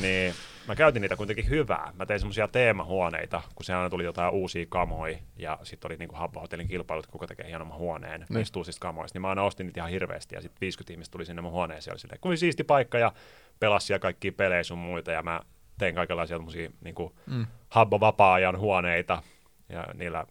niin 0.01 0.33
mä 0.67 0.75
käytin 0.75 1.01
niitä 1.01 1.15
kuitenkin 1.15 1.49
hyvää. 1.49 1.91
Mä 1.95 2.05
tein 2.05 2.19
semmoisia 2.19 2.47
teemahuoneita, 2.47 3.41
kun 3.55 3.65
se 3.65 3.73
aina 3.73 3.89
tuli 3.89 4.03
jotain 4.03 4.33
uusia 4.33 4.65
kamoja, 4.69 5.17
ja 5.37 5.59
sitten 5.63 5.91
oli 5.91 5.97
niinku 5.97 6.15
Habbo 6.15 6.39
Hotellin 6.39 6.67
kilpailut, 6.67 7.07
kuka 7.07 7.27
tekee 7.27 7.47
hienomman 7.47 7.77
huoneen 7.77 8.19
Niin. 8.19 8.37
niistä 8.37 8.59
uusista 8.59 8.81
kamoista, 8.81 9.15
niin 9.15 9.21
mä 9.21 9.29
aina 9.29 9.43
ostin 9.43 9.65
niitä 9.65 9.79
ihan 9.79 9.91
hirveästi, 9.91 10.35
ja 10.35 10.41
sitten 10.41 10.61
50 10.61 10.93
ihmistä 10.93 11.11
tuli 11.11 11.25
sinne 11.25 11.41
mun 11.41 11.51
huoneeseen, 11.51 11.91
ja 11.91 11.93
oli 11.93 11.99
silleen, 11.99 12.19
kuin 12.21 12.37
siisti 12.37 12.63
paikka, 12.63 12.97
ja 12.97 13.13
pelasi 13.59 13.87
siellä 13.87 13.99
kaikkia 13.99 14.31
pelejä 14.31 14.63
sun 14.63 14.77
muita, 14.77 15.11
ja 15.11 15.23
mä 15.23 15.41
tein 15.77 15.95
kaikenlaisia 15.95 16.37
semmoisia 16.37 16.69
niinku 16.81 17.15
Mm. 17.25 17.47
Habbo 17.69 17.99
vapaa-ajan 17.99 18.59
huoneita, 18.59 19.23
ja 19.69 19.85
niillä 19.93 20.25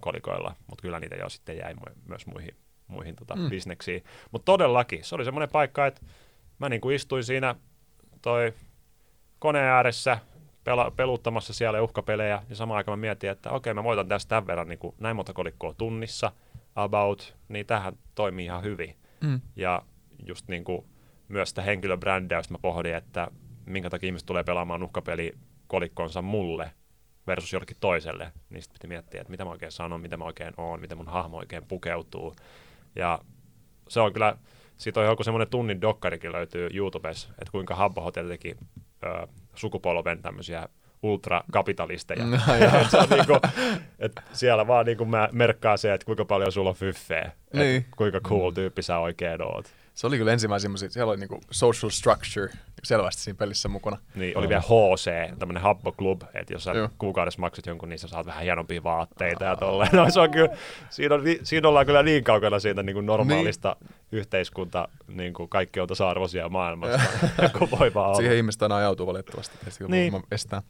kolikoilla, 0.00 0.54
mutta 0.66 0.82
kyllä 0.82 1.00
niitä 1.00 1.14
jo 1.16 1.28
sitten 1.28 1.58
jäi 1.58 1.74
myös 2.08 2.26
muihin, 2.26 2.56
muihin 2.88 3.16
tota, 3.16 3.36
Mm. 3.36 3.48
bisneksiin. 3.50 4.04
Mutta 4.30 4.44
todellakin, 4.44 5.04
se 5.04 5.14
oli 5.14 5.24
semmoinen 5.24 5.48
paikka, 5.48 5.86
että 5.86 6.00
mä 6.58 6.68
niinku 6.68 6.90
istuin 6.90 7.24
siinä 7.24 7.54
toi 8.22 8.52
koneen 9.38 9.64
ääressä 9.64 10.18
pela- 10.64 10.90
peluttamassa 10.96 11.52
siellä 11.52 11.82
uhkapelejä, 11.82 12.42
ja 12.48 12.56
samaan 12.56 12.76
aikaan 12.76 12.98
mä 12.98 13.00
mietin, 13.00 13.30
että 13.30 13.50
okei, 13.50 13.74
mä 13.74 13.84
voitan 13.84 14.08
tästä 14.08 14.28
tämän 14.28 14.46
verran 14.46 14.68
niin 14.68 14.78
näin 15.00 15.16
monta 15.16 15.32
kolikkoa 15.32 15.74
tunnissa, 15.74 16.32
about, 16.74 17.36
niin 17.48 17.66
tähän 17.66 17.96
toimii 18.14 18.44
ihan 18.44 18.62
hyvin. 18.62 18.96
Mm. 19.20 19.40
Ja 19.56 19.82
just 20.26 20.48
niin 20.48 20.64
kuin 20.64 20.84
myös 21.28 21.48
sitä 21.48 21.62
henkilöbrändäystä 21.62 22.54
mä 22.54 22.58
pohdin, 22.62 22.94
että 22.94 23.28
minkä 23.66 23.90
takia 23.90 24.06
ihmiset 24.06 24.26
tulee 24.26 24.44
pelaamaan 24.44 24.82
uhkapeli 24.82 25.32
kolikkonsa 25.66 26.22
mulle 26.22 26.70
versus 27.26 27.52
jollekin 27.52 27.76
toiselle. 27.80 28.32
Niin 28.50 28.62
sitten 28.62 28.74
piti 28.78 28.86
miettiä, 28.86 29.20
että 29.20 29.30
mitä 29.30 29.44
mä 29.44 29.50
oikein 29.50 29.72
sanon, 29.72 30.00
mitä 30.00 30.16
mä 30.16 30.24
oikein 30.24 30.54
oon, 30.56 30.80
miten 30.80 30.96
mun 30.98 31.08
hahmo 31.08 31.36
oikein 31.36 31.64
pukeutuu. 31.68 32.36
Ja 32.96 33.18
se 33.88 34.00
on 34.00 34.12
kyllä, 34.12 34.36
siitä 34.76 35.00
on 35.00 35.06
joku 35.06 35.24
semmoinen 35.24 35.48
tunnin 35.48 35.80
dokkarikin 35.80 36.32
löytyy 36.32 36.68
YouTubessa, 36.74 37.28
että 37.28 37.52
kuinka 37.52 37.74
Habbo 37.74 38.00
Hotel 38.00 38.28
teki 38.28 38.56
ö, 39.04 39.26
sukupolven 39.54 40.22
tämmöisiä 40.22 40.68
ultrakapitalisteja. 41.02 42.24
No, 42.26 42.36
Et 42.82 42.90
se 42.90 42.98
on 42.98 43.08
niinku, 43.10 43.40
et 43.98 44.12
siellä 44.32 44.66
vaan 44.66 44.86
niinku 44.86 45.04
mä 45.04 45.28
merkkaa 45.32 45.76
se, 45.76 45.94
että 45.94 46.04
kuinka 46.04 46.24
paljon 46.24 46.52
sulla 46.52 46.70
on 46.70 46.76
fyffeä. 46.76 47.32
Niin. 47.52 47.86
Kuinka 47.96 48.20
cool 48.20 48.50
tyyppi 48.50 48.82
sä 48.82 48.98
oikein 48.98 49.42
oot. 49.42 49.66
Se 49.96 50.06
oli 50.06 50.18
kyllä 50.18 50.32
ensimmäisiä 50.32 50.70
siellä 50.88 51.10
oli 51.10 51.16
niinku 51.20 51.40
social 51.50 51.90
structure 51.90 52.52
selvästi 52.84 53.22
siinä 53.22 53.36
pelissä 53.36 53.68
mukana. 53.68 53.96
Niin, 54.14 54.38
oli 54.38 54.48
vielä 54.48 54.60
HC, 54.60 55.38
tämmönen 55.38 55.62
Habbo 55.62 55.92
Club, 55.92 56.22
että 56.34 56.52
jos 56.52 56.64
sä 56.64 56.72
Joo. 56.72 56.88
kuukaudessa 56.98 57.40
maksat 57.40 57.66
jonkun, 57.66 57.88
niin 57.88 57.98
sä 57.98 58.08
saat 58.08 58.26
vähän 58.26 58.42
hienompia 58.42 58.82
vaatteita 58.82 59.44
ja 59.44 59.56
tolleen. 59.56 59.90
No, 59.92 60.10
se 60.10 60.20
on 60.20 60.30
kyllä, 60.30 60.48
siinä, 60.90 61.14
on, 61.14 61.22
siinä 61.42 61.68
ollaan 61.68 61.86
kyllä 61.86 62.02
niin 62.02 62.24
kaukana 62.24 62.58
siitä 62.58 62.82
niin 62.82 62.94
kuin 62.94 63.06
normaalista 63.06 63.76
niin. 63.80 63.94
yhteiskunta, 64.12 64.88
niin 65.08 65.32
kuin 65.34 65.48
kaikki 65.48 65.80
on 65.80 65.88
tasa-arvoisia 65.88 66.48
maailmasta, 66.48 67.00
kun 67.58 67.68
voi 67.70 67.94
vaan 67.94 68.06
olla. 68.06 68.16
Siihen 68.18 68.36
ihmiset 68.36 68.62
aina 68.62 68.76
ajautuu 68.76 69.06
valitettavasti, 69.06 69.54
että 69.68 69.84
Niin. 69.88 70.12
niin. 70.12 70.22
estää. 70.32 70.62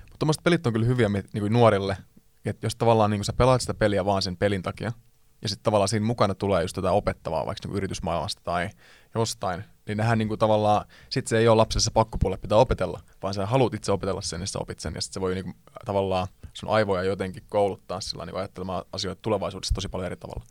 Mutta 0.00 0.16
tuommoiset 0.18 0.42
pelit 0.44 0.66
on 0.66 0.72
kyllä 0.72 0.86
hyviä 0.86 1.08
mi- 1.08 1.22
niinku 1.32 1.48
nuorille, 1.48 1.96
että 2.44 2.66
jos 2.66 2.76
tavallaan 2.76 3.10
niinku 3.10 3.24
sä 3.24 3.32
pelaat 3.32 3.60
sitä 3.60 3.74
peliä 3.74 4.04
vaan 4.04 4.22
sen 4.22 4.36
pelin 4.36 4.62
takia, 4.62 4.92
ja 5.42 5.48
sitten 5.48 5.62
tavallaan 5.62 5.88
siinä 5.88 6.06
mukana 6.06 6.34
tulee 6.34 6.62
just 6.62 6.76
jotain 6.76 6.94
opettavaa 6.94 7.46
vaikka 7.46 7.66
niinku 7.66 7.76
yritysmaailmasta 7.76 8.42
tai 8.44 8.70
jostain, 9.14 9.64
niin 9.86 9.98
nehän 9.98 10.18
niinku 10.18 10.36
tavallaan, 10.36 10.84
sit 11.10 11.26
se 11.26 11.38
ei 11.38 11.48
ole 11.48 11.56
lapsessa 11.56 11.90
pakkopuolelle 11.90 12.40
pitää 12.40 12.58
opetella, 12.58 13.00
vaan 13.22 13.34
sä 13.34 13.46
haluat 13.46 13.74
itse 13.74 13.92
opetella 13.92 14.20
sen, 14.20 14.40
ja 14.40 14.46
sä 14.46 14.58
opit 14.58 14.80
sen, 14.80 14.94
ja 14.94 15.00
sitten 15.00 15.14
se 15.14 15.20
voi 15.20 15.34
niinku, 15.34 15.52
tavallaan 15.84 16.26
sun 16.52 16.68
aivoja 16.68 17.02
jotenkin 17.02 17.42
kouluttaa 17.48 18.00
sillä 18.00 18.26
niinku 18.26 18.38
ajattelemaan 18.38 18.84
asioita 18.92 19.22
tulevaisuudessa 19.22 19.74
tosi 19.74 19.88
paljon 19.88 20.06
eri 20.06 20.16
tavalla. 20.16 20.44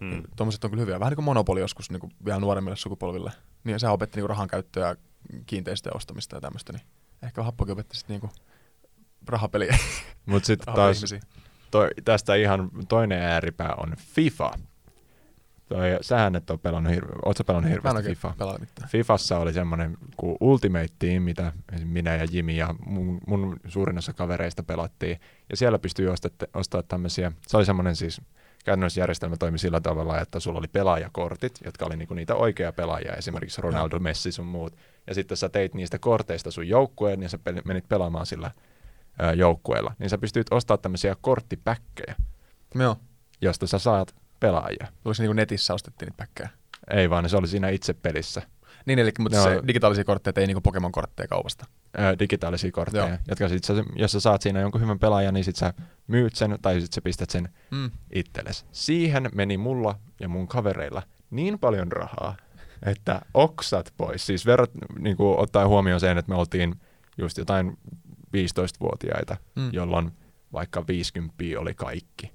Mm. 0.00 0.22
Tuommoiset 0.36 0.64
on 0.64 0.70
kyllä 0.70 0.80
hyviä. 0.80 1.00
Vähän 1.00 1.10
niin 1.10 1.16
kuin 1.16 1.24
Monopoli 1.24 1.60
joskus 1.60 1.90
niin 1.90 2.00
kuin 2.00 2.12
vielä 2.24 2.40
nuoremmille 2.40 2.76
sukupolville. 2.76 3.32
Niin 3.64 3.80
se 3.80 3.88
opetti 3.88 4.20
niin 4.20 4.28
rahan 4.28 4.48
käyttöä 4.48 4.88
ja 4.88 4.96
kiinteistöjen 5.46 5.96
ostamista 5.96 6.36
ja 6.36 6.40
tämmöistä. 6.40 6.72
Niin 6.72 6.82
ehkä 7.22 7.42
Happokin 7.42 7.72
opetti 7.72 7.96
sitten 7.96 8.20
niin 8.20 8.30
rahapeliä. 9.28 9.78
Mutta 10.26 10.46
sitten 10.46 10.74
taas 10.74 10.96
ihmisiä. 10.96 11.20
Toi, 11.70 11.88
tästä 12.04 12.34
ihan 12.34 12.70
toinen 12.88 13.22
ääripää 13.22 13.74
on 13.76 13.94
FIFA. 13.96 14.50
Toi, 15.68 15.98
sähän 16.00 16.36
et 16.36 16.50
ole 16.50 16.58
pelannut, 16.62 16.92
hirve, 16.92 17.12
ootko 17.24 17.44
pelannut 17.44 17.72
hirveästi 17.72 18.02
FIFA? 18.02 18.34
Fifassa 18.88 19.38
oli 19.38 19.52
semmoinen 19.52 19.96
kuin 20.16 20.36
Ultimate 20.40 20.88
Team, 20.98 21.22
mitä 21.22 21.52
minä 21.84 22.16
ja 22.16 22.26
Jimi 22.30 22.56
ja 22.56 22.74
mun, 22.86 23.20
mun 23.26 23.56
suurin 23.68 23.98
osa 23.98 24.12
kavereista 24.12 24.62
pelattiin. 24.62 25.20
Ja 25.50 25.56
siellä 25.56 25.78
pystyi 25.78 26.08
ostamaan 26.08 26.50
ostaa 26.54 26.82
tämmöisiä, 26.82 27.32
se 27.46 27.56
oli 27.56 27.64
semmoinen 27.64 27.96
siis, 27.96 28.20
käytännössä 28.64 29.00
järjestelmä 29.00 29.36
toimi 29.36 29.58
sillä 29.58 29.80
tavalla, 29.80 30.20
että 30.20 30.40
sulla 30.40 30.58
oli 30.58 30.68
pelaajakortit, 30.68 31.58
jotka 31.64 31.86
oli 31.86 31.96
niinku 31.96 32.14
niitä 32.14 32.34
oikea 32.34 32.72
pelaajia, 32.72 33.14
esimerkiksi 33.14 33.62
Ronaldo, 33.62 33.98
Messi 33.98 34.32
sun 34.32 34.46
muut. 34.46 34.76
Ja 35.06 35.14
sitten 35.14 35.36
sä 35.36 35.48
teit 35.48 35.74
niistä 35.74 35.98
korteista 35.98 36.50
sun 36.50 36.68
joukkueen 36.68 37.22
ja 37.22 37.28
sä 37.28 37.38
menit 37.64 37.88
pelaamaan 37.88 38.26
sillä 38.26 38.50
joukkueella. 39.36 39.94
Niin 39.98 40.10
sä 40.10 40.18
pystyt 40.18 40.46
ostamaan 40.50 40.80
tämmöisiä 40.82 41.16
korttipäkkejä, 41.20 42.14
Joo. 42.74 42.96
josta 43.40 43.66
sä 43.66 43.78
saat 43.78 44.14
pelaajia. 44.40 44.86
Oliko 45.04 45.14
se 45.14 45.22
niin 45.22 45.28
kuin 45.28 45.36
netissä 45.36 45.74
ostettiin 45.74 46.06
niitä 46.06 46.16
päkkejä? 46.16 46.48
Ei 46.90 47.10
vaan, 47.10 47.28
se 47.28 47.36
oli 47.36 47.48
siinä 47.48 47.68
itse 47.68 47.94
pelissä. 47.94 48.42
Niin, 48.86 48.98
eli 48.98 49.12
mutta 49.18 49.36
Joo. 49.38 49.44
se 49.44 49.60
digitaalisia 49.66 50.04
kortteja 50.04 50.32
ei 50.36 50.46
niin 50.46 50.54
kuin 50.54 50.62
Pokemon-kortteja 50.62 51.28
kaupasta. 51.28 51.66
ö, 51.98 52.18
digitaalisia 52.18 52.72
kortteja, 52.72 53.08
Joo. 53.08 53.18
jotka 53.28 53.48
sit 53.48 53.64
sä, 53.64 53.74
jos 53.96 54.12
sä 54.12 54.20
saat 54.20 54.42
siinä 54.42 54.60
jonkun 54.60 54.80
hyvän 54.80 54.98
pelaajan, 54.98 55.34
niin 55.34 55.44
sit 55.44 55.56
sä 55.56 55.74
myyt 56.06 56.34
sen 56.34 56.58
tai 56.62 56.80
sit 56.80 56.92
sä 56.92 57.00
pistät 57.02 57.30
sen 57.30 57.48
Mm. 57.70 57.90
itsellesi. 58.14 58.64
Siihen 58.72 59.28
meni 59.34 59.58
mulla 59.58 59.98
ja 60.20 60.28
mun 60.28 60.48
kavereilla 60.48 61.02
niin 61.30 61.58
paljon 61.58 61.92
rahaa, 61.92 62.36
että 62.82 63.20
oksat 63.34 63.92
pois. 63.96 64.26
Siis 64.26 64.46
verrat, 64.46 64.70
niin 64.98 65.16
kuin 65.16 65.38
ottaen 65.38 65.68
huomioon 65.68 66.00
sen, 66.00 66.18
että 66.18 66.28
me 66.32 66.38
oltiin 66.38 66.80
just 67.18 67.38
jotain 67.38 67.78
15-vuotiaita, 68.32 69.36
Mm. 69.56 69.70
jolloin 69.72 70.10
vaikka 70.52 70.84
50 70.86 71.34
oli 71.58 71.74
kaikki, 71.74 72.32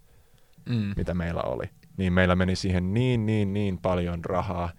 Mm. 0.70 0.94
mitä 0.98 1.14
meillä 1.14 1.42
oli. 1.42 1.70
Niin 1.98 2.14
meillä 2.14 2.36
meni 2.36 2.56
siihen 2.56 2.94
niin, 2.94 3.26
niin, 3.26 3.54
niin 3.54 3.78
paljon 3.78 4.26
rahaa. 4.26 4.72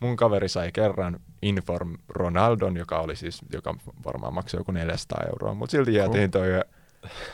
Mun 0.00 0.16
kaveri 0.16 0.48
sai 0.48 0.72
kerran 0.72 1.20
Inform 1.42 1.96
Ronaldon, 2.08 2.76
joka 2.76 2.98
oli 3.00 3.16
siis, 3.16 3.40
joka 3.52 3.74
varmaan 4.04 4.34
maksoi 4.34 4.60
joku 4.60 4.72
400 4.72 5.22
euroa, 5.28 5.54
mutta 5.54 5.70
silti 5.70 5.94
jäätiin 5.94 6.30
toi 6.30 6.48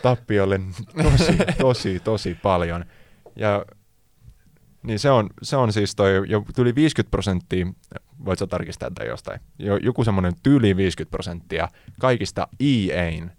tappiolle 0.03 0.61
tosi, 1.03 1.37
tosi, 1.59 2.01
tosi 2.01 2.35
paljon. 2.43 2.85
Ja 3.37 3.65
niin 4.89 4.99
se 4.99 5.11
on, 5.11 5.31
se 5.43 5.57
on 5.57 5.73
siis 5.73 5.95
toi, 5.95 6.23
jo 6.27 6.45
tuli 6.57 6.75
50 6.75 7.11
prosenttia, 7.11 7.67
voit 8.25 8.39
sä 8.39 8.47
tarkistaa 8.47 8.91
tätä 8.91 9.05
jostain, 9.05 9.41
jo, 9.59 9.77
joku 9.77 10.05
semmoinen 10.05 10.33
tyyli 10.43 10.77
50 10.77 11.11
prosenttia 11.11 11.69
kaikista 12.01 12.49
EA'n 12.63 13.31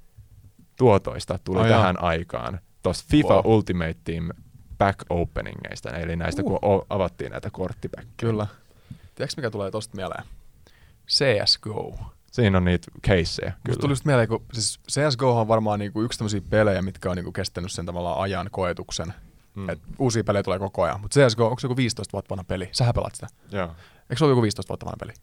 tuotoista 0.78 1.40
tuli 1.44 1.60
oh, 1.60 1.68
tähän 1.68 2.04
aikaan 2.04 2.60
tuosta 2.84 3.06
FIFA 3.12 3.34
Wow. 3.34 3.46
Ultimate 3.46 3.96
Team 4.04 4.30
back 4.78 5.00
openingeista, 5.10 5.90
eli 5.90 6.16
näistä 6.16 6.42
uh. 6.46 6.60
kun 6.62 6.86
avattiin 6.90 7.32
näitä 7.32 7.50
korttipäkkejä. 7.50 8.14
Kyllä. 8.18 8.48
Tiedätkö 9.16 9.42
mikä 9.42 9.50
tulee 9.50 9.72
tosta 9.72 9.96
mieleen? 9.96 10.24
CSGO. 11.08 12.00
Siinä 12.32 12.58
on 12.58 12.66
niitä 12.66 12.92
caseja, 13.08 13.50
Musta 13.50 13.60
kyllä. 13.64 13.80
tuli 13.80 13.92
just 13.92 14.06
mieleen, 14.06 14.28
kun 14.28 14.46
siis 14.54 14.80
CSGO 14.92 15.42
on 15.42 15.48
varmaan 15.48 15.80
niinku 15.80 16.02
yksi 16.02 16.20
tämmöisiä 16.20 16.42
pelejä, 16.50 16.82
mitkä 16.82 17.10
on 17.10 17.16
niinku 17.16 17.32
kestänyt 17.32 17.72
sen 17.72 17.86
tavallaan 17.86 18.20
ajan 18.20 18.48
koetuksen. 18.52 19.14
Mm. 19.60 19.70
Et 19.70 19.80
uusia 20.00 20.24
pelejä 20.24 20.44
tulee 20.44 20.60
koko 20.60 20.84
ajan. 20.84 21.02
Mutta 21.02 21.20
CSGO, 21.20 21.46
onko 21.46 21.60
se 21.60 21.66
joku 21.66 21.78
15 21.78 22.14
vuotta 22.14 22.30
vanha 22.30 22.44
peli? 22.44 22.70
Sähän 22.72 22.94
pelaat 22.94 23.16
sitä. 23.16 23.28
Joo. 23.52 23.68
Eikö 24.10 24.16
se 24.18 24.26
ole 24.26 24.32
joku 24.32 24.42
15 24.42 24.70
vuotta 24.70 24.86
vanha 24.86 24.98
peli? 25.00 25.14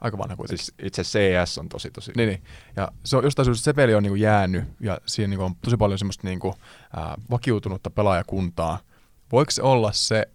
Aika 0.00 0.18
vanha 0.18 0.36
kuitenkin. 0.36 0.64
Siis 0.64 0.74
itse 0.82 1.02
CS 1.02 1.58
on 1.58 1.68
tosi 1.68 1.90
tosi... 1.90 2.12
Niin, 2.16 2.28
niin. 2.28 2.42
Ja 2.76 2.88
se 3.04 3.16
on, 3.16 3.24
jostain 3.24 3.44
syystä 3.44 3.64
se 3.64 3.72
peli 3.72 3.94
on 3.94 4.02
niinku 4.02 4.14
jäänyt 4.14 4.64
ja 4.80 4.98
siinä 5.06 5.28
niinku 5.28 5.44
on 5.44 5.54
tosi 5.56 5.76
paljon 5.76 5.98
semmoista 5.98 6.28
niinku, 6.28 6.54
ää, 6.96 7.14
vakiutunutta 7.30 7.90
pelaajakuntaa. 7.90 8.78
Voiko 9.32 9.50
se 9.50 9.62
olla 9.62 9.92
se 9.92 10.26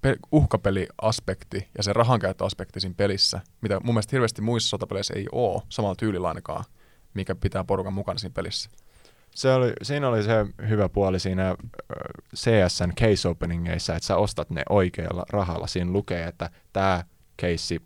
pe- 0.00 0.16
uhkapeliaspekti 0.32 1.68
ja 1.76 1.82
se 1.82 1.92
rahankäyttöaspekti 1.92 2.80
siinä 2.80 2.94
pelissä, 2.96 3.40
mitä 3.60 3.80
mun 3.80 3.94
mielestä 3.94 4.16
hirveästi 4.16 4.42
muissa 4.42 4.68
sotapeleissä 4.68 5.14
ei 5.16 5.26
ole 5.32 5.62
samalla 5.68 5.94
tyylillä 5.94 6.28
ainakaan, 6.28 6.64
mikä 7.14 7.34
pitää 7.34 7.64
porukan 7.64 7.92
mukana 7.92 8.18
siinä 8.18 8.34
pelissä. 8.34 8.70
Se 9.34 9.52
oli, 9.54 9.72
siinä 9.82 10.08
oli 10.08 10.22
se 10.22 10.46
hyvä 10.68 10.88
puoli 10.88 11.20
siinä 11.20 11.56
CSN 12.36 12.92
case 13.00 13.28
openingeissa, 13.28 13.96
että 13.96 14.06
sä 14.06 14.16
ostat 14.16 14.50
ne 14.50 14.62
oikealla 14.68 15.24
rahalla. 15.30 15.66
Siinä 15.66 15.92
lukee, 15.92 16.24
että 16.24 16.50
tämä 16.72 17.04
case, 17.42 17.76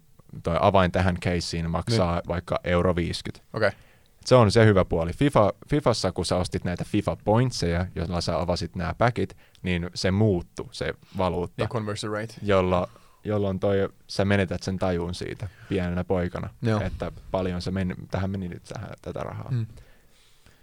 toi 0.43 0.57
avain 0.61 0.93
tähän 0.93 1.17
caseen 1.17 1.71
maksaa 1.71 2.15
niin. 2.15 2.29
vaikka 2.29 2.61
euro 2.65 2.97
50. 2.97 3.47
Okei, 3.53 3.69
okay. 3.69 3.81
Se 4.25 4.35
on 4.35 4.51
se 4.51 4.67
hyvä 4.67 4.85
puoli. 4.85 5.13
FIFA, 5.13 5.53
Fifassa, 5.69 6.13
kun 6.13 6.25
sä 6.25 6.37
ostit 6.37 6.65
näitä 6.65 6.85
FIFA 6.85 7.17
pointseja, 7.25 7.87
joilla 7.95 8.21
sä 8.21 8.41
avasit 8.41 8.77
nämä 8.77 8.95
packit, 8.99 9.37
niin 9.63 9.91
se 9.95 10.11
muuttu 10.11 10.69
se 10.73 10.95
valuutta, 11.19 11.63
ja 11.63 11.69
conversion 11.69 12.13
rate. 12.13 12.35
jolla, 12.43 12.89
jolloin 13.25 13.61
toi, 13.61 13.89
sä 14.07 14.25
menetät 14.25 14.63
sen 14.63 14.79
tajun 14.79 15.15
siitä 15.15 15.49
pienenä 15.69 16.05
poikana, 16.05 16.49
Joo. 16.63 16.81
että 16.81 17.13
paljon 17.31 17.63
se 17.63 17.71
meni, 17.71 17.95
tähän 18.11 18.31
meni 18.31 18.49
nyt 18.49 18.63
tähän, 18.65 18.91
tätä 19.03 19.21
rahaa. 19.21 19.51
Mm. 19.51 19.67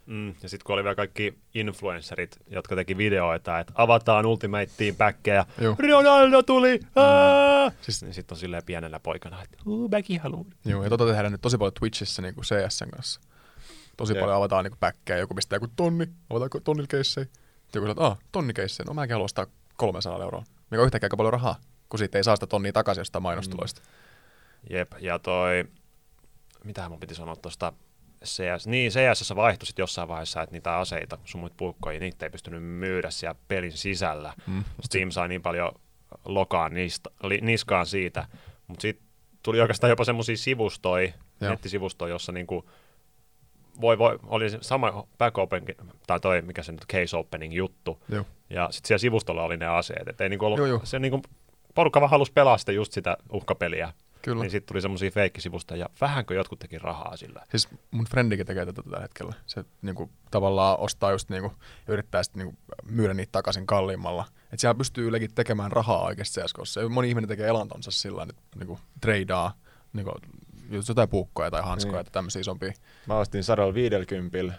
Mm, 0.06 0.28
ja 0.28 0.49
sitten 0.49 0.66
kun 0.66 0.74
oli 0.74 0.84
vielä 0.84 0.95
kaikki 0.95 1.39
influencerit, 1.54 2.38
jotka 2.47 2.76
teki 2.76 2.97
videoita, 2.97 3.60
että 3.60 3.74
avataan 3.76 4.26
Ultimate 4.26 4.70
Team 4.78 4.95
backkejä, 4.95 5.45
Joo. 5.62 5.76
Ronaldo 5.80 6.43
tuli, 6.43 6.80
aah! 6.95 7.72
Siis- 7.72 7.86
Siis, 7.86 8.04
niin 8.04 8.14
sitten 8.14 8.36
on 8.36 8.39
silleen 8.39 8.64
pienellä 8.66 8.99
poikana, 8.99 9.43
että 9.43 9.58
uu, 9.66 9.89
backi 9.89 10.18
haluun. 10.18 10.47
Joo, 10.66 10.84
ja 10.84 10.89
tota 10.89 11.06
tehdään 11.06 11.32
nyt 11.32 11.41
tosi 11.41 11.58
paljon 11.58 11.74
Twitchissä 11.80 12.22
niin 12.22 12.36
kuin 12.36 12.45
CSN 12.45 12.89
kanssa. 12.89 13.22
Tosi 13.97 14.14
Jep. 14.14 14.20
paljon 14.20 14.38
avataan 14.38 14.66
niin 14.66 14.78
päkkää, 14.80 15.18
joku 15.18 15.34
pistää 15.36 15.56
joku 15.58 15.68
tonni, 15.76 16.08
avataanko 16.30 16.60
tonnilla 16.60 16.88
keissejä. 16.88 17.28
Joku 17.76 17.88
sanoo, 17.88 17.91
että 17.91 18.04
aah, 18.04 18.18
tonni 18.32 18.54
keissejä, 18.54 18.86
no 18.88 18.93
mäkin 18.93 19.14
haluan 19.14 19.26
ostaa 19.26 19.45
300 19.78 20.24
euroa. 20.24 20.43
Mikä 20.72 20.82
on 20.82 20.86
yhtäkkiä 20.86 21.06
aika 21.06 21.18
paljon 21.18 21.34
rahaa, 21.34 21.56
kun 21.89 21.97
siitä 21.99 22.18
ei 22.18 22.24
saa 22.24 22.36
sitä 22.36 22.47
tonnia 22.47 22.74
takaisin 22.74 23.01
jostain 23.01 23.24
mainostuloista. 23.24 23.82
Jep, 24.70 24.91
ja 24.99 25.20
toi, 25.20 25.66
mitä 26.64 26.89
mun 26.89 26.99
piti 26.99 27.16
sanoa 27.16 27.36
tuosta 27.36 27.74
CS, 28.24 28.68
niin 28.68 28.92
CS 28.92 29.36
vaihtui 29.36 29.66
sitten 29.66 29.84
jossain 29.84 30.08
vaiheessa, 30.08 30.42
että 30.42 30.54
niitä 30.56 30.78
aseita, 30.78 31.18
sun 31.26 31.42
muita 31.42 31.56
puukkoja, 31.58 32.00
niitä 32.00 32.26
ei 32.26 32.30
pystynyt 32.30 32.64
myydä 32.64 33.10
siellä 33.10 33.36
pelin 33.48 33.72
sisällä. 33.72 34.34
Mm. 34.48 34.64
Steam 34.82 35.12
sai 35.12 35.28
niin 35.28 35.42
paljon 35.42 35.72
lokaan 36.26 36.74
niistä, 36.74 37.10
li, 37.24 37.40
niskaan 37.42 37.86
siitä, 37.86 38.28
mutta 38.68 38.82
sitten 38.82 39.08
tuli 39.44 39.62
oikeastaan 39.62 39.90
jopa 39.90 40.04
semmoisia 40.04 40.38
sivustoja, 40.38 41.14
Joo. 41.42 41.52
nettisivustoja, 41.52 42.14
jossa 42.14 42.32
niinku 42.32 42.70
voi, 43.82 43.98
voi, 43.98 44.20
oli 44.24 44.46
sama 44.62 45.08
back 45.18 45.38
open, 45.38 45.64
tai 46.08 46.20
toi, 46.20 46.42
mikä 46.42 46.64
se 46.64 46.72
nyt 46.72 46.86
case 46.86 47.18
opening 47.18 47.54
juttu, 47.54 48.04
Joo. 48.10 48.26
ja 48.50 48.68
sitten 48.72 48.88
siellä 48.88 49.00
sivustolla 49.00 49.44
oli 49.44 49.58
ne 49.58 49.68
aseet, 49.68 50.08
et 50.08 50.22
ei 50.22 50.30
niinku 50.30 50.46
ollut, 50.46 50.60
Joo, 50.60 50.68
joo. 50.68 50.82
se 50.84 51.00
niinku, 51.00 51.22
porukka 51.76 52.02
vaan 52.02 52.10
halusi 52.12 52.32
pelaa 52.32 52.58
sitä 52.58 52.72
just 52.72 52.92
sitä 52.92 53.18
uhkapeliä, 53.32 53.94
Kyllä. 54.24 54.42
niin 54.44 54.52
sitten 54.52 54.68
tuli 54.68 54.82
semmoisia 54.82 55.12
feikkisivustoja, 55.12 55.80
ja 55.80 55.90
vähänkö 56.02 56.34
jotkut 56.34 56.60
teki 56.60 56.80
rahaa 56.80 57.18
sillä. 57.18 57.46
Siis 57.52 57.68
mun 57.92 58.06
frendikin 58.06 58.46
tekee 58.46 58.66
tätä 58.66 58.82
tällä 58.84 59.00
hetkellä. 59.00 59.34
Se 59.46 59.66
niinku, 59.82 60.10
tavallaan 60.32 60.80
ostaa 60.80 61.12
just 61.12 61.30
niinku, 61.30 61.52
ja 61.88 61.94
yrittää 61.94 62.24
sitten 62.24 62.40
niinku, 62.46 62.60
myydä 62.86 63.14
niitä 63.14 63.32
takaisin 63.32 63.68
kalliimmalla. 63.68 64.26
Et 64.54 64.60
siellä 64.60 64.76
pystyy 64.76 65.08
ylläkin 65.08 65.34
tekemään 65.36 65.72
rahaa 65.72 66.04
oikeasti 66.04 66.42
CSGOssa. 66.42 66.82
Ja 66.82 66.90
Moni 66.90 67.10
ihminen 67.10 67.28
tekee 67.28 67.48
elantonsa 67.48 67.92
sillä 67.92 68.16
tavalla, 68.16 68.30
että 68.30 68.60
niinku, 68.60 68.80
tradeaa 69.02 69.54
niinku, 69.94 70.12
just 70.72 70.88
jotain 70.90 71.10
puukkoja 71.10 71.52
tai 71.52 71.62
hanskoja 71.62 71.96
Niin. 71.98 72.06
tai 72.06 72.12
tämmöisiä 72.12 72.40
isompia. 72.40 72.74
Mä 73.08 73.18
ostin 73.18 73.44
150 73.44 74.54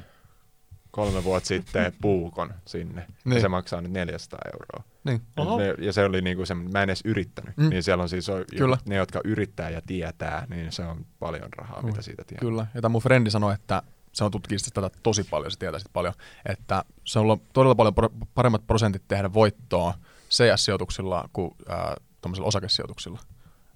kolme 0.94 1.24
vuotta 1.24 1.46
sitten 1.46 1.92
puukon 2.02 2.54
sinne. 2.66 3.00
Niin. 3.00 3.16
Niin. 3.24 3.34
Ja 3.34 3.40
se 3.40 3.48
maksaa 3.48 3.80
nyt 3.80 3.92
400 3.92 4.38
euroa. 4.52 4.84
Niin. 5.04 5.22
Ne, 5.36 5.84
ja 5.86 5.92
se 5.92 6.04
oli 6.04 6.22
niinku 6.22 6.46
se, 6.46 6.54
mä 6.54 6.82
en 6.82 6.90
edes 6.90 7.00
yrittänyt. 7.04 7.56
Mm. 7.56 7.64
Mm. 7.64 7.70
Niin 7.70 7.82
siellä 7.82 8.02
on 8.02 8.08
siis 8.08 8.26
Kyllä. 8.56 8.78
ne, 8.86 8.96
jotka 8.96 9.20
yrittää 9.24 9.70
ja 9.70 9.82
tietää, 9.86 10.46
niin 10.50 10.72
se 10.72 10.82
on 10.82 11.06
paljon 11.18 11.48
rahaa, 11.56 11.80
Ui. 11.80 11.90
mitä 11.90 12.02
siitä 12.02 12.24
tietää. 12.24 12.40
Kyllä. 12.40 12.66
Ja 12.74 12.82
tämä 12.82 12.92
mun 12.92 13.02
frendi 13.02 13.30
sanoi, 13.30 13.54
että 13.54 13.82
se 14.12 14.24
on 14.24 14.30
tutkinut 14.30 14.62
sitä 14.62 14.80
tätä 14.80 14.96
tosi 15.02 15.24
paljon, 15.24 15.50
se 15.50 15.58
tietää 15.58 15.80
paljon, 15.92 16.14
että 16.46 16.84
se 17.04 17.18
on 17.18 17.40
todella 17.52 17.74
paljon 17.74 17.94
pro- 17.94 18.12
paremmat 18.34 18.66
prosentit 18.66 19.02
tehdä 19.08 19.32
voittoa 19.32 19.94
CS-sijoituksilla 20.30 21.28
kuin 21.32 21.50
äh, 21.70 21.94
osakesijoituksilla. 22.40 23.20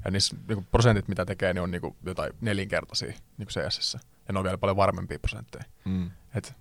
Ja 0.04 0.10
niissä 0.10 0.36
niin 0.48 0.66
prosentit, 0.70 1.08
mitä 1.08 1.24
tekee, 1.24 1.54
niin 1.54 1.62
on 1.62 1.70
niin 1.70 1.96
jotain 2.06 2.32
nelinkertaisia 2.40 3.12
niin 3.38 3.48
CS. 3.48 3.94
Ja 4.28 4.32
ne 4.32 4.38
on 4.38 4.44
vielä 4.44 4.58
paljon 4.58 4.76
varmempia 4.76 5.18
prosentteja. 5.18 5.64
Mm. 5.84 6.10
Et 6.34 6.54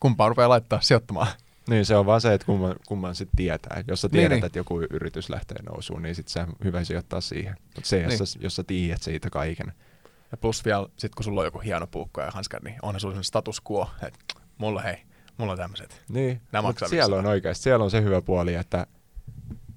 kumpaa 0.00 0.28
rupeaa 0.28 0.48
laittaa 0.48 0.80
sijoittamaan. 0.80 1.26
Niin 1.68 1.86
se 1.86 1.96
on 1.96 2.06
vaan 2.06 2.20
se, 2.20 2.34
että 2.34 2.46
kumman, 2.46 2.76
kumman 2.86 3.14
sitten 3.14 3.36
tietää. 3.36 3.84
Jos 3.88 4.00
sä 4.00 4.08
Niin, 4.08 4.12
tiedät, 4.12 4.36
niin. 4.36 4.44
että 4.46 4.58
joku 4.58 4.80
yritys 4.90 5.30
lähtee 5.30 5.62
nousuun, 5.62 6.02
niin 6.02 6.14
sitten 6.14 6.32
se 6.32 6.40
on 6.40 6.56
hyvä 6.64 6.84
sijoittaa 6.84 7.20
siihen. 7.20 7.56
Mutta 7.74 7.80
CS, 7.80 8.34
niin. 8.34 8.42
jos 8.42 8.56
sä 8.56 8.64
tiedät 8.64 9.02
siitä 9.02 9.30
kaiken. 9.30 9.72
Ja 10.32 10.36
plus 10.36 10.64
vielä, 10.64 10.88
sit 10.96 11.14
kun 11.14 11.24
sulla 11.24 11.40
on 11.40 11.46
joku 11.46 11.58
hieno 11.58 11.86
puukko 11.86 12.20
ja 12.20 12.30
hanskat, 12.30 12.62
niin 12.62 12.76
onhan 12.82 13.00
sulla 13.00 13.22
status 13.22 13.62
quo, 13.70 13.90
että 14.02 14.18
mulla 14.58 14.80
hei, 14.82 14.96
mulla 15.36 15.52
on 15.52 15.58
tämmöiset. 15.58 16.02
Niin, 16.08 16.40
Nämä 16.52 16.62
mutta 16.62 16.84
maksaa 16.84 16.88
siellä 16.88 17.16
on 17.16 17.22
500. 17.22 17.32
oikeasti, 17.32 17.62
siellä 17.62 17.84
on 17.84 17.90
se 17.90 18.02
hyvä 18.02 18.22
puoli, 18.22 18.54
että 18.54 18.86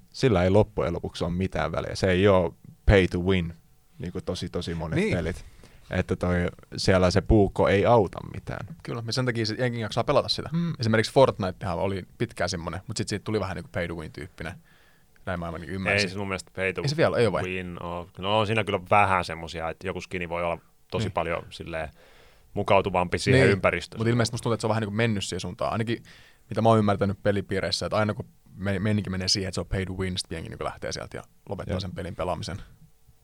sillä 0.10 0.44
ei 0.44 0.50
loppujen 0.50 0.94
lopuksi 0.94 1.24
ole 1.24 1.34
mitään 1.34 1.72
väliä. 1.72 1.96
Se 1.96 2.12
ei 2.12 2.28
ole 2.28 2.54
pay 2.86 3.08
to 3.08 3.20
win, 3.20 3.54
niin 4.00 4.12
kuin 4.12 4.26
tosi 4.26 4.50
tosi 4.50 4.74
monet 4.74 5.00
niin. 5.00 5.18
pelit. 5.18 5.46
Että 5.92 6.16
toi, 6.16 6.36
siellä 6.78 7.12
se 7.12 7.22
puukko 7.22 7.68
ei 7.68 7.86
auta 7.86 8.20
mitään. 8.34 8.68
Kyllä, 8.84 9.04
ja 9.08 9.14
sen 9.14 9.26
takia 9.26 9.46
se 9.46 9.56
jengi 9.58 9.80
jaksaa 9.80 10.04
pelata 10.04 10.30
sitä. 10.30 10.50
Mm. 10.54 10.74
Esimerkiksi 10.80 11.14
Fortnitehan 11.14 11.78
oli 11.78 12.04
pitkään 12.18 12.50
semmoinen, 12.50 12.82
mutta 12.88 12.98
sitten 13.00 13.10
siitä 13.10 13.24
tuli 13.24 13.40
vähän 13.40 13.56
niin 13.56 13.64
kuin 13.64 13.72
pay 13.72 13.88
to 13.88 13.96
win 13.96 14.12
tyyppinen. 14.12 14.54
Näin 15.26 15.40
mä 15.40 15.52
niin 15.52 15.64
Ei 15.64 15.70
ymmärsin. 15.70 16.10
se 16.10 16.18
mun 16.18 16.28
mielestä 16.28 16.52
pay 16.56 16.74
to 16.74 16.82
Ei 16.82 16.88
se 16.90 16.98
vielä 16.98 17.18
ei 17.18 17.26
ole 17.28 17.32
vai? 17.34 17.44
win 17.44 17.84
ole. 17.84 18.08
No 18.18 18.40
on 18.40 18.48
siinä 18.48 18.64
kyllä 18.64 18.80
vähän 18.90 19.26
semmosia, 19.26 19.70
että 19.70 19.88
joku 19.88 20.02
skini 20.02 20.30
voi 20.30 20.44
olla 20.44 20.58
tosi 20.92 21.06
Niin. 21.06 21.12
paljon 21.14 21.46
silleen 21.50 21.90
mukautuvampi 22.54 23.18
siihen 23.20 23.42
Niin, 23.42 23.52
ympäristöön. 23.52 24.00
Mutta 24.00 24.10
ilmeisesti 24.10 24.34
musta 24.34 24.44
tuntuu, 24.44 24.54
että 24.54 24.62
se 24.62 24.68
on 24.68 24.70
vähän 24.70 24.82
niin 24.82 24.88
kuin 24.90 24.98
mennyt 24.98 25.24
siihen 25.24 25.40
suuntaan. 25.40 25.72
Ainakin 25.72 26.04
mitä 26.50 26.62
mä 26.62 26.70
oon 26.70 26.80
ymmärtänyt 26.80 27.24
pelipiireissä, 27.24 27.86
että 27.86 27.98
aina 27.98 28.14
kun 28.14 28.26
me, 28.56 28.80
meininki 28.80 29.10
menee 29.10 29.28
siihen, 29.28 29.48
että 29.48 29.56
se 29.56 29.62
on 29.62 29.68
pay 29.68 29.86
to 29.86 29.94
win, 29.94 30.18
sitten 30.18 30.36
jengi 30.36 30.50
niin 30.50 30.64
lähtee 30.64 30.92
sieltä 30.92 31.18
ja 31.18 31.24
lopettaa 31.50 31.74
Joo. 31.74 31.80
sen 31.80 31.92
pelin 31.92 32.16
pelaamisen. 32.16 32.58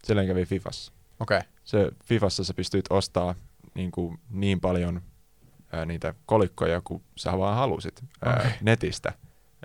Silleen 0.04 0.28
kävi 0.28 0.46
Fifassa. 0.46 0.94
Okei, 1.20 1.38
okay. 1.38 1.50
Se 1.64 1.92
Fifassa 2.06 2.44
sä 2.44 2.54
pystyt 2.54 2.86
ostaa 2.90 3.36
niin, 3.76 3.92
kuin 3.92 4.20
niin 4.30 4.60
paljon 4.62 5.02
ää, 5.72 5.86
niitä 5.86 6.14
kolikkoja 6.26 6.82
kuin 6.82 7.04
sä 7.16 7.38
vaan 7.38 7.56
halusit 7.58 8.04
ää, 8.26 8.36
Okei. 8.40 8.52
netistä. 8.62 9.14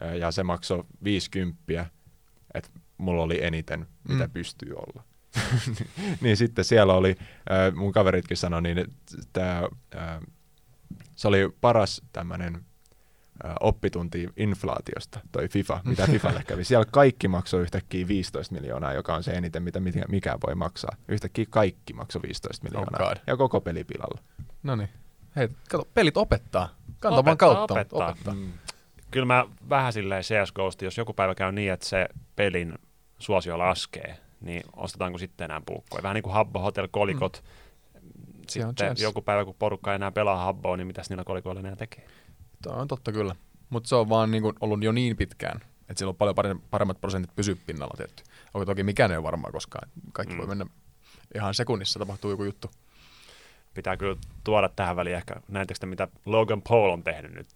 Ää, 0.00 0.14
ja 0.14 0.30
se 0.30 0.42
maksoi 0.42 0.84
50, 1.04 1.86
että 2.54 2.70
mulla 2.98 3.22
oli 3.22 3.44
eniten, 3.44 3.86
mitä 4.08 4.26
Mm. 4.26 4.30
pystyy 4.30 4.74
olla. 4.74 5.04
niin 6.20 6.36
sitten 6.36 6.64
siellä 6.64 6.94
oli, 6.94 7.16
ää, 7.48 7.70
mun 7.70 7.92
kaveritkin 7.92 8.36
sanoi, 8.36 8.62
niin 8.62 8.78
että 8.78 9.68
se 11.16 11.28
oli 11.28 11.54
paras 11.60 12.02
tämmöinen 12.12 12.64
oppitunti 13.60 14.28
inflaatiosta, 14.36 15.20
toi 15.32 15.48
FIFA, 15.48 15.80
mitä 15.84 16.06
FIFalle 16.06 16.42
kävi. 16.46 16.64
Siellä 16.64 16.84
kaikki 16.90 17.28
maksoi 17.28 17.62
yhtäkkiä 17.62 18.08
15 18.08 18.54
miljoonaa, 18.54 18.92
joka 18.92 19.14
on 19.14 19.22
se 19.22 19.30
eniten, 19.32 19.62
mitä 19.62 19.80
mikä- 19.80 20.04
mikään 20.08 20.38
voi 20.46 20.54
maksaa. 20.54 20.96
Yhtäkkiä 21.08 21.44
kaikki 21.50 21.92
maksoi 21.92 22.22
15 22.22 22.64
miljoonaa. 22.64 23.08
Oh 23.10 23.14
ja 23.26 23.36
koko 23.36 23.60
pelipilalla. 23.60 24.20
no 24.62 24.76
niin. 24.76 24.88
Hei, 25.36 25.48
kato, 25.70 25.88
pelit 25.94 26.16
opettaa. 26.16 26.68
Kanta 27.00 27.10
vaan 27.10 27.18
Opettaa, 27.18 27.54
kautta. 27.54 27.74
opettaa. 27.74 28.08
opettaa. 28.08 28.34
Mm. 28.34 28.52
Kyllä 29.10 29.26
mä 29.26 29.46
vähän 29.68 29.92
silleen 29.92 30.22
CSGOsta, 30.22 30.84
jos 30.84 30.98
joku 30.98 31.12
päivä 31.12 31.34
käy 31.34 31.52
niin, 31.52 31.72
että 31.72 31.86
se 31.86 32.08
pelin 32.36 32.74
suosio 33.18 33.58
laskee, 33.58 34.16
niin 34.40 34.62
ostetaanko 34.76 35.18
sitten 35.18 35.44
enää 35.44 35.62
puukkoja? 35.66 36.02
Vähän 36.02 36.14
niin 36.14 36.22
kuin 36.22 36.32
Habbo 36.34 36.58
Hotel 36.60 36.88
kolikot. 36.90 37.42
On 37.44 38.44
Sitten 38.48 38.96
joku 39.02 39.22
päivä, 39.22 39.44
kun 39.44 39.54
porukka 39.58 39.90
ei 39.92 39.94
enää 39.94 40.10
pelaa 40.12 40.44
Habboa, 40.44 40.76
niin 40.76 40.86
mitäs 40.86 41.10
niillä 41.10 41.24
kolikoilla 41.24 41.60
enää 41.60 41.76
tekee? 41.76 42.06
Tämä 42.64 42.76
on 42.76 42.88
totta 42.88 43.12
kyllä. 43.12 43.36
Mutta 43.70 43.88
se 43.88 43.94
on 43.94 44.08
vaan 44.08 44.30
niin 44.30 44.42
kuin 44.42 44.54
ollut 44.60 44.82
jo 44.82 44.92
niin 44.92 45.16
pitkään, 45.16 45.60
että 45.88 45.94
sillä 45.98 46.10
on 46.10 46.16
paljon 46.16 46.36
pare- 46.36 46.60
paremmat 46.70 47.00
prosentit 47.00 47.34
pysyä 47.36 47.56
pinnalla 47.66 47.94
tietty. 47.96 48.22
Onko 48.54 48.64
toki 48.64 48.82
mikään 48.82 49.10
ei 49.10 49.16
ole 49.16 49.24
varmaa 49.24 49.52
koskaan. 49.52 49.88
Kaikki 50.12 50.34
Mm. 50.34 50.38
voi 50.38 50.46
mennä 50.46 50.66
ihan 51.34 51.54
sekunnissa 51.54 51.98
tapahtuu 51.98 52.30
joku 52.30 52.44
juttu. 52.44 52.70
Pitää 53.74 53.96
kyllä 53.96 54.16
tuoda 54.44 54.68
tähän 54.68 54.96
väliin 54.96 55.16
ehkä, 55.16 55.34
näettekö 55.48 55.80
te 55.80 55.86
mitä 55.86 56.08
Logan 56.26 56.62
Paul 56.62 56.90
on 56.90 57.02
tehnyt 57.02 57.32
nyt? 57.34 57.48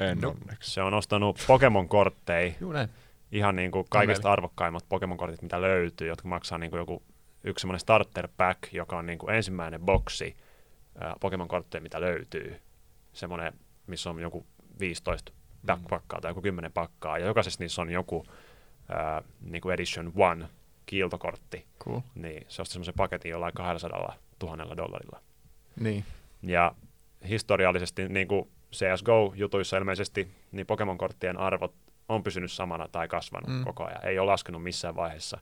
En 0.00 0.18
No. 0.20 0.28
onneksi. 0.30 0.70
Se 0.70 0.82
on 0.82 0.94
ostanut 0.94 1.38
Pokemon-kortteja, 1.46 2.52
Juu 2.60 2.72
näin. 2.72 2.88
ihan 3.32 3.56
niin 3.56 3.70
kuin 3.70 3.86
kaikista 3.90 4.22
meillä. 4.22 4.32
arvokkaimmat 4.32 4.84
Pokemon-kortit, 4.88 5.42
mitä 5.42 5.60
löytyy, 5.60 6.08
jotka 6.08 6.28
maksaa 6.28 6.58
niin 6.58 6.70
kuin 6.70 6.78
joku 6.78 7.02
yksi 7.44 7.60
semmoinen 7.62 7.80
starter 7.80 8.28
pack, 8.36 8.72
joka 8.72 8.98
on 8.98 9.06
niin 9.06 9.18
kuin 9.18 9.34
ensimmäinen 9.34 9.80
boksi 9.80 10.36
Pokemon-kortteja, 11.20 11.82
mitä 11.82 12.00
löytyy. 12.00 12.60
Semmoinen, 13.12 13.52
missä 13.86 14.10
on 14.10 14.20
joku 14.20 14.46
15 14.80 15.32
Mm. 15.68 15.84
pakkaa 15.90 16.20
tai 16.20 16.30
joku 16.30 16.42
10 16.42 16.72
pakkaa, 16.72 17.18
ja 17.18 17.26
jokaisessa 17.26 17.62
niissä 17.62 17.82
on 17.82 17.90
joku 17.90 18.26
ää, 18.88 19.22
niin 19.40 19.62
kuin 19.62 19.74
Edition 19.74 20.12
One 20.16 20.48
kiiltokortti, 20.86 21.66
Cool. 21.84 22.00
niin 22.14 22.44
se 22.48 22.62
osti 22.62 22.72
semmoisen 22.72 22.94
paketin 22.96 23.30
jollain 23.30 23.54
200 23.54 24.16
000 24.42 24.76
dollarilla. 24.76 25.20
Niin. 25.80 26.04
Ja 26.42 26.74
historiallisesti 27.28 28.08
niin 28.08 28.28
kuin 28.28 28.48
CSGO-jutuissa 28.72 29.76
ilmeisesti, 29.78 30.28
niin 30.52 30.66
Pokemon-korttien 30.66 31.38
arvot 31.38 31.74
on 32.08 32.22
pysynyt 32.22 32.52
samana 32.52 32.88
tai 32.88 33.08
kasvanut 33.08 33.50
mm. 33.50 33.64
Koko 33.64 33.84
ajan. 33.84 34.04
Ei 34.04 34.18
ole 34.18 34.30
laskenut 34.30 34.62
missään 34.62 34.96
vaiheessa. 34.96 35.38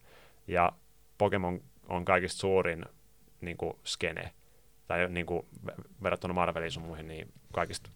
Ja 0.46 0.72
Pokemon 1.18 1.60
on 1.88 2.04
kaikista 2.04 2.38
suurin 2.40 2.84
niin 3.40 3.56
kuin 3.56 3.76
skene, 3.84 4.32
tai 4.86 5.08
niin 5.08 5.26
kuin 5.26 5.46
ver- 5.66 5.84
verrattuna 6.02 6.34
Marveliin 6.34 6.70
sun 6.70 6.82
muihin, 6.82 7.08
niin 7.08 7.32
kaikista 7.52 7.90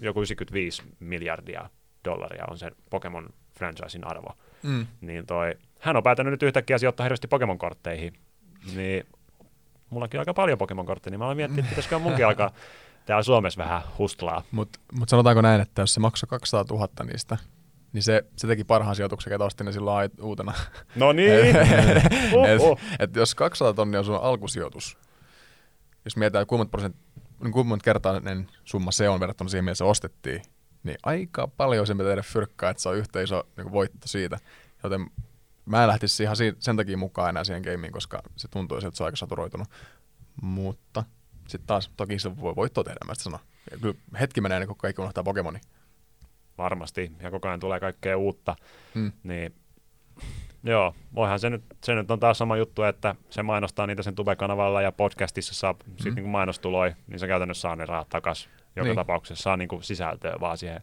joku 0.00 0.20
95 0.20 0.82
miljardia 1.00 1.70
dollaria 2.04 2.44
on 2.50 2.58
se 2.58 2.70
Pokemon 2.90 3.28
franchisin 3.58 4.06
arvo. 4.06 4.28
Mm. 4.62 4.86
Niin 5.00 5.26
toi, 5.26 5.54
hän 5.78 5.96
on 5.96 6.02
päätänyt 6.02 6.30
nyt 6.30 6.42
yhtäkkiä 6.42 6.78
sijoittaa 6.78 7.04
hirveästi 7.04 7.28
Pokemon-kortteihin. 7.28 8.12
Niin 8.76 9.06
mullakin 9.90 10.18
on 10.18 10.20
aika 10.20 10.34
paljon 10.34 10.58
Pokemon-kortteja, 10.58 11.10
niin 11.10 11.18
mä 11.18 11.26
olen 11.26 11.36
miettinyt, 11.36 11.64
että 11.64 11.70
pitäisikö 11.70 11.98
munkin 11.98 12.26
alkaa 12.26 12.50
täällä 13.06 13.22
Suomessa 13.22 13.62
vähän 13.62 13.82
hustlaa. 13.98 14.42
Mutta 14.50 14.78
mut 14.98 15.08
sanotaanko 15.08 15.40
näin, 15.40 15.60
että 15.60 15.82
jos 15.82 15.94
se 15.94 16.00
maksoi 16.00 16.28
200 16.28 16.76
000 16.76 16.88
niistä, 17.04 17.36
niin 17.92 18.02
se, 18.02 18.24
se 18.36 18.46
teki 18.46 18.64
parhaan 18.64 18.96
sijoituksen, 18.96 19.30
ketä 19.30 19.44
osti 19.44 19.64
ne 19.64 19.72
silloin 19.72 20.10
uutena. 20.20 20.52
No 20.96 21.12
niin! 21.12 21.56
et, 22.46 22.60
Oho. 22.60 22.78
et 22.98 23.16
jos 23.16 23.34
200 23.34 23.74
tonnia 23.74 23.98
on 23.98 24.04
sun 24.04 24.16
alkusijoitus, 24.22 24.98
jos 26.04 26.16
mietitään 26.16 26.46
kuinka 26.46 26.60
monta 26.60 26.70
prosent, 26.70 26.96
niin 27.44 27.52
kuinka 27.52 27.68
monta 27.68 27.84
kertaa 27.84 28.20
summa 28.64 28.90
se 28.90 29.08
on 29.08 29.20
verrattuna 29.20 29.50
siihen, 29.50 29.64
mitä 29.64 29.74
se 29.74 29.84
ostettiin, 29.84 30.42
niin 30.82 30.96
aika 31.02 31.48
paljon 31.48 31.86
sen 31.86 31.96
pitää 31.96 32.10
tehdä 32.10 32.22
fyrkkaa, 32.22 32.70
että 32.70 32.82
se 32.82 32.88
on 32.88 32.96
yhtä 32.96 33.20
iso 33.20 33.48
niin 33.56 33.72
voitto 33.72 34.08
siitä. 34.08 34.38
Joten 34.82 35.10
mä 35.66 35.82
en 35.82 35.88
lähtisi 35.88 36.22
ihan 36.22 36.36
sen 36.58 36.76
takia 36.76 36.96
mukaan 36.96 37.28
enää 37.28 37.44
siihen 37.44 37.62
gameen, 37.62 37.92
koska 37.92 38.22
se 38.36 38.48
tuntuu 38.48 38.76
että 38.76 38.90
se 38.92 39.02
on 39.02 39.06
aika 39.06 39.16
saturoitunut. 39.16 39.68
Mutta 40.42 41.04
sitten 41.48 41.66
taas 41.66 41.90
toki 41.96 42.18
se 42.18 42.40
voi 42.40 42.56
voittoa 42.56 42.84
tehdä, 42.84 42.98
mä 43.06 43.14
sanon. 43.14 43.40
Ja 43.70 43.78
kyllä 43.78 43.94
hetki 44.20 44.40
menee 44.40 44.56
ennen 44.56 44.68
kuin 44.68 44.78
kaikki 44.78 45.02
unohtaa 45.02 45.24
Pokemoni. 45.24 45.60
Varmasti, 46.58 47.12
ja 47.20 47.30
koko 47.30 47.48
ajan 47.48 47.60
tulee 47.60 47.80
kaikkea 47.80 48.16
uutta. 48.16 48.56
Hmm. 48.94 49.12
Niin 49.22 49.54
Joo, 50.64 50.94
voihan 51.14 51.40
se 51.40 51.50
nyt, 51.50 51.64
se 51.84 51.94
nyt 51.94 52.10
on 52.10 52.20
taas 52.20 52.38
sama 52.38 52.56
juttu, 52.56 52.82
että 52.82 53.14
se 53.30 53.42
mainostaa 53.42 53.86
niitä 53.86 54.02
sen 54.02 54.14
Tube-kanavalla 54.14 54.82
ja 54.82 54.92
podcastissa 54.92 55.54
saa 55.54 55.72
mm. 55.72 55.94
sit 55.96 56.14
niin 56.14 56.28
mainostuloi, 56.28 56.94
niin 57.06 57.18
se 57.18 57.26
käytännössä 57.26 57.60
saa 57.60 57.76
ne 57.76 57.86
rahat 57.86 58.08
takaisin. 58.08 58.50
Joka 58.76 58.88
niin. 58.88 58.96
tapauksessa 58.96 59.42
saa 59.42 59.56
niin 59.56 59.68
kuin 59.68 59.82
sisältöä 59.82 60.36
vaan 60.40 60.58
siihen 60.58 60.82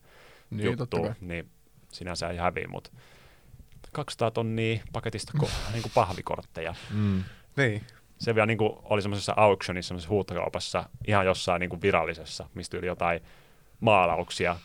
niin, 0.49 0.65
juttuun, 0.65 1.15
niin 1.21 1.49
sinänsä 1.91 2.29
ei 2.29 2.37
häviä, 2.37 2.67
mutta 2.67 2.91
200 3.91 4.31
tonnia 4.31 4.79
paketista 4.93 5.33
ko- 5.37 5.49
niin 5.73 5.81
kuin 5.81 5.91
pahvikortteja. 5.95 6.75
Mm. 6.93 7.23
Niin. 7.57 7.83
Se 8.17 8.35
vielä 8.35 8.45
niin 8.45 8.57
kuin 8.57 8.73
oli 8.83 9.01
semmoisessa 9.01 9.33
auctionissa, 9.37 9.87
semmoisessa 9.87 10.09
huutokaupassa, 10.09 10.89
ihan 11.07 11.25
jossain 11.25 11.59
niin 11.59 11.69
kuin 11.69 11.81
virallisessa, 11.81 12.49
mistä 12.53 12.77
yli 12.77 12.87
jotain 12.87 13.21
maalauksia 13.79 14.55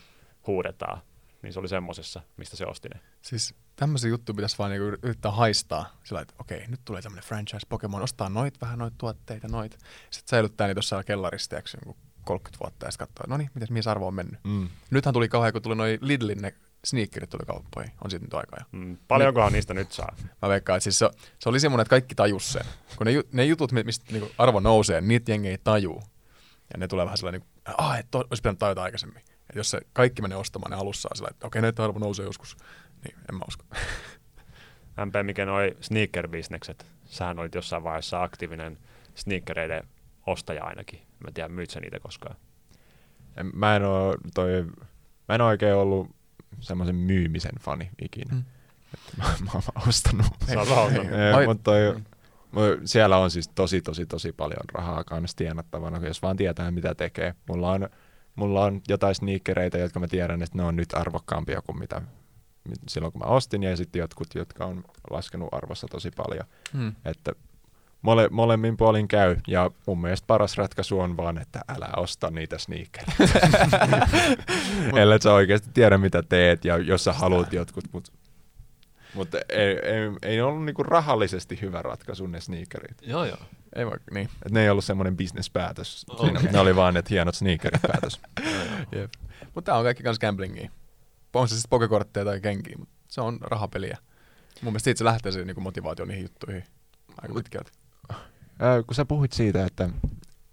huudetaan. 0.47 1.01
Niin 1.41 1.53
se 1.53 1.59
oli 1.59 1.67
semmoisessa, 1.67 2.21
mistä 2.37 2.57
se 2.57 2.65
osti 2.65 2.89
ne. 2.89 2.99
Siis 3.21 3.55
tämmöisiä 3.77 4.09
juttuja 4.09 4.35
pitäisi 4.35 4.57
vaan 4.57 4.71
niinku 4.71 4.97
yrittää 5.03 5.31
haistaa. 5.31 5.97
Sillä 6.03 6.21
että 6.21 6.33
okei, 6.39 6.67
nyt 6.67 6.81
tulee 6.85 7.01
tämmöinen 7.01 7.23
franchise 7.23 7.67
Pokemon, 7.69 8.01
ostaa 8.01 8.29
noit 8.29 8.61
vähän 8.61 8.79
noita 8.79 8.95
tuotteita, 8.97 9.47
noit. 9.47 9.71
Sitten 10.11 10.29
säilyttää 10.29 10.67
niitä 10.67 10.77
jossain 10.77 11.05
kellarissa, 11.05 11.49
tiiäks, 11.49 11.77
30 12.23 12.63
vuotta 12.63 12.85
ja 12.85 12.91
sitten 12.91 13.07
katsoo, 13.07 13.25
no 13.27 13.37
niin, 13.37 13.49
miten 13.53 13.67
mies 13.71 13.87
arvo 13.87 14.07
on 14.07 14.13
mennyt. 14.13 14.39
Mm. 14.43 14.69
Nythän 14.89 15.13
tuli 15.13 15.29
kauhean, 15.29 15.53
kun 15.53 15.61
tuli 15.61 15.75
noin 15.75 15.99
Lidlin 16.01 16.41
ne 16.41 16.53
sneakerit 16.85 17.29
tuli 17.29 17.45
kauppoihin. 17.45 17.91
On 18.03 18.11
siitä 18.11 18.25
nyt 18.25 18.33
aikaa 18.33 18.59
jo. 18.59 18.79
Mm, 18.79 18.97
paljonkohan 19.07 19.53
niistä 19.53 19.73
nyt 19.73 19.91
saa? 19.91 20.15
Mä 20.41 20.49
veikkaan, 20.49 20.77
että 20.77 20.83
siis 20.83 20.99
se, 20.99 21.09
se 21.39 21.49
oli 21.49 21.59
semmoinen, 21.59 21.81
että 21.81 21.89
kaikki 21.89 22.15
tajus 22.15 22.53
sen. 22.53 22.65
Kun 22.95 23.07
ne, 23.07 23.13
ne 23.31 23.45
jutut, 23.45 23.71
mistä 23.71 24.05
niinku 24.11 24.31
arvo 24.37 24.59
nousee, 24.59 25.01
niitä 25.01 25.31
jengi 25.31 25.47
ei 25.47 25.57
tajuu. 25.63 26.03
Ja 26.73 26.79
ne 26.79 26.87
tulee 26.87 27.05
vähän 27.05 27.17
sellainen, 27.17 27.41
niin, 27.41 27.75
ah, 27.77 27.99
että 27.99 28.17
olisi 28.17 28.41
pitänyt 28.41 28.59
tajuta 28.59 28.83
aikaisemmin. 28.83 29.21
Et 29.49 29.55
jos 29.55 29.69
se 29.69 29.81
kaikki 29.93 30.21
menee 30.21 30.37
ostamaan 30.37 30.71
ne 30.71 30.77
alussa, 30.77 31.09
sillä 31.15 31.29
että 31.31 31.47
okei, 31.47 31.59
okay, 31.59 31.61
näitä 31.61 31.83
arvo 31.83 31.99
nousee 31.99 32.25
joskus, 32.25 32.57
niin 33.07 33.17
en 33.29 33.35
mä 33.35 33.45
usko. 33.47 33.65
MP, 35.05 35.13
mikä 35.23 35.45
noi 35.45 35.77
sneaker-bisnekset, 35.81 36.85
sähän 37.05 37.39
olit 37.39 37.55
jossain 37.55 37.83
vaiheessa 37.83 38.23
aktiivinen 38.23 38.77
sneakereiden 39.15 39.83
ostaja 40.25 40.63
ainakin. 40.63 40.99
Mä 40.99 41.27
en 41.27 41.33
tiedä, 41.33 41.49
myyt 41.49 41.69
sä 41.69 41.79
niitä 41.79 41.99
koskaan? 41.99 42.35
En, 43.37 43.51
mä, 43.53 43.75
en 43.75 43.83
oo 43.83 44.15
toi, 44.33 44.65
mä 45.27 45.35
en 45.35 45.41
oikein 45.41 45.75
ollut 45.75 46.15
semmoisen 46.59 46.95
myymisen 46.95 47.55
fani 47.59 47.89
ikinä. 48.01 48.35
Mm. 48.35 48.43
Että 48.93 49.11
mä, 49.17 49.23
mä 49.45 49.51
oon 49.53 49.87
ostanut. 49.87 50.27
Sä 50.47 50.59
oot 50.59 51.45
Mutta 51.45 51.63
toi, 51.63 51.95
mm. 51.95 52.81
siellä 52.85 53.17
on 53.17 53.31
siis 53.31 53.47
tosi, 53.47 53.81
tosi, 53.81 54.05
tosi 54.05 54.31
paljon 54.31 54.63
rahaa 54.73 55.03
kanssa 55.03 55.37
tienattavana, 55.37 56.07
jos 56.07 56.21
vaan 56.21 56.37
tietää, 56.37 56.71
mitä 56.71 56.95
tekee. 56.95 57.35
Mulla 57.49 57.71
on, 57.71 57.89
mulla 58.35 58.63
on 58.63 58.81
jotain 58.87 59.15
sneakereitä, 59.15 59.77
jotka 59.77 59.99
mä 59.99 60.07
tiedän, 60.07 60.41
että 60.41 60.57
ne 60.57 60.63
on 60.63 60.75
nyt 60.75 60.93
arvokkaampia 60.93 61.61
kuin 61.61 61.79
mitä 61.79 62.01
silloin, 62.87 63.11
kun 63.13 63.21
mä 63.21 63.25
ostin, 63.25 63.63
ja 63.63 63.77
sitten 63.77 63.99
jotkut, 63.99 64.27
jotka 64.35 64.65
on 64.65 64.83
laskenut 65.09 65.49
arvossa 65.51 65.87
tosi 65.87 66.11
paljon. 66.17 66.45
Hmm. 66.73 66.95
Että 67.05 67.31
mole, 68.01 68.27
molemmin 68.31 68.77
puolin 68.77 69.07
käy, 69.07 69.35
ja 69.47 69.71
mun 69.87 70.01
mielestä 70.01 70.27
paras 70.27 70.57
ratkaisu 70.57 70.99
on 70.99 71.17
vaan, 71.17 71.37
että 71.37 71.61
älä 71.67 71.89
osta 71.97 72.31
niitä 72.31 72.57
sneakereita. 72.57 73.27
Ellei 75.01 75.21
sä 75.21 75.33
oikeasti 75.33 75.69
tiedä, 75.73 75.97
mitä 75.97 76.23
teet, 76.23 76.65
ja 76.65 76.77
jos 76.77 77.03
sä 77.03 77.13
haluat 77.13 77.53
jotkut, 77.53 77.83
mutta 77.91 78.11
mutta 79.13 79.37
ei, 79.49 79.79
ei, 79.79 80.11
ei 80.21 80.41
ollut 80.41 80.65
niinku 80.65 80.83
rahallisesti 80.83 81.61
hyvä 81.61 81.81
ratkaisu 81.81 82.27
ne 82.27 82.41
sneakerit. 82.41 82.97
Joo, 83.01 83.25
joo. 83.25 83.37
Ei 83.75 83.85
vaikka, 83.85 84.11
niin. 84.13 84.29
Et 84.45 84.51
ne 84.51 84.63
ei 84.63 84.69
ollut 84.69 84.85
semmoinen 84.85 85.17
bisnespäätös. 85.17 86.05
Okay. 86.09 86.51
ne 86.51 86.59
oli 86.59 86.75
vaan, 86.75 86.97
että 86.97 87.09
hienot 87.09 87.35
sneakerit 87.35 87.81
päätös. 87.81 88.21
Mutta 89.55 89.61
tämä 89.61 89.77
on 89.77 89.83
kaikki 89.83 90.03
kans 90.03 90.19
gamblingia 90.19 90.69
on 91.39 91.47
se 91.47 91.55
sitten 91.55 91.69
pokekortteja 91.69 92.25
tai 92.25 92.41
kenkiä, 92.41 92.75
mutta 92.79 92.95
se 93.07 93.21
on 93.21 93.37
rahapeliä. 93.41 93.97
Mun 94.61 94.73
mielestä 94.73 94.83
siitä 94.83 94.97
se 94.97 95.03
lähtee 95.03 95.31
se 95.31 95.45
niin 95.45 95.63
motivaatio 95.63 96.05
niihin 96.05 96.23
juttuihin 96.23 96.63
aika 97.21 97.33
pitkälti. 97.33 97.71
Äh, 98.11 98.85
kun 98.87 98.95
sä 98.95 99.05
puhuit 99.05 99.31
siitä, 99.31 99.65
että 99.65 99.89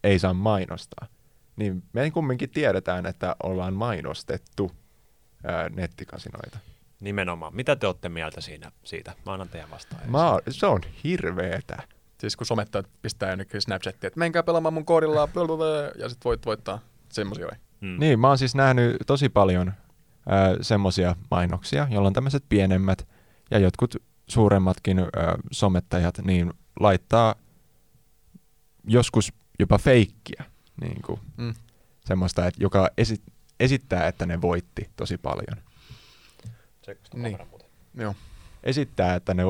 ei 0.05 0.19
saa 0.19 0.35
mainostaa, 0.35 1.07
niin 1.57 1.83
me 1.93 2.11
kumminkin 2.11 2.51
tiedetään, 2.51 3.07
että 3.07 3.37
ollaan 3.43 3.75
mainostettu 3.75 4.73
ää, 5.45 5.69
nettikasinoita. 5.69 6.59
Nimenomaan. 7.01 7.57
Mitä 7.57 7.77
te 7.77 7.87
olette 7.87 8.09
mieltä 8.09 8.41
siinä, 8.41 8.73
siitä? 8.85 9.15
Mä 9.27 9.33
annan 9.33 9.49
teidän 9.49 9.71
vastaan. 9.71 10.11
Mä, 10.11 10.39
se 10.51 10.67
on 10.67 10.81
hirveetä. 11.05 11.83
Siis 12.21 12.37
kun 12.37 12.47
somettajat 12.47 12.87
pistää 13.03 13.31
jonnekin 13.31 13.63
Snapchatiin, 13.63 14.07
että 14.07 14.19
menkää 14.19 14.43
pelaamaan 14.43 14.75
mun 14.75 14.85
koodilla, 14.85 15.29
ja 15.99 16.09
sitten 16.09 16.25
voit 16.25 16.47
voittaa 16.47 16.79
semmoisia. 17.09 17.47
Hmm. 17.81 17.97
Niin, 18.01 18.21
mä 18.21 18.29
oon 18.29 18.39
siis 18.39 18.55
nähnyt 18.55 18.97
tosi 19.07 19.29
paljon 19.29 19.73
semmoisia 20.61 21.17
mainoksia, 21.31 21.89
joilla 21.91 22.07
on 22.07 22.13
tämmöiset 22.13 22.45
pienemmät 22.49 23.09
ja 23.51 23.59
jotkut 23.59 23.97
suuremmatkin 24.27 24.99
ö, 24.99 25.09
somettajat 25.51 26.19
niin 26.19 26.53
laittaa 26.81 27.35
joskus 28.85 29.33
jopa 29.59 29.79
feikkiä, 29.79 30.45
niin 30.81 31.03
kuin, 31.03 31.21
mm. 31.37 31.55
semmoista, 32.05 32.47
että, 32.47 32.63
joka 32.63 32.89
esi- 32.99 33.23
esittää, 33.61 34.09
että 34.09 34.27
ne 34.27 34.41
voitti 34.41 34.91
tosi 34.97 35.19
paljon. 35.19 35.59
Niin. 37.15 37.39
Joo. 37.95 38.15
Esittää, 38.63 39.15
että 39.15 39.35
ne, 39.35 39.43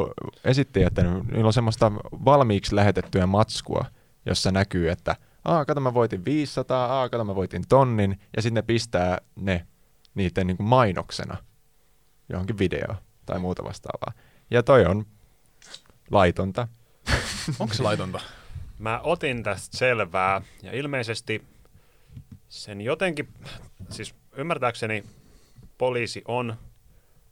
esitti, 0.45 0.83
että 0.83 1.03
ne, 1.03 1.11
niillä 1.11 1.47
on 1.47 1.53
semmoista 1.53 1.93
valmiiksi 2.25 2.77
lähetettyä 2.77 3.27
matskua, 3.27 3.85
jossa 4.27 4.51
näkyy, 4.51 4.91
että 4.91 5.16
Aa, 5.45 5.64
kato 5.64 5.81
mä 5.81 5.95
voitin 5.95 6.25
500, 6.25 6.87
aa, 6.87 7.09
kato 7.09 7.25
mä 7.25 7.35
voitin 7.35 7.64
tonnin, 7.68 8.20
ja 8.37 8.43
sitten 8.43 8.55
ne 8.55 8.62
pistää 8.62 9.18
ne 9.37 9.66
niiden 10.15 10.47
niin 10.47 10.57
kuin 10.57 10.67
mainoksena 10.67 11.37
johonkin 12.29 12.59
video 12.59 12.95
tai 13.27 13.39
muuta 13.39 13.65
vastaavaa. 13.65 14.12
Ja 14.51 14.62
toi 14.62 14.87
on 14.87 15.07
laitonta. 16.11 16.69
Onko 17.59 17.75
se 17.75 17.83
laitonta? 17.83 18.21
Mä 18.79 19.01
otin 19.01 19.43
tästä 19.43 19.77
selvää 19.77 20.43
ja 20.62 20.73
ilmeisesti 20.73 21.45
sen 22.49 22.81
jotenkin, 22.81 23.29
siis 23.91 24.15
ymmärtääkseni 24.37 25.05
poliisi 25.79 26.23
on 26.29 26.57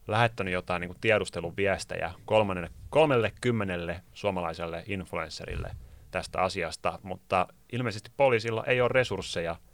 lähettänyt 0.09 0.53
jotain 0.53 0.81
niin 0.81 0.97
tiedusteluviestejä 1.01 2.13
kolmannelle, 2.25 2.71
kolmelle 2.91 3.33
kymmenelle 3.41 4.03
suomalaiselle 4.15 4.85
influencerille 4.87 5.77
tästä 6.11 6.41
asiasta, 6.41 6.99
mutta 7.03 7.49
ilmeisesti 7.73 8.11
poliisilla 8.17 8.65
ei 8.65 8.81
ole 8.81 8.89
resursseja– 8.89 9.57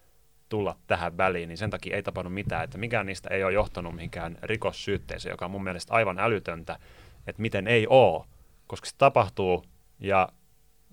tulla 0.48 0.76
tähän 0.86 1.16
väliin, 1.16 1.48
niin 1.48 1.58
sen 1.58 1.70
takia 1.70 1.96
ei 1.96 2.02
tapahdu 2.02 2.28
mitään, 2.28 2.64
että 2.64 2.78
mikään 2.78 3.06
niistä 3.06 3.28
ei 3.28 3.44
ole 3.44 3.52
johtanut 3.52 3.94
mihinkään 3.94 4.38
rikossyytteeseen, 4.42 5.30
joka 5.30 5.44
on 5.44 5.50
mun 5.50 5.64
mielestä 5.64 5.94
aivan 5.94 6.18
älytöntä, 6.18 6.78
että 7.26 7.42
miten 7.42 7.66
ei 7.66 7.86
oo, 7.90 8.26
koska 8.66 8.86
se 8.86 8.94
tapahtuu 8.98 9.64
ja 10.00 10.28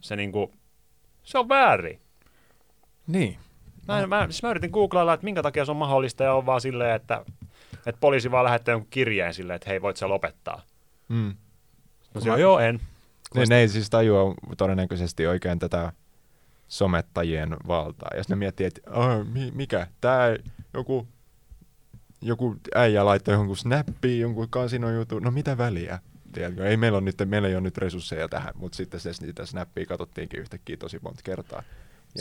se 0.01 0.15
niinku, 0.15 0.53
se 1.23 1.37
on 1.37 1.49
väärin. 1.49 1.99
Niin. 3.07 3.37
Mä, 3.87 4.07
mä, 4.07 4.23
siis 4.23 4.43
mä 4.43 4.49
yritin 4.49 4.71
googlailla, 4.71 5.13
että 5.13 5.23
minkä 5.23 5.43
takia 5.43 5.65
se 5.65 5.71
on 5.71 5.77
mahdollista 5.77 6.23
ja 6.23 6.33
on 6.33 6.45
vaan 6.45 6.61
silleen, 6.61 6.95
että, 6.95 7.25
että 7.85 7.99
poliisi 7.99 8.31
vaan 8.31 8.45
lähettää 8.45 8.73
jonkun 8.73 8.89
kirjeen 8.89 9.33
silleen, 9.33 9.55
että 9.55 9.69
hei, 9.69 9.81
voit 9.81 9.97
sä 9.97 10.09
lopettaa. 10.09 10.61
Mm. 11.09 11.35
No 12.13 12.33
on, 12.33 12.39
joo, 12.39 12.59
en. 12.59 12.79
Ne, 13.35 13.43
ne 13.49 13.59
ei 13.59 13.67
siis 13.67 13.89
tajua 13.89 14.33
todennäköisesti 14.57 15.27
oikein 15.27 15.59
tätä 15.59 15.93
somettajien 16.67 17.57
valtaa. 17.67 18.09
Ja 18.15 18.23
sitten 18.23 18.37
ne 18.37 18.39
miettii, 18.39 18.65
että 18.65 18.81
mikä, 19.53 19.87
tämä 20.01 20.35
joku, 20.73 21.07
joku 22.21 22.55
äijä 22.75 23.05
laittaa 23.05 23.33
jonkun 23.33 23.57
snappiin, 23.57 24.21
jonkun 24.21 24.49
kasinojutun, 24.49 25.23
no 25.23 25.31
mitä 25.31 25.57
väliä? 25.57 25.99
Tiedätkö? 26.33 26.67
Ei 26.67 26.77
meillä, 26.77 26.97
on 26.97 27.05
nyt, 27.05 27.15
meillä 27.25 27.47
ei 27.47 27.55
ole 27.55 27.61
nyt 27.61 27.77
resursseja 27.77 28.29
tähän, 28.29 28.53
mutta 28.55 28.75
sitten 28.75 28.99
se, 28.99 29.11
niitä 29.21 29.45
snappia 29.45 29.85
katsottiinkin 29.85 30.39
yhtäkkiä 30.39 30.77
tosi 30.77 30.99
monta 31.01 31.21
kertaa. 31.23 31.63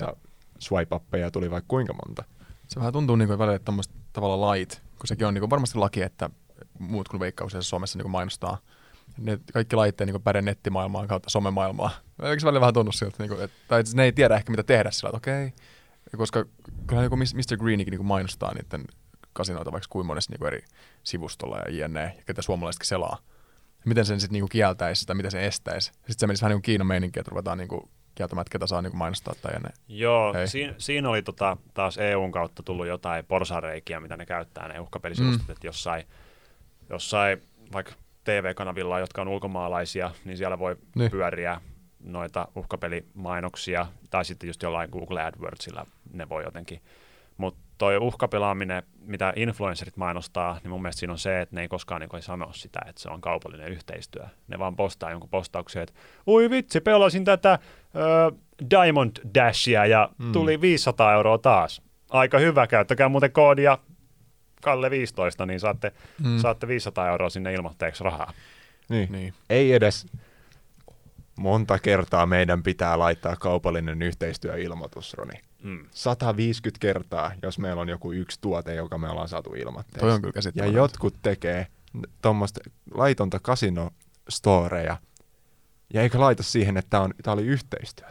Ja 0.01 0.15
swipe-appeja 0.59 1.31
tuli 1.31 1.51
vaikka 1.51 1.69
kuinka 1.69 1.93
monta. 1.93 2.25
Se 2.69 2.81
vähän 2.81 2.93
tuntuu 2.93 3.17
niin 3.17 3.29
kuin 3.29 3.39
välillä 3.39 3.59
tämmöistä 3.59 3.95
tavalla 4.13 4.47
lait, 4.47 4.83
kun 4.99 5.07
sekin 5.07 5.27
on 5.27 5.35
niin 5.35 5.41
kuin 5.41 5.51
varmasti 5.51 5.79
laki, 5.79 6.03
että 6.03 6.31
muut 6.79 7.09
kuin 7.09 7.21
veikkaus 7.21 7.57
Suomessa 7.61 7.99
niin 7.99 8.05
kuin 8.05 8.13
mainostaa 8.13 8.59
ne 9.19 9.39
kaikki 9.53 9.77
laitteet 9.77 10.11
niin 10.11 10.23
päde 10.23 10.43
nettimaailmaan 10.43 11.09
kautta 11.09 11.31
somemaailmaa. 11.31 11.91
Eikö 12.23 12.41
se 12.41 12.47
välillä 12.47 12.61
vähän 12.61 12.75
tunnu 12.75 12.93
siltä, 12.93 13.17
niin 13.19 13.29
kuin, 13.29 13.43
että, 13.43 13.57
tai 13.69 13.83
ne 13.95 14.05
ei 14.05 14.12
tiedä 14.12 14.37
ehkä 14.37 14.51
mitä 14.51 14.62
tehdä 14.62 14.91
sillä, 14.91 15.09
että 15.09 15.17
okei. 15.17 15.47
Okay. 15.47 16.19
Koska 16.19 16.45
kyllähän 16.87 17.11
niin 17.11 17.29
Mr. 17.37 17.57
Greenikin 17.57 17.91
niin 17.91 18.07
mainostaa 18.07 18.55
niiden 18.55 18.85
kasinoita 19.33 19.73
vaikka 19.73 19.87
kuin 19.91 20.07
monessa 20.07 20.33
niin 20.33 20.47
eri 20.47 20.65
sivustolla 21.03 21.59
ja 21.59 21.87
jne, 21.87 22.15
ja 22.17 22.23
ketä 22.27 22.43
suomalaisetkin 22.43 22.87
selaa. 22.87 23.19
Miten 23.85 24.07
sen 24.07 24.21
sitten 24.21 24.41
niin 24.41 24.49
kieltäisi 24.49 25.07
tai 25.07 25.17
miten 25.17 25.31
se 25.31 25.47
estäisi. 25.47 25.87
Sitten 25.87 26.15
se 26.19 26.27
menisi 26.27 26.43
vähän 26.43 26.51
niin 26.51 26.57
kuin 26.57 26.62
Kiinan 26.62 26.87
meininki, 26.87 27.21
että 27.21 27.31
ruvetaan 27.31 27.59
niin 27.59 27.69
kuin 27.69 27.91
kieltämättä, 28.15 28.51
ketä 28.51 28.67
saa 28.67 28.83
niin 28.83 28.97
mainostaa 28.97 29.35
tai 29.43 29.53
ne. 29.53 29.69
Joo, 29.89 30.35
Ei. 30.35 30.49
siinä, 30.49 30.75
siinä 30.79 31.09
oli 31.09 31.23
tota, 31.23 31.57
taas 31.75 31.99
EUn 31.99 32.33
kautta 32.33 32.62
tullut 32.62 32.87
jotain 32.87 33.25
porsareikiä, 33.25 34.01
mitä 34.01 34.17
ne 34.17 34.27
käyttää, 34.27 34.69
ne 34.69 34.81
uhkapelisivustot, 34.81 35.49
mm. 35.49 35.53
että 35.53 35.67
jossain, 35.67 36.05
jossain 36.91 37.43
vaikka 37.73 37.93
TV-kanavilla, 38.25 39.01
jotka 39.01 39.23
on 39.23 39.29
ulkomaalaisia, 39.29 40.11
niin 40.25 40.37
siellä 40.37 40.59
voi 40.59 40.77
niin. 40.95 41.11
pyöriä 41.11 41.61
noita 42.05 42.49
uhkapelimainoksia, 42.55 43.87
tai 44.11 44.25
sitten 44.25 44.47
just 44.47 44.63
jollain 44.63 44.91
Google 44.93 45.23
AdWordsilla 45.23 45.87
ne 46.13 46.29
voi 46.29 46.45
jotenkin. 46.45 46.81
Mutta 47.37 47.61
toi 47.79 47.97
uhkapelaaminen, 47.97 48.83
mitä 49.07 49.33
influencerit 49.37 49.97
mainostaa, 49.97 50.59
niin 50.63 50.71
mun 50.71 50.83
mielestä 50.83 51.01
siinä 51.01 51.13
on 51.13 51.19
se, 51.19 51.41
että 51.41 51.55
ne 51.55 51.61
ei 51.63 51.69
koskaan 51.69 52.01
niin 52.01 52.23
sano 52.23 52.53
sitä, 52.53 52.81
että 52.89 53.03
se 53.03 53.09
on 53.09 53.21
kaupallinen 53.21 53.69
yhteistyö. 53.73 54.25
Ne 54.49 54.59
vaan 54.59 54.77
postaa 54.77 55.11
jonkun 55.11 55.31
postauksen, 55.31 55.83
että 55.83 55.95
oi 56.27 56.51
vitsi, 56.51 56.81
pelasin 56.81 57.25
tätä 57.25 57.59
ö, 57.97 58.33
Diamond 58.71 59.17
Dashia 59.35 59.87
ja 59.87 60.09
Mm. 60.19 60.33
tuli 60.33 60.61
500 60.61 61.13
euroa 61.13 61.39
taas. 61.39 61.83
Aika 62.11 62.39
hyvä, 62.39 62.67
käyttäkää 62.67 63.09
muuten 63.09 63.33
koodia 63.33 63.79
Kalle 64.63 64.91
15, 64.91 65.47
niin 65.47 65.61
saatte, 65.61 65.93
Mm. 66.23 66.29
mm. 66.29 66.39
saatte 66.39 66.69
500 66.69 67.09
euroa 67.09 67.31
sinne 67.31 67.55
ilmoitteeksi 67.55 68.05
rahaa. 68.05 68.33
Niin. 68.89 69.13
Niin. 69.13 69.35
Ei 69.51 69.73
edes 69.73 70.07
monta 71.37 71.78
kertaa 71.78 72.26
meidän 72.26 72.62
pitää 72.62 72.99
laittaa 72.99 73.37
kaupallinen 73.37 74.03
yhteistyöilmoitus, 74.03 75.14
Roni. 75.14 75.41
Mm. 75.62 75.87
150 75.91 76.80
kertaa, 76.80 77.32
jos 77.43 77.59
meillä 77.59 77.82
on 77.82 77.89
joku 77.89 78.12
yksi 78.12 78.39
tuote, 78.41 78.74
joka 78.74 78.99
me 78.99 79.09
ollaan 79.09 79.28
saatu 79.28 79.55
ilmoitteeksi. 79.55 80.01
Toi 80.01 80.12
on 80.12 80.22
kyllä 80.22 80.41
Ja 80.55 80.66
jotkut 80.66 81.14
tekee 81.22 81.66
tuommoista 82.22 82.61
laitonta 82.95 83.39
kasinostoreja, 83.43 84.97
ja 85.95 86.03
eikä 86.03 86.20
laita 86.20 86.43
siihen, 86.43 86.76
että 86.76 87.09
tämä, 87.22 87.35
oli 87.35 87.43
yhteistyö. 87.43 88.09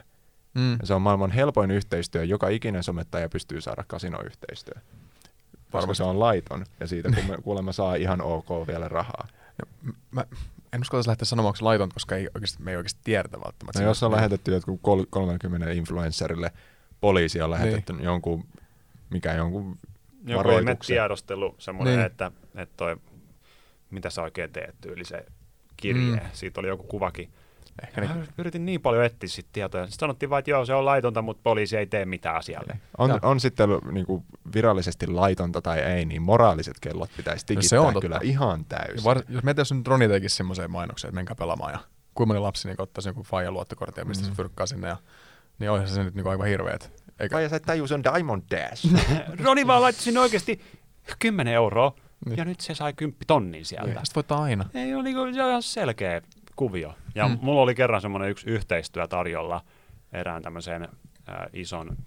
Mm. 0.54 0.72
Ja 0.72 0.86
se 0.86 0.94
on 0.94 1.02
maailman 1.02 1.32
helpoin 1.32 1.72
yhteistyö, 1.72 2.24
joka 2.24 2.50
ikinen 2.50 2.84
somettaja 2.84 3.30
pystyy 3.30 3.62
saada 3.62 3.84
kasinoyhteistyö. 3.88 4.82
Varmasti. 5.74 5.98
se 5.98 6.04
on 6.04 6.20
laiton, 6.20 6.66
ja 6.80 6.88
siitä 6.88 7.12
kun 7.12 7.26
me 7.28 7.38
kuulemma 7.44 7.72
saa 7.72 7.96
ihan 7.96 8.22
ok 8.22 8.50
vielä 8.68 8.88
rahaa. 8.88 9.28
Mä 10.12 10.26
en 10.74 10.82
uskaltaisi 10.82 11.10
lähteä 11.10 11.26
sanomaan, 11.26 11.50
onko 11.50 11.56
se 11.58 11.64
laitonta, 11.64 11.94
koska 11.94 12.16
ei 12.16 12.28
oikeasti, 12.36 12.64
me 12.64 12.72
ei 12.72 12.78
oikeasti 12.78 13.02
tiedetä 13.04 13.38
välttämättä. 13.38 13.80
No 13.82 13.86
jos 13.86 14.04
on 14.04 14.12
Niin. 14.12 14.16
lähetetty 14.16 14.52
jotkut 14.54 14.80
kol- 14.84 15.06
30 15.10 15.72
influencerille, 15.72 16.52
poliisi 17.02 17.42
on 17.42 17.52
lähetetty 17.52 17.94
niin. 17.94 18.04
jonkun, 18.04 18.46
mikä 19.10 19.34
jonkun 19.34 19.78
Joku 20.26 20.38
varoituksen. 20.38 20.94
tiedostelu, 20.96 21.56
semmoinen, 21.58 21.96
Niin. 21.98 22.06
että, 22.06 22.32
että 22.56 22.78
toi, 22.78 22.98
mitä 23.90 24.10
sä 24.10 24.22
oikein 24.22 24.52
teet, 24.52 24.76
tyyli 24.82 25.06
se 25.06 25.26
kirje. 25.78 26.16
Mm. 26.16 26.20
Siitä 26.34 26.60
oli 26.60 26.68
joku 26.68 26.84
kuvakin. 26.84 27.30
Ehkä 27.84 28.02
niin, 28.02 28.28
yritin 28.38 28.66
niin 28.66 28.82
paljon 28.82 29.04
etsiä 29.06 29.30
sit 29.30 29.46
tietoja. 29.54 29.86
Sitten 29.86 30.00
sanottiin 30.00 30.30
vain, 30.30 30.40
että 30.40 30.52
joo, 30.52 30.66
se 30.66 30.74
on 30.74 30.86
laitonta, 30.86 31.22
mutta 31.22 31.42
poliisi 31.44 31.78
ei 31.78 31.86
tee 31.88 32.06
mitään 32.06 32.36
asialle. 32.36 32.80
On, 32.98 33.10
Joo. 33.10 33.20
on 33.22 33.40
sitten 33.40 33.70
niin 33.92 34.06
kuin 34.06 34.24
virallisesti 34.56 35.08
laitonta 35.08 35.62
tai 35.62 35.80
ei, 35.80 36.06
niin 36.06 36.22
moraaliset 36.22 36.80
kellot 36.82 37.10
pitäisi 37.18 37.44
No 37.56 37.62
se 37.62 37.68
tikittää 37.76 37.82
on 37.82 38.02
kyllä 38.02 38.20
ihan 38.24 38.66
täysin. 38.66 39.04
var, 39.04 39.22
jos 39.30 39.44
meitä 39.44 39.62
jos 39.62 39.72
nyt 39.72 39.88
Roni 39.88 40.08
tekisi 40.08 40.36
semmoiseen 40.36 40.72
mainokseen, 40.72 41.10
että 41.10 41.16
menkää 41.16 41.36
pelaamaan 41.36 41.72
ja 41.74 41.80
kuinka 42.14 42.28
moni 42.34 42.40
lapsi 42.40 42.68
niin 42.68 42.82
ottaisi 42.82 43.10
joku 43.10 43.24
faija 43.24 43.52
luottokortin 43.52 44.02
ja 44.02 44.06
pistäisi 44.06 44.32
Mm. 44.32 44.36
fyrkkaa 44.38 44.66
sinne 44.66 44.88
ja 44.88 44.98
niin 45.60 45.72
olisihan 45.72 45.96
se 45.96 46.04
nyt 46.04 46.16
niin 46.16 46.28
aivan 46.28 46.48
hirveet. 46.48 47.04
Eikä, 47.20 47.36
Vai 47.36 47.50
sä 47.50 47.56
et 47.56 47.64
tajuu, 47.64 47.88
se 47.88 47.94
on 47.94 48.04
Diamond 48.04 48.44
Dash. 48.52 48.86
Roni 49.46 49.68
vaan 49.68 49.82
laittoi 49.82 50.04
sinne 50.04 50.20
oikeasti 50.20 50.62
10 51.20 51.54
euroa, 51.54 51.94
Niin. 51.96 52.04
niin. 52.30 52.38
ja 52.38 52.46
nyt 52.46 52.60
se 52.60 52.76
sai 52.76 52.94
10 52.94 53.18
tonnin 53.28 53.66
sieltä. 53.66 53.90
ja 53.90 53.96
sitten 53.96 54.16
voittaa 54.16 54.44
aina. 54.44 54.66
Ei 54.74 54.96
ole 54.96 55.04
niinku, 55.04 55.34
se 55.34 55.44
on 55.44 55.50
ihan 55.50 55.64
selkeä 55.64 56.22
kuvio. 56.56 56.94
Ja 57.16 57.28
Mm. 57.28 57.38
mulla 57.42 57.62
oli 57.62 57.76
kerran 57.76 58.02
semmoinen 58.02 58.30
yksi 58.30 58.50
yhteistyö 58.50 59.08
tarjolla 59.08 59.62
erään 60.12 60.42
tämmöisen 60.42 60.84
äh, 60.84 61.36
ison, 61.54 61.98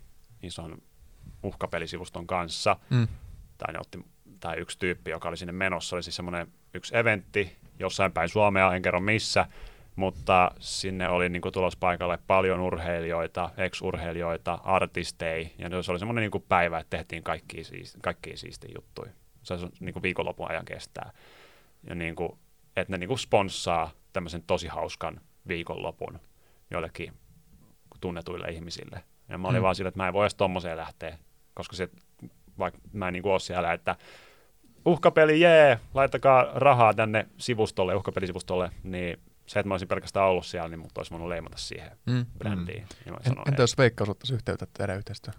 ison 0.43 0.79
uhkapelisivuston 1.43 2.27
kanssa. 2.27 2.77
Mm. 2.91 3.09
Tai, 3.59 3.73
ne 3.73 3.79
otti, 3.79 3.99
tai 4.41 4.57
yksi 4.59 4.79
tyyppi, 4.79 5.11
joka 5.11 5.29
oli 5.29 5.37
sinne 5.37 5.53
menossa, 5.53 5.97
oli 5.97 6.03
siis 6.03 6.17
semmoinen 6.17 6.47
yksi 6.75 6.97
eventti 6.97 7.57
jossain 7.79 8.13
päin 8.13 8.29
Suomea, 8.29 8.75
en 8.75 8.83
kerro 8.83 9.01
missä, 9.01 9.47
mutta 9.97 10.51
sinne 10.61 11.09
oli 11.09 11.29
niinku 11.29 11.51
tulos 11.51 11.77
paikalle 11.77 12.19
paljon 12.27 12.61
urheilijoita, 12.61 13.51
ex-urheilijoita, 13.57 14.59
artisteja, 14.65 15.49
ja 15.59 15.83
se 15.83 15.93
oli 15.93 15.99
semmoinen 15.99 16.23
niinku 16.23 16.41
päivä, 16.41 16.79
että 16.79 16.97
tehtiin 16.97 17.23
kaikkia, 17.23 17.65
siisti, 17.65 17.99
kaikkia 18.03 18.37
siistiä 18.37 18.71
juttuja. 18.75 19.13
Se 19.43 19.55
on 19.55 19.71
niinku 19.81 20.03
viikonlopun 20.03 20.51
ajan 20.51 20.65
kestää. 20.65 21.11
Ja 21.89 21.95
niinku, 21.95 22.39
että 22.77 22.93
ne 22.93 22.99
niinku 22.99 23.17
sponssaa 23.17 23.91
tämmöisen 24.13 24.43
tosi 24.43 24.69
hauskan 24.69 25.21
viikonlopun 25.49 26.21
joillekin 26.71 27.13
tunnetuille 28.01 28.49
ihmisille. 28.49 29.05
Ja 29.29 29.39
mä 29.39 29.49
olin 29.49 29.57
Mm. 29.57 29.61
mm. 29.61 29.63
vaan 29.63 29.75
sillä, 29.75 29.89
että 29.89 29.99
mä 29.99 30.07
en 30.09 30.13
voi 30.15 30.23
edes 30.25 30.35
tommoseen 30.35 30.77
lähteä, 30.77 31.19
koska 31.55 31.77
se, 31.77 31.89
vaikka 32.59 32.81
mä 32.93 33.07
en 33.09 33.13
niinku 33.13 33.31
ole 33.31 33.41
siellä, 33.41 33.73
että 33.73 33.97
uhkapeli, 34.85 35.41
jee, 35.41 35.81
laittakaa 35.95 36.47
rahaa 36.55 36.95
tänne 36.95 37.27
sivustolle, 37.39 37.95
uhkapelisivustolle, 37.95 38.71
niin 38.83 39.21
se, 39.47 39.61
että 39.61 39.69
mä 39.69 39.75
olisin 39.75 39.89
pelkästään 39.89 40.27
ollut 40.27 40.47
siellä, 40.47 40.69
niin 40.69 40.79
mut 40.79 40.99
olisi 40.99 41.11
voinut 41.11 41.29
leimata 41.29 41.57
siihen 41.59 41.91
Mm. 42.07 42.27
brändiin. 42.39 42.87
Mm. 43.07 43.13
Mä 43.13 43.19
En, 43.27 43.33
entä 43.49 43.63
jos 43.63 43.79
Veikkaus 43.79 44.09
ottaisi 44.11 44.35
yhteyttä, 44.35 44.67
tehdään 44.79 44.99
yhteistyötä? 44.99 45.39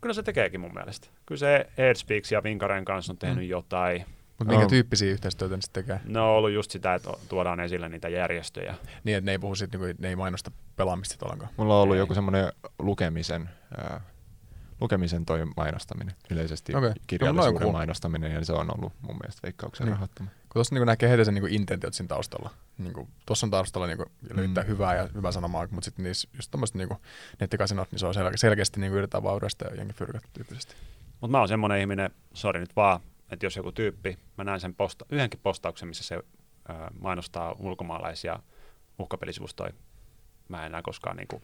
Kyllä 0.00 0.14
se 0.14 0.22
tekeekin 0.22 0.60
mun 0.60 0.74
mielestä. 0.74 1.08
Kyllä 1.26 1.38
se 1.38 1.66
Airspeaks 1.78 2.32
ja 2.32 2.42
Vinkaren 2.42 2.84
kanssa 2.84 3.12
on 3.12 3.18
tehnyt 3.18 3.36
Mm. 3.38 3.42
mm. 3.42 3.48
jotain. 3.48 4.04
Mutta 4.38 4.52
minkä 4.52 4.64
On. 4.64 4.70
tyyppisiä 4.70 5.10
yhteistyötä 5.12 5.56
ne 5.56 5.62
sitten 5.62 5.84
tekee? 5.84 6.00
Ne 6.04 6.20
on 6.20 6.26
ollut 6.28 6.50
just 6.50 6.70
sitä, 6.70 6.94
että 6.94 7.10
tuodaan 7.28 7.60
esille 7.60 7.88
niitä 7.88 8.08
järjestöjä. 8.08 8.74
Niin, 9.04 9.16
että 9.16 9.26
ne 9.26 9.32
ei 9.32 9.38
puhu 9.38 9.54
sit, 9.54 9.72
niinku, 9.72 9.86
ne 9.98 10.08
ei 10.08 10.16
mainosta 10.16 10.50
pelaamista 10.76 11.26
ollenkaan. 11.26 11.50
Mulla 11.56 11.76
on 11.76 11.82
ollut 11.82 11.96
Ei. 11.96 11.98
joku 12.00 12.14
semmoinen 12.14 12.52
lukemisen, 12.78 13.50
ää, 13.78 14.00
lukemisen 14.80 15.24
toi 15.26 15.44
mainostaminen, 15.56 16.14
yleisesti 16.30 16.76
okay. 16.76 16.88
No, 16.88 16.94
kirjallisuuden 17.06 17.62
no, 17.66 17.72
mainostaminen, 17.72 18.32
ja 18.32 18.44
se 18.44 18.52
on 18.52 18.74
ollut 18.76 18.92
mun 19.00 19.16
mielestä 19.22 19.42
veikkauksen 19.42 19.84
Niin. 19.86 19.92
rahoittama. 19.92 20.30
Kun 20.30 20.54
tuossa 20.54 20.74
niin 20.74 20.86
näkee 20.86 21.10
heti 21.10 21.24
sen 21.24 21.34
niin 21.34 21.48
intentiot 21.48 21.94
siinä 21.94 22.08
taustalla. 22.08 22.50
Niin 22.78 23.08
tuossa 23.26 23.46
on 23.46 23.50
taustalla 23.50 23.86
niin 23.86 23.98
löytää 24.34 24.64
Mm. 24.64 24.68
hyvää 24.68 24.94
ja 24.96 25.08
hyvää 25.14 25.32
sanomaa, 25.32 25.66
mutta 25.70 25.84
sitten 25.84 26.02
niissä 26.04 26.28
just 26.34 26.50
tommoset 26.50 26.76
niin 26.76 26.88
nettikasinot, 27.40 27.90
niin 27.92 27.98
se 27.98 28.06
on 28.06 28.14
sel- 28.14 28.36
selkeästi 28.36 28.80
niin 28.80 28.92
yritetään 28.92 29.22
vaan 29.22 29.36
yhdistää 29.36 29.70
jengi 29.76 29.92
fyrkät 29.92 30.22
tyyppisesti. 30.32 30.74
Mutta 31.20 31.32
mä 31.32 31.38
oon 31.38 31.48
semmoinen 31.48 31.80
ihminen, 31.80 32.10
sori 32.34 32.60
nyt 32.60 32.76
vaan, 32.76 33.00
että 33.30 33.46
jos 33.46 33.56
joku 33.56 33.72
tyyppi, 33.72 34.18
mä 34.38 34.44
näen 34.44 34.60
sen 34.60 34.74
posta, 34.74 35.06
yhdenkin 35.10 35.40
postauksen, 35.42 35.88
missä 35.88 36.04
se 36.04 36.14
ö, 36.14 36.22
mainostaa 37.00 37.56
ulkomaalaisia 37.58 38.40
uhkapelisivustoja, 38.98 39.72
mä 40.48 40.60
en 40.60 40.66
enää 40.66 40.82
koskaan 40.82 41.16
niinku 41.16 41.42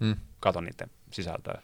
Mm. 0.00 0.16
kato 0.40 0.60
niiden 0.60 0.90
sisältöä. 1.10 1.62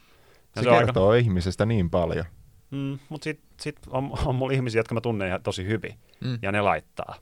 Se, 0.54 0.62
se 0.62 0.70
kertoo 0.70 1.08
aika... 1.10 1.24
ihmisestä 1.24 1.66
niin 1.66 1.90
paljon. 1.90 2.24
Mm, 2.70 2.98
mutta 3.08 3.24
sitten 3.24 3.48
sit 3.60 3.76
on, 3.90 4.12
on 4.24 4.34
mulla 4.34 4.52
ihmisiä, 4.52 4.78
jotka 4.78 4.94
mä 4.94 5.00
tunnen 5.00 5.28
ihan 5.28 5.42
tosi 5.42 5.64
hyvin, 5.66 5.94
Mm. 6.20 6.38
ja 6.42 6.52
ne 6.52 6.60
laittaa. 6.60 7.14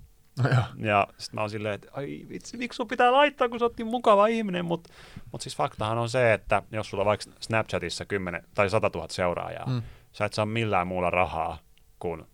No, 0.42 0.48
joo. 0.50 0.62
Ja 0.78 1.06
sitten 1.18 1.34
mä 1.36 1.40
oon 1.40 1.50
silleen, 1.50 1.74
että 1.74 1.88
ai 1.92 2.26
vitsi, 2.28 2.56
miksi 2.56 2.76
sun 2.76 2.88
pitää 2.88 3.12
laittaa, 3.12 3.48
kun 3.48 3.58
sä 3.58 3.64
oot 3.64 3.76
niin 3.78 3.86
mukava 3.86 4.26
ihminen, 4.26 4.64
mutta 4.64 4.92
mut 5.32 5.40
siis 5.40 5.56
faktahan 5.56 5.98
on 5.98 6.08
se, 6.08 6.32
että 6.32 6.62
jos 6.70 6.90
sulla 6.90 7.02
on 7.02 7.06
vaikka 7.06 7.30
Snapchatissa 7.40 8.04
10 8.04 8.42
tai 8.54 8.70
100 8.70 8.90
000 8.94 9.06
seuraajaa, 9.10 9.66
mm. 9.66 9.82
sä 10.12 10.24
et 10.24 10.32
saa 10.32 10.46
millään 10.46 10.86
muulla 10.86 11.10
rahaa 11.10 11.58
kuin 12.06 12.24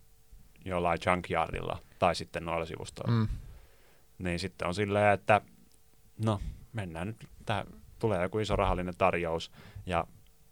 jollain 0.65 0.99
junkyardilla 1.07 1.79
tai 1.99 2.15
sitten 2.15 2.45
noilla 2.45 2.67
sivustoilla. 2.67 3.13
Mm. 3.13 3.29
Niin 4.19 4.39
sitten 4.39 4.69
on 4.69 4.75
silleen, 4.75 5.15
että 5.15 5.41
no 6.25 6.41
mennään 6.73 7.07
nyt, 7.07 7.29
tää 7.47 7.65
tulee 7.99 8.23
joku 8.23 8.39
iso 8.39 8.57
rahallinen 8.57 8.97
tarjous 8.99 9.53
ja 9.87 10.05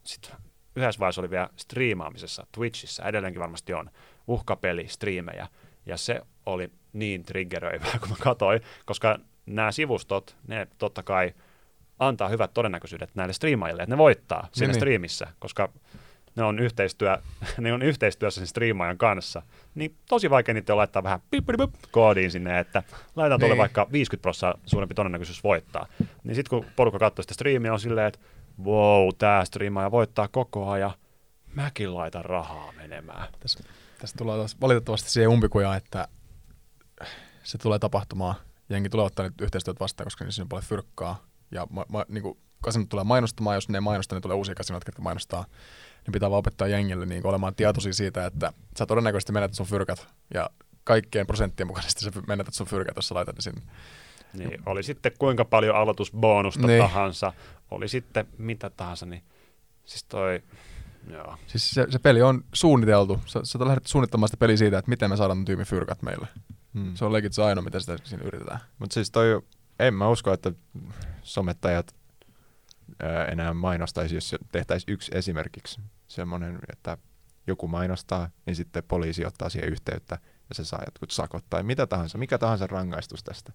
sitten 0.04 0.32
yhdessä 0.76 0.98
vaiheessa 0.98 1.20
oli 1.20 1.30
vielä 1.30 1.48
striimaamisessa 1.56 2.46
Twitchissä, 2.52 3.02
edelleenkin 3.02 3.40
varmasti 3.40 3.74
on, 3.74 3.90
uhkapeli, 4.26 4.88
striimejä, 4.88 5.48
ja 5.86 5.96
se 5.96 6.20
oli 6.46 6.72
niin 6.92 7.22
triggeröivää, 7.22 7.98
kun 8.00 8.08
mä 8.08 8.16
katsoin, 8.20 8.60
koska 8.86 9.18
nämä 9.46 9.72
sivustot, 9.72 10.36
ne 10.48 10.66
totta 10.78 11.02
kai 11.02 11.34
antaa 11.98 12.28
hyvät 12.28 12.54
todennäköisyydet 12.54 13.14
näille 13.14 13.32
striimaajille, 13.32 13.82
että 13.82 13.94
ne 13.94 13.98
voittaa 13.98 14.40
siinä 14.40 14.66
Niin, 14.66 14.68
niin. 14.68 14.80
striimissä, 14.80 15.26
koska 15.38 15.72
ne 16.36 16.42
on, 16.42 16.58
yhteistyö, 16.58 17.18
ne 17.58 17.72
on 17.72 17.82
yhteistyössä 17.82 18.40
sen 18.40 18.46
striimaajan 18.46 18.98
kanssa, 18.98 19.42
niin 19.74 19.96
tosi 20.08 20.30
vaikea 20.30 20.54
niitä 20.54 20.76
laittaa 20.76 21.02
vähän 21.02 21.20
pip, 21.30 21.46
pip, 21.46 21.56
pip, 21.56 21.70
koodiin 21.90 22.30
sinne, 22.30 22.58
että 22.58 22.82
laitetaan 23.16 23.40
tuolle 23.40 23.54
Niin. 23.54 23.58
vaikka 23.60 23.88
50 23.92 24.22
prosenttia 24.22 24.62
suurempi 24.66 24.94
todennäköisyys 24.94 25.44
voittaa. 25.44 25.86
Niin 26.24 26.34
sitten 26.34 26.50
kun 26.50 26.70
porukka 26.76 26.98
katsoo 26.98 27.22
sitä 27.22 27.34
striimiä, 27.34 27.72
on 27.72 27.80
silleen, 27.80 28.06
että 28.06 28.20
wow, 28.64 29.08
tämä 29.18 29.44
striimaaja 29.44 29.90
voittaa 29.90 30.28
koko 30.28 30.70
ajan, 30.70 30.92
mäkin 31.54 31.94
laitan 31.94 32.24
rahaa 32.24 32.72
menemään. 32.76 33.28
Tässä, 33.40 33.64
tässä 33.98 34.16
tulee 34.18 34.38
taas 34.38 34.60
valitettavasti 34.60 35.10
siihen 35.10 35.30
umpikuja, 35.30 35.76
että 35.76 36.08
se 37.42 37.58
tulee 37.58 37.78
tapahtumaan. 37.78 38.34
Jengi 38.68 38.88
tulee 38.88 39.06
ottaa 39.06 39.24
nyt 39.26 39.40
yhteistyöt 39.40 39.80
vastaan, 39.80 40.06
koska 40.06 40.24
niissä 40.24 40.42
on 40.42 40.48
paljon 40.48 40.64
fyrkkaa. 40.64 41.24
Ja 41.50 41.66
ma, 41.70 41.86
ma, 41.88 42.04
niin 42.08 42.22
kuin 42.22 42.38
kasinot 42.60 42.88
tulee 42.88 43.04
mainostamaan, 43.04 43.56
jos 43.56 43.68
ne 43.68 43.76
ei 43.76 43.80
mainosta, 43.80 44.14
niin 44.14 44.22
tulee 44.22 44.36
uusia 44.36 44.54
kasinot, 44.54 44.82
jotka 44.86 45.02
mainostaa. 45.02 45.44
Niin 46.06 46.12
pitää 46.12 46.30
vaan 46.30 46.38
opettaa 46.38 46.68
jengille 46.68 47.06
niin 47.06 47.26
olemaan 47.26 47.54
tietoisia 47.54 47.92
siitä, 47.92 48.26
että 48.26 48.52
sä 48.78 48.86
todennäköisesti 48.86 49.32
menetät 49.32 49.54
sun 49.54 49.66
fyrkät. 49.66 50.06
Ja 50.34 50.50
kaikkien 50.84 51.26
prosenttien 51.26 51.66
mukaisesti 51.66 52.04
sä 52.04 52.10
menetät 52.26 52.54
sun 52.54 52.66
fyrkät, 52.66 52.96
jos 52.96 53.08
sä 53.08 53.14
laitat 53.14 53.36
ne 53.36 53.42
sinne. 53.42 53.60
Niin, 54.34 54.62
oli 54.66 54.82
sitten 54.82 55.12
kuinka 55.18 55.44
paljon 55.44 55.76
aloitusbonusta 55.76 56.66
Niin. 56.66 56.82
tahansa, 56.82 57.32
oli 57.70 57.88
sitten 57.88 58.26
mitä 58.38 58.70
tahansa, 58.70 59.06
niin 59.06 59.22
siis 59.84 60.04
toi, 60.04 60.42
joo. 61.10 61.36
Siis 61.46 61.70
se, 61.70 61.86
se 61.90 61.98
peli 61.98 62.22
on 62.22 62.44
suunniteltu. 62.54 63.20
Sä, 63.26 63.40
sä 63.42 63.58
lähdet 63.60 63.86
suunnittamaan 63.86 64.28
sitä 64.28 64.36
peliä 64.36 64.56
siitä, 64.56 64.78
että 64.78 64.88
miten 64.88 65.10
me 65.10 65.16
saadaan 65.16 65.44
tyypin 65.44 65.66
fyrkat 65.66 66.02
meille. 66.02 66.28
Hmm. 66.74 66.94
Se 66.94 67.04
on 67.04 67.12
legit 67.12 67.32
se 67.32 67.42
ainoa, 67.42 67.64
mitä 67.64 67.80
sitä 67.80 67.96
siinä 68.04 68.24
yritetään. 68.24 68.60
Mutta 68.78 68.94
siis 68.94 69.10
toi, 69.10 69.42
en 69.78 69.94
mä 69.94 70.08
usko, 70.08 70.32
että 70.32 70.52
somettajat 71.22 71.94
enää 73.32 73.54
mainostaisi, 73.54 74.14
jos 74.14 74.36
tehtäisiin 74.52 74.92
yksi 74.94 75.10
esimerkiksi 75.14 75.80
semmoinen, 76.08 76.58
että 76.72 76.98
joku 77.46 77.68
mainostaa, 77.68 78.30
niin 78.46 78.56
sitten 78.56 78.82
poliisi 78.88 79.26
ottaa 79.26 79.48
siihen 79.48 79.72
yhteyttä 79.72 80.18
ja 80.48 80.54
se 80.54 80.64
saa 80.64 80.82
jotkut 80.86 81.10
sakot 81.10 81.44
tai 81.50 81.62
mitä 81.62 81.86
tahansa, 81.86 82.18
mikä 82.18 82.38
tahansa 82.38 82.66
rangaistus 82.66 83.24
tästä. 83.24 83.52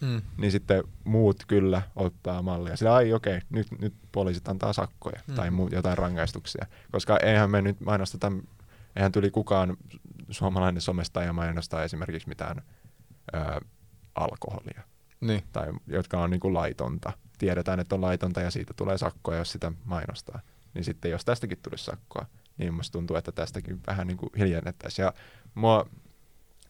Mm. 0.00 0.22
Niin 0.36 0.52
sitten 0.52 0.84
muut 1.04 1.44
kyllä 1.46 1.82
ottaa 1.96 2.42
mallia. 2.42 2.76
Sillä 2.76 2.94
ai 2.94 3.12
okei, 3.12 3.36
okay, 3.36 3.46
nyt, 3.50 3.66
nyt 3.80 3.94
poliisit 4.12 4.48
antaa 4.48 4.72
sakkoja 4.72 5.20
Mm. 5.26 5.34
tai 5.34 5.50
muu, 5.50 5.68
jotain 5.72 5.98
rangaistuksia. 5.98 6.66
Koska 6.92 7.18
eihän 7.22 7.50
me 7.50 7.62
nyt 7.62 7.80
mainosteta, 7.80 8.32
eihän 8.96 9.12
tuli 9.12 9.30
kukaan 9.30 9.76
suomalainen 10.30 10.82
somestaja 10.82 11.32
mainostaa 11.32 11.84
esimerkiksi 11.84 12.28
mitään 12.28 12.62
ö, 13.34 13.60
alkoholia 14.14 14.82
Niin. 15.20 15.42
tai 15.52 15.66
jotka 15.86 16.20
on 16.20 16.30
niin 16.30 16.40
kuin 16.40 16.54
laitonta. 16.54 17.12
Tiedetään, 17.38 17.80
että 17.80 17.94
on 17.94 18.00
laitonta 18.00 18.40
ja 18.40 18.50
siitä 18.50 18.74
tulee 18.74 18.98
sakkoa, 18.98 19.36
jos 19.36 19.52
sitä 19.52 19.72
mainostaa. 19.84 20.40
Niin 20.74 20.84
sitten 20.84 21.10
jos 21.10 21.24
tästäkin 21.24 21.58
tulisi 21.62 21.84
sakkoa, 21.84 22.26
niin 22.58 22.74
musta 22.74 22.92
tuntuu, 22.92 23.16
että 23.16 23.32
tästäkin 23.32 23.80
vähän 23.86 24.06
niin 24.06 24.16
kuin 24.16 24.30
hiljennettäisiin. 24.38 25.04
Ja 25.04 25.12
mua, 25.54 25.86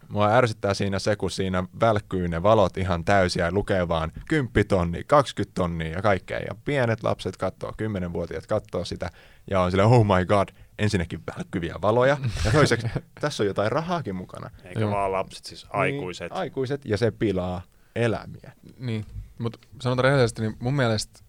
mua 0.08 0.32
ärsyttää 0.32 0.74
siinä 0.74 0.98
se, 0.98 1.16
kun 1.16 1.30
siinä 1.30 1.64
välkkyy 1.80 2.28
ne 2.28 2.42
valot 2.42 2.76
ihan 2.76 3.04
täysiä 3.04 3.44
ja 3.44 3.52
lukee 3.52 3.88
vaan 3.88 4.12
10 4.28 4.68
tonni, 4.68 5.04
20 5.04 5.54
tonnia 5.54 5.88
ja 5.88 6.02
kaikkea. 6.02 6.38
Ja 6.38 6.54
pienet 6.64 7.02
lapset 7.02 7.36
katsoo, 7.36 7.70
10-vuotiaat 7.70 8.46
katsoo 8.46 8.84
sitä 8.84 9.10
ja 9.50 9.60
on 9.60 9.70
silleen, 9.70 9.88
oh 9.88 10.04
my 10.04 10.26
god, 10.26 10.48
ensinnäkin 10.78 11.20
välkkyviä 11.36 11.74
valoja. 11.82 12.16
Ja 12.44 12.52
toiseksi, 12.52 12.88
tässä 13.20 13.42
on 13.42 13.46
jotain 13.46 13.72
rahaakin 13.72 14.16
mukana. 14.16 14.50
Eikä 14.64 14.80
Joo. 14.80 14.90
vaan 14.90 15.12
lapset, 15.12 15.44
siis 15.44 15.66
aikuiset. 15.70 16.30
Niin, 16.30 16.38
aikuiset 16.38 16.84
ja 16.84 16.96
se 16.96 17.10
pilaa 17.10 17.62
elämiä. 17.96 18.52
Niin. 18.78 19.06
Mutta 19.38 19.58
sanotaan 19.82 20.04
rehellisesti, 20.04 20.42
niin 20.42 20.56
mun 20.60 20.74
mielestä, 20.74 21.20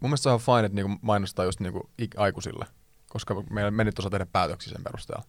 mun 0.00 0.10
mielestä 0.10 0.22
se 0.22 0.28
on 0.30 0.40
fine, 0.40 0.66
että 0.66 0.76
niinku 0.76 0.98
mainostaa 1.02 1.44
just 1.44 1.60
niinku 1.60 1.90
ik- 2.02 2.20
aikuisille. 2.20 2.66
Koska 3.08 3.44
meillä 3.50 3.70
me 3.70 3.84
nyt 3.84 3.98
osaa 3.98 4.10
tehdä 4.10 4.26
päätöksiä 4.26 4.72
sen 4.72 4.84
perusteella. 4.84 5.24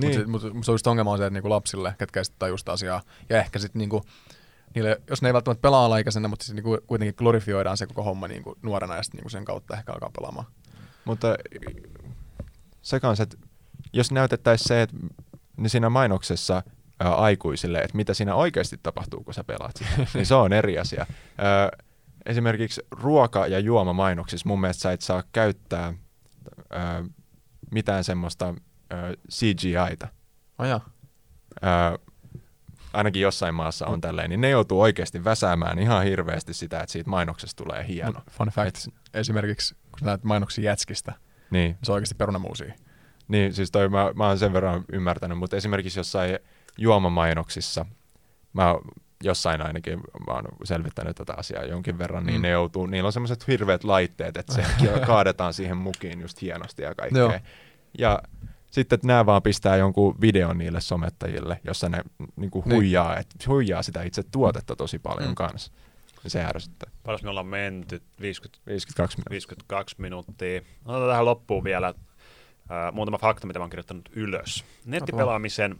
Niin. 0.00 0.30
Mutta 0.30 0.46
mut, 0.46 0.54
mut 0.54 0.64
se 0.64 0.70
on 0.70 0.74
just 0.74 0.86
ongelma 0.86 1.10
on 1.12 1.18
se, 1.18 1.26
että 1.26 1.34
niinku 1.34 1.50
lapsille, 1.50 1.94
ketkä 1.98 2.20
ei 2.20 2.24
sitten 2.24 2.38
tajua 2.38 2.58
sitä 2.58 2.72
asiaa, 2.72 3.02
ja 3.28 3.38
ehkä 3.38 3.58
sitten 3.58 3.78
niinku, 3.78 4.02
niille, 4.74 5.00
jos 5.10 5.22
ne 5.22 5.28
ei 5.28 5.32
välttämättä 5.32 5.62
pelaa 5.62 5.84
alaikäisenä, 5.84 6.28
mutta 6.28 6.44
siis 6.44 6.54
niinku 6.54 6.78
kuitenkin 6.86 7.14
glorifioidaan 7.18 7.76
se 7.76 7.86
koko 7.86 8.02
homma 8.02 8.28
niinku 8.28 8.58
nuorena 8.62 8.96
ja 8.96 9.02
sitten 9.02 9.18
niinku 9.18 9.28
sen 9.28 9.44
kautta 9.44 9.76
ehkä 9.76 9.92
alkaa 9.92 10.10
pelaamaan. 10.16 10.46
Mutta 11.04 11.36
se 12.82 13.00
kanssa, 13.00 13.22
että 13.22 13.36
jos 13.92 14.12
näytettäisiin 14.12 14.68
se, 14.68 14.82
että 14.82 14.96
niin 15.56 15.70
siinä 15.70 15.90
mainoksessa 15.90 16.62
ää, 17.00 17.14
aikuisille, 17.14 17.78
että 17.78 17.96
mitä 17.96 18.14
siinä 18.14 18.34
oikeasti 18.34 18.76
tapahtuu, 18.82 19.24
kun 19.24 19.34
sä 19.34 19.44
pelaat 19.44 19.76
sitä, 19.76 19.90
niin 20.14 20.26
se 20.26 20.34
on 20.34 20.52
eri 20.52 20.78
asia. 20.78 21.06
Ää, 21.38 21.68
esimerkiksi 22.26 22.82
ruoka- 22.90 23.46
ja 23.46 23.58
juomamainoksissa 23.58 24.48
mun 24.48 24.60
mielestä 24.60 24.80
sä 24.82 24.92
et 24.92 25.00
saa 25.00 25.22
käyttää 25.32 25.94
ää, 26.70 27.04
mitään 27.70 28.04
semmoista 28.04 28.54
ää, 28.90 29.12
CGI-ta. 29.32 30.08
Aja. 30.58 30.80
Ää, 31.62 31.98
ainakin 32.92 33.22
jossain 33.22 33.54
maassa 33.54 33.86
on 33.86 34.00
tälleen, 34.00 34.30
niin 34.30 34.40
ne 34.40 34.50
joutuu 34.50 34.80
oikeasti 34.80 35.24
väsäämään 35.24 35.78
ihan 35.78 36.04
hirveästi 36.04 36.54
sitä, 36.54 36.80
että 36.80 36.92
siitä 36.92 37.10
mainoksesta 37.10 37.64
tulee 37.64 37.86
hieno. 37.88 38.20
Fun 38.30 38.48
fact, 38.48 38.76
esimerkiksi 39.14 39.74
kun 39.74 39.98
sä 40.00 40.06
näet 40.06 40.24
mainoksia 40.24 40.64
jätskistä, 40.64 41.12
Niin. 41.50 41.76
se 41.82 41.92
on 41.92 41.94
oikeasti 41.94 42.14
perunamuusia. 42.14 42.74
Niin, 43.28 43.52
siis 43.54 43.70
toi 43.70 43.88
mä, 43.88 44.10
mä 44.14 44.26
oon 44.26 44.38
sen 44.38 44.52
verran 44.52 44.84
ymmärtänyt, 44.92 45.38
mutta 45.38 45.56
esimerkiksi 45.56 46.00
jossain 46.00 46.38
juomamainoksissa, 46.78 47.86
mä 48.52 48.74
jossain 49.22 49.62
ainakin 49.66 50.00
mä 50.26 50.32
oon 50.34 50.44
selvittänyt 50.64 51.16
tätä 51.16 51.34
asiaa 51.36 51.64
jonkin 51.64 51.98
verran, 51.98 52.26
niin 52.26 52.36
Mm. 52.40 52.42
ne 52.42 52.50
joutuu, 52.50 52.86
niillä 52.86 53.06
on 53.06 53.12
semmoiset 53.12 53.48
hirveät 53.48 53.84
laitteet, 53.84 54.36
että 54.36 54.52
se 54.54 54.64
kaadetaan 55.06 55.54
siihen 55.54 55.76
mukiin 55.76 56.20
just 56.20 56.42
hienosti 56.42 56.82
ja 56.82 56.94
kaikkea. 56.94 57.20
Joo. 57.22 57.32
Ja 57.98 58.22
sitten 58.70 58.96
että 58.96 59.06
nämä 59.06 59.26
vaan 59.26 59.42
pistää 59.42 59.76
jonkun 59.76 60.16
videon 60.20 60.58
niille 60.58 60.80
somettajille, 60.80 61.60
jossa 61.64 61.88
ne 61.88 62.02
niinku 62.36 62.62
Niin. 62.66 62.74
huijaa, 62.74 63.16
et, 63.16 63.26
huijaa 63.46 63.82
sitä 63.82 64.02
itse 64.02 64.22
tuotetta 64.22 64.76
tosi 64.76 64.98
paljon 64.98 65.28
Mm. 65.28 65.34
kanssa. 65.34 65.72
Se 66.26 66.44
ärsyttää. 66.44 66.90
Paljon 67.02 67.20
me 67.22 67.30
ollaan 67.30 67.46
menty? 67.46 68.02
50, 68.20 68.60
52 68.66 69.16
minuuttia. 69.16 69.30
52 69.30 69.94
minuuttia. 69.98 70.60
Otetaan 70.84 71.08
tähän 71.10 71.24
loppuun 71.24 71.64
vielä 71.64 71.88
äh, 71.88 72.92
muutama 72.92 73.18
fakta, 73.18 73.46
mitä 73.46 73.58
mä 73.58 73.62
oon 73.62 73.70
kirjoittanut 73.70 74.08
ylös. 74.12 74.64
Nettipelaamisen 74.84 75.76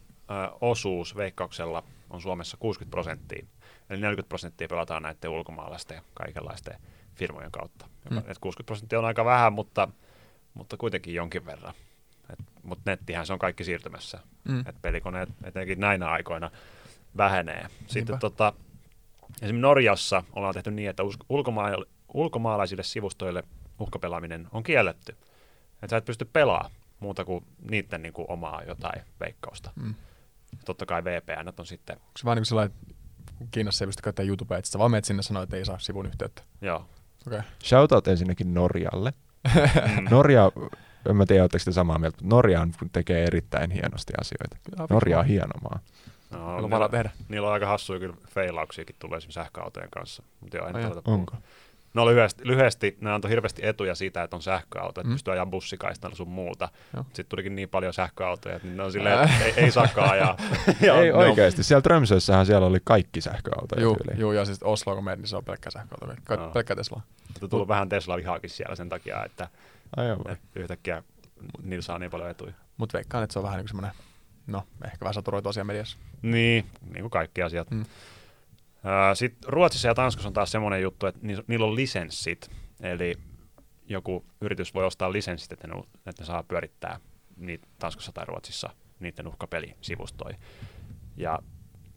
osuus 0.60 1.16
veikkauksella 1.16 1.82
on 2.10 2.20
Suomessa 2.20 2.56
60 2.56 2.90
prosenttia. 2.90 3.46
Eli 3.90 4.00
40 4.00 4.28
prosenttia 4.28 4.68
pelataan 4.68 5.02
näiden 5.02 5.30
ulkomaalaisten 5.30 5.94
ja 5.94 6.02
kaikenlaisten 6.14 6.80
firmojen 7.14 7.50
kautta. 7.50 7.86
Mm. 8.10 8.16
Mm. 8.16 8.22
60 8.40 8.66
prosenttia 8.66 8.98
on 8.98 9.04
aika 9.04 9.24
vähän, 9.24 9.52
mutta, 9.52 9.88
mutta 10.54 10.76
kuitenkin 10.76 11.14
jonkin 11.14 11.46
verran. 11.46 11.74
Mutta 12.62 12.90
nettihän 12.90 13.26
se 13.26 13.32
on 13.32 13.38
kaikki 13.38 13.64
siirtymässä. 13.64 14.18
Mm. 14.44 14.60
Et 14.66 14.76
pelikoneet 14.82 15.28
etenkin 15.44 15.80
näinä 15.80 16.10
aikoina 16.10 16.50
vähenee. 17.16 17.66
Sitten 17.86 17.94
Niinpä. 17.94 18.18
tota, 18.18 18.52
esimerkiksi 19.42 19.60
Norjassa 19.60 20.24
ollaan 20.32 20.54
tehty 20.54 20.70
niin, 20.70 20.90
että 20.90 21.02
us- 21.02 21.18
ulkomaal- 21.28 21.86
ulkomaalaisille 22.14 22.82
sivustoille 22.82 23.42
uhkapelaaminen 23.80 24.48
on 24.52 24.62
kielletty. 24.62 25.12
Että 25.74 25.86
sä 25.90 25.96
et 25.96 26.04
pysty 26.04 26.24
pelaamaan 26.24 26.70
muuta 27.00 27.24
kuin 27.24 27.44
niiden 27.70 28.02
niin 28.02 28.12
kuin 28.12 28.30
omaa 28.30 28.62
jotain 28.62 29.02
veikkausta. 29.20 29.70
Mm. 29.76 29.94
Totta 30.64 30.86
kai 30.86 31.04
VPN 31.04 31.52
on 31.58 31.66
sitten, 31.66 31.96
Onko 31.96 32.12
se 32.18 32.24
vaan 32.24 32.36
niin 32.36 32.40
kuin 32.40 32.46
sellainen, 32.46 32.76
että 33.20 33.32
kun 33.38 33.48
Kiinassa 33.50 33.84
ei 33.84 33.86
pysty 33.86 34.02
käyttämään 34.02 34.28
YouTubea, 34.28 34.58
että 34.58 34.70
sä 34.70 34.78
vaan 34.78 34.90
menet 34.90 35.04
sinne 35.04 35.22
sanoa, 35.22 35.42
että 35.42 35.56
ei 35.56 35.64
saa 35.64 35.78
sivun 35.78 36.06
yhteyttä. 36.06 36.42
joo. 36.60 36.76
Okei. 37.26 37.38
Okay. 37.38 37.50
Shoutout 37.64 38.08
ensinnäkin 38.08 38.54
Norjalle. 38.54 39.12
Norja, 40.10 40.52
en 41.10 41.16
mä 41.16 41.26
tiedä, 41.26 41.42
oletteko 41.42 41.64
te 41.64 41.72
samaa 41.72 41.98
mieltä, 41.98 42.16
mutta 42.20 42.36
Norja 42.36 42.60
on- 42.60 42.72
tekee 42.92 43.24
erittäin 43.24 43.70
hienosti 43.70 44.12
asioita. 44.20 44.56
Norja 44.90 45.18
on 45.18 45.26
hieno 45.26 45.52
maa. 45.62 45.78
No, 46.30 46.56
Onko 46.56 46.68
niillä, 46.68 46.88
tehdä? 46.88 47.10
niillä 47.28 47.46
on 47.46 47.52
aika 47.54 47.66
hassuja 47.66 47.98
kyllä 48.00 48.16
feilauksiakin 48.28 48.96
tulee 48.98 49.16
esimerkiksi 49.16 49.34
sähköautojen 49.40 49.90
kanssa. 49.90 50.22
Mutta 50.40 50.56
joo, 50.56 50.66
en 50.68 50.74
Ai 50.76 50.80
nyt 50.80 50.82
jaa, 50.82 50.90
aloita 50.92 51.02
puhua. 51.04 51.18
Onko? 51.18 51.36
No 51.94 52.06
lyhyesti, 52.06 52.42
lyhyesti 52.48 52.96
ne 53.00 53.12
antoi 53.12 53.30
hirveästi 53.30 53.66
etuja 53.66 53.94
siitä, 53.94 54.22
että 54.22 54.36
on 54.36 54.42
sähköauto, 54.42 55.00
että 55.00 55.08
Mm. 55.08 55.14
pystyy 55.14 55.32
ajaa 55.32 55.46
bussikaistalla 55.46 56.16
sun 56.16 56.28
muuta. 56.28 56.68
Joo. 56.94 57.04
Sitten 57.04 57.26
tulikin 57.28 57.56
niin 57.56 57.68
paljon 57.68 57.92
sähköautoja, 57.92 58.56
että 58.56 58.68
ne 58.68 58.82
on 58.82 58.92
silleen, 58.92 59.18
että 59.22 59.44
ei, 59.44 59.52
ei 59.56 59.70
saakaan 59.70 60.10
ajaa. 60.10 60.36
Ja 60.80 60.94
ei 61.00 61.12
on- 61.12 61.18
oikeasti. 61.18 61.62
Siellä 61.62 61.82
Trömsössähän 61.82 62.46
siellä 62.46 62.66
oli 62.66 62.78
kaikki 62.84 63.20
sähköautoja 63.20 63.82
Juu, 63.82 63.96
tyyliin. 63.96 64.20
juu, 64.20 64.32
ja 64.32 64.44
siis 64.44 64.62
Oslo 64.62 64.94
kun 64.94 65.04
menet, 65.04 65.18
niin 65.18 65.28
se 65.28 65.36
on 65.36 65.44
pelkkä 65.44 65.70
sähköauto. 65.70 66.06
Ka- 66.24 66.34
Joo. 66.34 66.50
pelkkä 66.50 66.76
Tesla. 66.76 67.00
Mutta 67.32 67.48
tullut 67.48 67.68
vähän 67.68 67.88
Tesla-vihaakin 67.88 68.50
siellä 68.50 68.74
sen 68.76 68.88
takia, 68.88 69.24
että, 69.24 69.48
Aivan. 69.96 70.30
että 70.30 70.46
yhtäkkiä 70.60 71.02
niillä 71.62 71.82
saa 71.82 71.98
niin 71.98 72.10
paljon 72.10 72.30
etuja. 72.30 72.52
Mutta 72.76 72.98
veikkaan, 72.98 73.24
että 73.24 73.32
se 73.32 73.38
on 73.38 73.42
vähän 73.42 73.56
niin 73.56 73.62
kuin 73.64 73.68
semmoinen, 73.68 73.92
no, 74.46 74.62
ehkä 74.84 75.00
vähän 75.00 75.14
saturoitu 75.14 75.48
asia 75.48 75.64
mediassa. 75.64 75.96
Niin, 76.22 76.66
niin 76.92 77.00
kuin 77.00 77.10
kaikki 77.10 77.42
asiat. 77.42 77.70
Mm. 77.70 77.84
Sitten 79.14 79.52
Ruotsissa 79.52 79.88
ja 79.88 79.94
Tanskassa 79.94 80.28
on 80.28 80.32
taas 80.32 80.52
semmoinen 80.52 80.82
juttu, 80.82 81.06
että 81.06 81.20
ni- 81.22 81.44
niillä 81.46 81.66
on 81.66 81.74
lisenssit. 81.74 82.50
Eli 82.80 83.14
joku 83.86 84.24
yritys 84.40 84.74
voi 84.74 84.84
ostaa 84.84 85.12
lisenssit, 85.12 85.52
että 85.52 85.68
ne, 85.68 85.74
että 86.06 86.22
ne 86.22 86.26
saa 86.26 86.42
pyörittää 86.42 87.00
niitä 87.36 87.68
Tanskassa 87.78 88.12
tai 88.12 88.24
Ruotsissa 88.24 88.70
niiden 89.00 89.28
uhkapelisivustoja. 89.28 90.36
Ja 91.16 91.38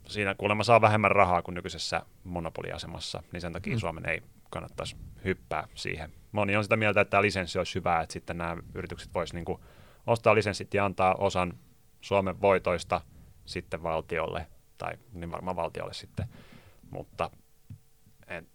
siinä 0.07 0.35
kuulemma 0.35 0.63
saa 0.63 0.81
vähemmän 0.81 1.11
rahaa 1.11 1.41
kuin 1.41 1.55
nykyisessä 1.55 2.01
monopoliasemassa, 2.23 3.23
niin 3.33 3.41
sen 3.41 3.53
takia 3.53 3.73
mm. 3.73 3.79
Suomen 3.79 4.09
ei 4.09 4.21
kannattaisi 4.49 4.95
hyppää 5.25 5.67
siihen. 5.75 6.13
Moni 6.31 6.55
on 6.55 6.63
sitä 6.63 6.77
mieltä, 6.77 7.01
että 7.01 7.09
tämä 7.09 7.21
lisenssi 7.21 7.57
olisi 7.57 7.75
hyvä, 7.75 8.01
että 8.01 8.13
sitten 8.13 8.37
nämä 8.37 8.57
yritykset 8.73 9.13
voisivat 9.13 9.35
niinku 9.35 9.63
ostaa 10.07 10.35
lisenssit 10.35 10.73
ja 10.73 10.85
antaa 10.85 11.15
osan 11.15 11.53
Suomen 12.01 12.41
voitoista 12.41 13.01
sitten 13.45 13.83
valtiolle, 13.83 14.47
tai 14.77 14.93
niin 15.13 15.31
varmaan 15.31 15.55
valtiolle 15.55 15.93
sitten, 15.93 16.25
mutta 16.89 17.29
en, 18.27 18.47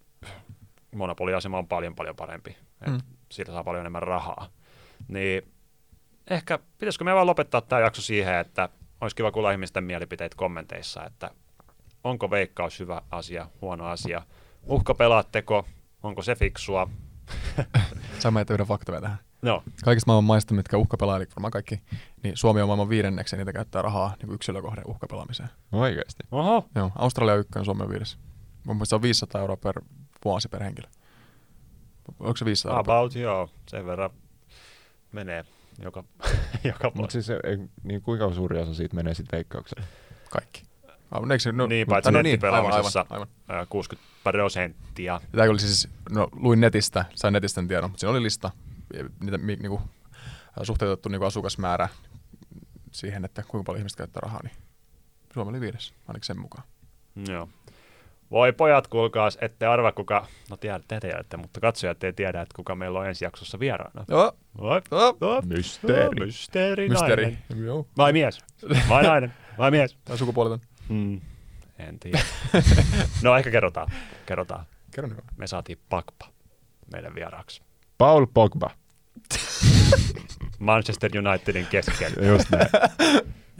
monopoliasema 0.95 1.57
on 1.57 1.67
paljon 1.67 1.95
paljon 1.95 2.15
parempi, 2.15 2.57
että 2.81 2.91
Mm. 2.91 2.99
siitä 3.31 3.51
saa 3.51 3.63
paljon 3.63 3.81
enemmän 3.81 4.03
rahaa. 4.03 4.49
Niin 5.07 5.53
ehkä 6.29 6.59
pitäisikö 6.77 7.03
me 7.03 7.15
vaan 7.15 7.27
lopettaa 7.27 7.61
tämä 7.61 7.81
jakso 7.81 8.01
siihen, 8.01 8.35
että 8.35 8.69
olisi 9.01 9.15
kiva 9.15 9.31
kuulla 9.31 9.51
ihmisten 9.51 9.83
mielipiteitä 9.83 10.35
kommenteissa, 10.35 11.05
että 11.05 11.31
onko 12.03 12.29
veikkaus 12.29 12.79
hyvä 12.79 13.01
asia, 13.11 13.47
huono 13.61 13.85
asia, 13.85 14.21
uhkapelaatteko, 14.63 15.67
onko 16.03 16.21
se 16.21 16.35
fiksua? 16.35 16.89
Sä 18.19 18.31
että 18.41 18.53
yhden 18.53 18.67
vielä 18.67 19.01
tähän. 19.01 19.17
No, 19.43 19.63
Kaikista 19.85 20.07
maailman 20.09 20.23
maista, 20.27 20.53
mitkä 20.53 20.77
uhkapelaa, 20.77 21.17
eli 21.17 21.25
varmaan 21.35 21.51
kaikki, 21.51 21.81
niin 22.23 22.37
Suomi 22.37 22.61
on 22.61 22.67
maailman 22.67 22.89
viidenneksi, 22.89 23.35
ja 23.35 23.37
niitä 23.37 23.53
käyttää 23.53 23.81
rahaa 23.81 24.15
niin 24.21 24.33
yksilökohden 24.33 24.83
uhkapelaamiseen. 24.87 25.49
Oikeasti. 25.71 26.23
oho, 26.31 26.65
Joo, 26.75 26.91
Australia 26.95 27.33
on 27.33 27.39
ykkönen, 27.39 27.65
Suomi 27.65 27.83
on 27.83 27.89
viides. 27.89 28.17
Mun 28.67 28.75
mielestä 28.75 28.89
se 28.89 28.95
on 28.95 29.01
500 29.01 29.41
euroa 29.41 29.57
per 29.57 29.81
vuosi 30.25 30.47
per 30.47 30.63
henkilö. 30.63 30.87
onko 32.19 32.37
se 32.37 32.45
500? 32.45 32.79
About, 32.79 33.15
joo, 33.15 33.49
sen 33.67 33.85
verran 33.85 34.09
menee 35.11 35.45
joka, 35.83 36.03
joka 36.63 36.91
Mutta 36.95 37.11
siis 37.11 37.29
ei- 37.29 37.69
niin 37.83 38.01
kuinka 38.01 38.33
suuri 38.33 38.59
osa 38.59 38.73
siitä 38.73 38.95
menee 38.95 39.13
sitten 39.13 39.37
veikkaukseen? 39.37 39.83
Kaikki. 40.31 40.63
Aivan, 41.11 41.31
eikö 41.31 41.41
se, 41.41 41.51
no, 41.51 41.67
Niin, 41.67 41.87
paitsi 41.87 42.11
no 42.11 42.21
niin, 42.21 42.39
aivan, 42.45 42.71
aivan, 42.73 42.91
aivan. 43.09 43.27
ää, 43.49 43.65
60 43.65 44.09
prosenttia. 44.23 45.21
Tämä 45.31 45.49
oli 45.49 45.59
siis, 45.59 45.89
no 46.11 46.27
luin 46.31 46.59
netistä, 46.59 47.05
sain 47.15 47.31
netistä 47.33 47.63
tiedon, 47.67 47.89
mutta 47.89 47.99
siinä 47.99 48.11
oli 48.11 48.23
lista, 48.23 48.51
niitä 49.23 49.37
mi, 49.37 49.55
niinku, 49.55 49.81
ää, 50.57 50.63
suhteutettu 50.63 51.09
niinku 51.09 51.25
asukasmäärä 51.25 51.89
siihen, 52.91 53.25
että 53.25 53.43
kuinka 53.47 53.65
paljon 53.65 53.79
ihmiset 53.79 53.97
käyttää 53.97 54.19
rahaa, 54.21 54.39
niin 54.43 54.55
Suomi 55.33 55.49
oli 55.49 55.59
viides, 55.61 55.93
ainakin 56.07 56.25
sen 56.25 56.39
mukaan. 56.39 56.63
Joo. 57.27 57.49
Voi 58.31 58.53
pojat, 58.53 58.87
kuulkaas, 58.87 59.37
ette 59.41 59.65
arva 59.65 59.91
kuka, 59.91 60.27
no 60.49 60.57
tiedätte, 60.57 60.99
te 60.99 61.07
tiedätte, 61.07 61.37
mutta 61.37 61.59
katsojat 61.59 62.03
ei 62.03 62.13
tiedä, 62.13 62.41
että 62.41 62.55
kuka 62.55 62.75
meillä 62.75 62.99
on 62.99 63.07
ensi 63.07 63.25
jaksossa 63.25 63.59
vieraana. 63.59 64.05
Joo, 64.07 64.37
Oi, 64.57 64.81
joo. 64.91 65.17
oi, 65.21 65.41
Mysteeri. 65.45 66.25
Mysteeri, 66.25 66.89
Mysteeri. 66.89 67.23
nainen. 67.23 67.65
Joo. 67.65 67.87
Vai 67.97 68.13
mies? 68.13 68.39
Vai 68.89 69.03
nainen? 69.03 69.33
Vai 69.57 69.71
mies? 69.71 69.97
Tai 70.05 70.17
sukupuoliton. 70.17 70.59
Mm. 70.89 71.21
En 71.79 71.99
tiedä. 71.99 72.19
no 73.23 73.37
ehkä 73.37 73.51
kerrotaan. 73.51 73.87
Kerrotaan. 74.25 74.65
Kerro 74.91 75.07
nyt 75.07 75.17
vaan. 75.17 75.27
Me 75.37 75.47
saatiin 75.47 75.77
Pakpa 75.89 76.25
meidän 76.93 77.15
vieraaksi. 77.15 77.61
Paul 77.97 78.25
Pogba. 78.33 78.69
Manchester 80.63 81.11
Unitedin 81.17 81.65
keskellä. 81.65 82.27
Just 82.31 82.49
näin. 82.49 82.67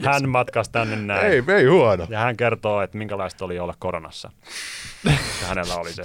Hän 0.04 0.28
matkasi 0.28 0.70
tänne 0.72 0.96
näin. 0.96 1.26
ei, 1.26 1.42
ei 1.56 1.64
huono. 1.66 2.06
Ja 2.10 2.18
hän 2.18 2.36
kertoo, 2.36 2.82
että 2.82 2.98
minkälaista 2.98 3.44
oli 3.44 3.58
olla 3.58 3.74
koronassa. 3.78 4.30
Ja 5.40 5.48
hänellä 5.48 5.74
oli 5.74 5.92
se. 5.92 6.02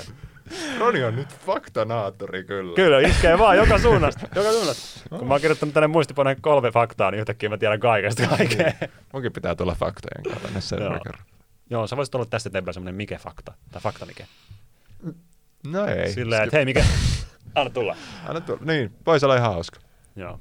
Roni 0.79 1.03
on 1.03 1.15
nyt 1.15 1.27
faktanaattori 1.45 2.43
kyllä. 2.43 2.75
Kyllä, 2.75 2.99
iskee 2.99 3.37
vaan 3.39 3.57
joka 3.57 3.77
suunnasta. 3.87 4.27
Joka 4.35 4.51
suunnasta. 4.51 5.09
Kun 5.09 5.27
mä 5.27 5.33
oon 5.33 5.41
kirjoittanut 5.41 5.73
tänne 5.73 5.87
muistipaneen 5.87 6.41
kolme 6.41 6.71
faktaa, 6.71 7.11
niin 7.11 7.19
yhtäkkiä 7.19 7.49
mä 7.49 7.57
tiedän 7.57 7.79
kaikesta 7.79 8.27
kaikkea. 8.27 8.71
Munkin 9.13 9.33
pitää 9.33 9.55
tulla 9.55 9.75
faktojen 9.79 10.41
kanssa 10.41 10.61
sen 10.61 10.79
Joo. 10.79 10.99
Joo, 11.69 11.87
sä 11.87 11.97
voisit 11.97 12.15
olla 12.15 12.25
tästä 12.25 12.49
eteenpäin 12.49 12.73
semmonen 12.73 12.95
Mike-fakta. 12.95 13.53
Tai 13.71 13.81
fakta 13.81 14.05
Mike. 14.05 14.25
No 15.67 15.85
ei. 15.85 16.13
Silleen, 16.13 16.43
että 16.43 16.57
hei 16.57 16.65
Mike, 16.65 16.85
anna 17.55 17.69
tulla. 17.69 17.95
Anna 18.27 18.41
tulla. 18.41 18.59
Niin, 18.65 18.91
voisi 19.05 19.25
olla 19.25 19.35
ihan 19.35 19.53
hauska. 19.53 19.79
Joo. 20.15 20.39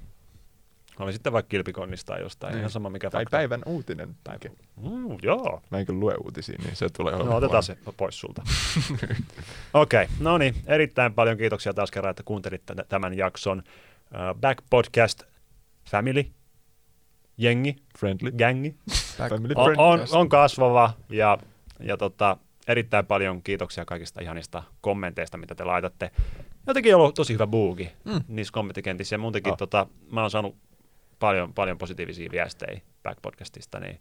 Oli 0.99 1.13
sitten 1.13 1.33
vaikka 1.33 1.49
kilpikonnista 1.49 2.13
tai 2.13 2.23
jostain, 2.23 2.51
Niin. 2.53 2.59
ihan 2.59 2.71
sama 2.71 2.91
mikä 2.91 3.11
Tai 3.11 3.23
fakta. 3.25 3.37
päivän 3.37 3.63
uutinen. 3.67 4.17
Tai... 4.25 4.39
Mm, 4.77 5.17
joo. 5.23 5.63
Mä 5.71 5.79
en 5.79 5.87
kyllä 5.87 6.01
lue 6.01 6.15
uutisia, 6.25 6.59
niin 6.65 6.77
se 6.77 6.89
tulee 6.89 7.13
No 7.13 7.17
olemaan. 7.19 7.37
otetaan 7.39 7.63
se 7.63 7.79
pois 7.97 8.21
sulta. 8.21 8.43
Okei, 9.75 10.03
okay, 10.05 10.07
no 10.21 10.39
niin, 10.39 10.55
erittäin 10.67 11.15
paljon 11.15 11.37
kiitoksia 11.37 11.75
taas 11.75 11.91
kerran, 11.91 12.11
että 12.11 12.23
kuuntelitte 12.23 12.75
t- 12.75 12.89
tämän 12.89 13.17
jakson. 13.17 13.63
Back 14.41 14.59
Podcast 14.71 15.23
Family, 15.91 16.25
jengi, 17.39 17.77
Friendly. 17.99 18.31
gängi, 18.33 18.71
Back- 19.19 19.29
Family 19.29 19.53
on, 19.57 19.75
on, 19.79 20.01
on 20.13 20.29
kasvava 20.29 20.93
ja, 21.11 21.39
ja 21.81 21.97
tota, 21.97 22.37
erittäin 22.69 23.07
paljon 23.07 23.43
kiitoksia 23.43 23.85
kaikista 23.85 24.21
ihanista 24.21 24.63
kommenteista, 24.81 25.37
mitä 25.37 25.55
te 25.55 25.65
laitatte. 25.65 26.11
Jotenkin 26.67 26.95
on 26.95 27.01
ollut 27.01 27.15
tosi 27.15 27.33
hyvä 27.33 27.47
buugi 27.47 27.93
mm. 28.05 28.21
niissä 28.29 28.53
kommenttikentissä 28.53 29.15
ja 29.15 29.19
muutenkin 29.19 29.53
Ah. 29.53 29.59
tota, 29.59 29.87
mä 30.11 30.21
oon 30.21 30.31
saanut 30.31 30.57
paljon, 31.19 31.55
paljon 31.55 31.79
positiivisia 31.79 32.31
viestejä 32.33 32.81
Back 33.03 33.23
Podcastista, 33.23 33.81
niin 33.81 34.01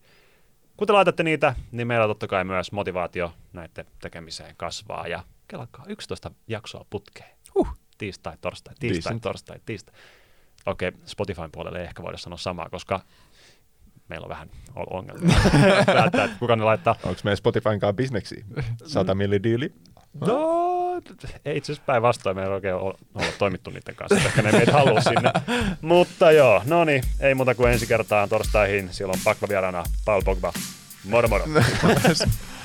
kun 0.77 0.87
te 0.87 0.93
laitatte 0.93 1.23
niitä, 1.23 1.55
niin 1.71 1.87
meillä 1.87 2.07
totta 2.07 2.27
kai 2.27 2.43
myös 2.43 2.71
motivaatio 2.71 3.33
näiden 3.53 3.85
tekemiseen 4.01 4.55
kasvaa 4.57 5.07
ja 5.07 5.23
kelakkaa 5.47 5.85
11 5.87 6.31
jaksoa 6.47 6.85
putkeen. 6.89 7.29
Huh. 7.55 7.67
Tiistai, 7.97 8.37
torstai, 8.41 8.75
tiistai, 8.79 9.09
Decent. 9.09 9.21
torstai, 9.21 9.59
tiistai. 9.65 9.95
Okei, 10.65 10.91
Spotifyn 11.05 11.51
puolelle 11.51 11.79
ei 11.79 11.85
ehkä 11.85 12.03
voida 12.03 12.17
sanoa 12.17 12.37
samaa, 12.37 12.69
koska 12.69 12.99
meillä 14.09 14.25
on 14.25 14.29
vähän 14.29 14.49
ongelmia 14.75 15.37
päättää, 15.85 16.25
että 16.25 16.37
kuka 16.39 16.55
ne 16.55 16.63
laittaa. 16.63 16.95
Onko 17.03 17.21
meidän 17.23 17.37
Spotifyn 17.37 17.79
kanssa 17.79 17.93
bisneksiä? 17.93 18.45
100 18.85 19.15
milli 19.15 19.43
diili? 19.43 19.73
No, 20.19 21.01
ei 21.45 21.57
itse 21.57 21.71
asiassa 21.71 21.85
päinvastoin 21.85 22.35
me 22.35 22.43
ei 22.43 22.49
oikein 22.49 22.75
olla 22.75 22.97
toimittu 23.37 23.69
niiden 23.69 23.95
kanssa, 23.95 24.27
ehkä 24.27 24.41
ne 24.41 24.51
meitä 24.51 24.71
halua 24.71 25.01
sinne. 25.01 25.31
Mutta 25.81 26.31
joo, 26.31 26.61
no 26.65 26.83
niin, 26.83 27.03
ei 27.19 27.35
muuta 27.35 27.55
kuin 27.55 27.71
ensi 27.71 27.87
kertaan 27.87 28.29
torstaihin. 28.29 28.93
Siellä 28.93 29.11
on 29.11 29.19
Pakva 29.23 29.47
vieraana 29.49 29.83
Paul 30.05 30.21
Pogba. 30.21 30.53
Moro 31.03 31.27
moro. 31.27 31.45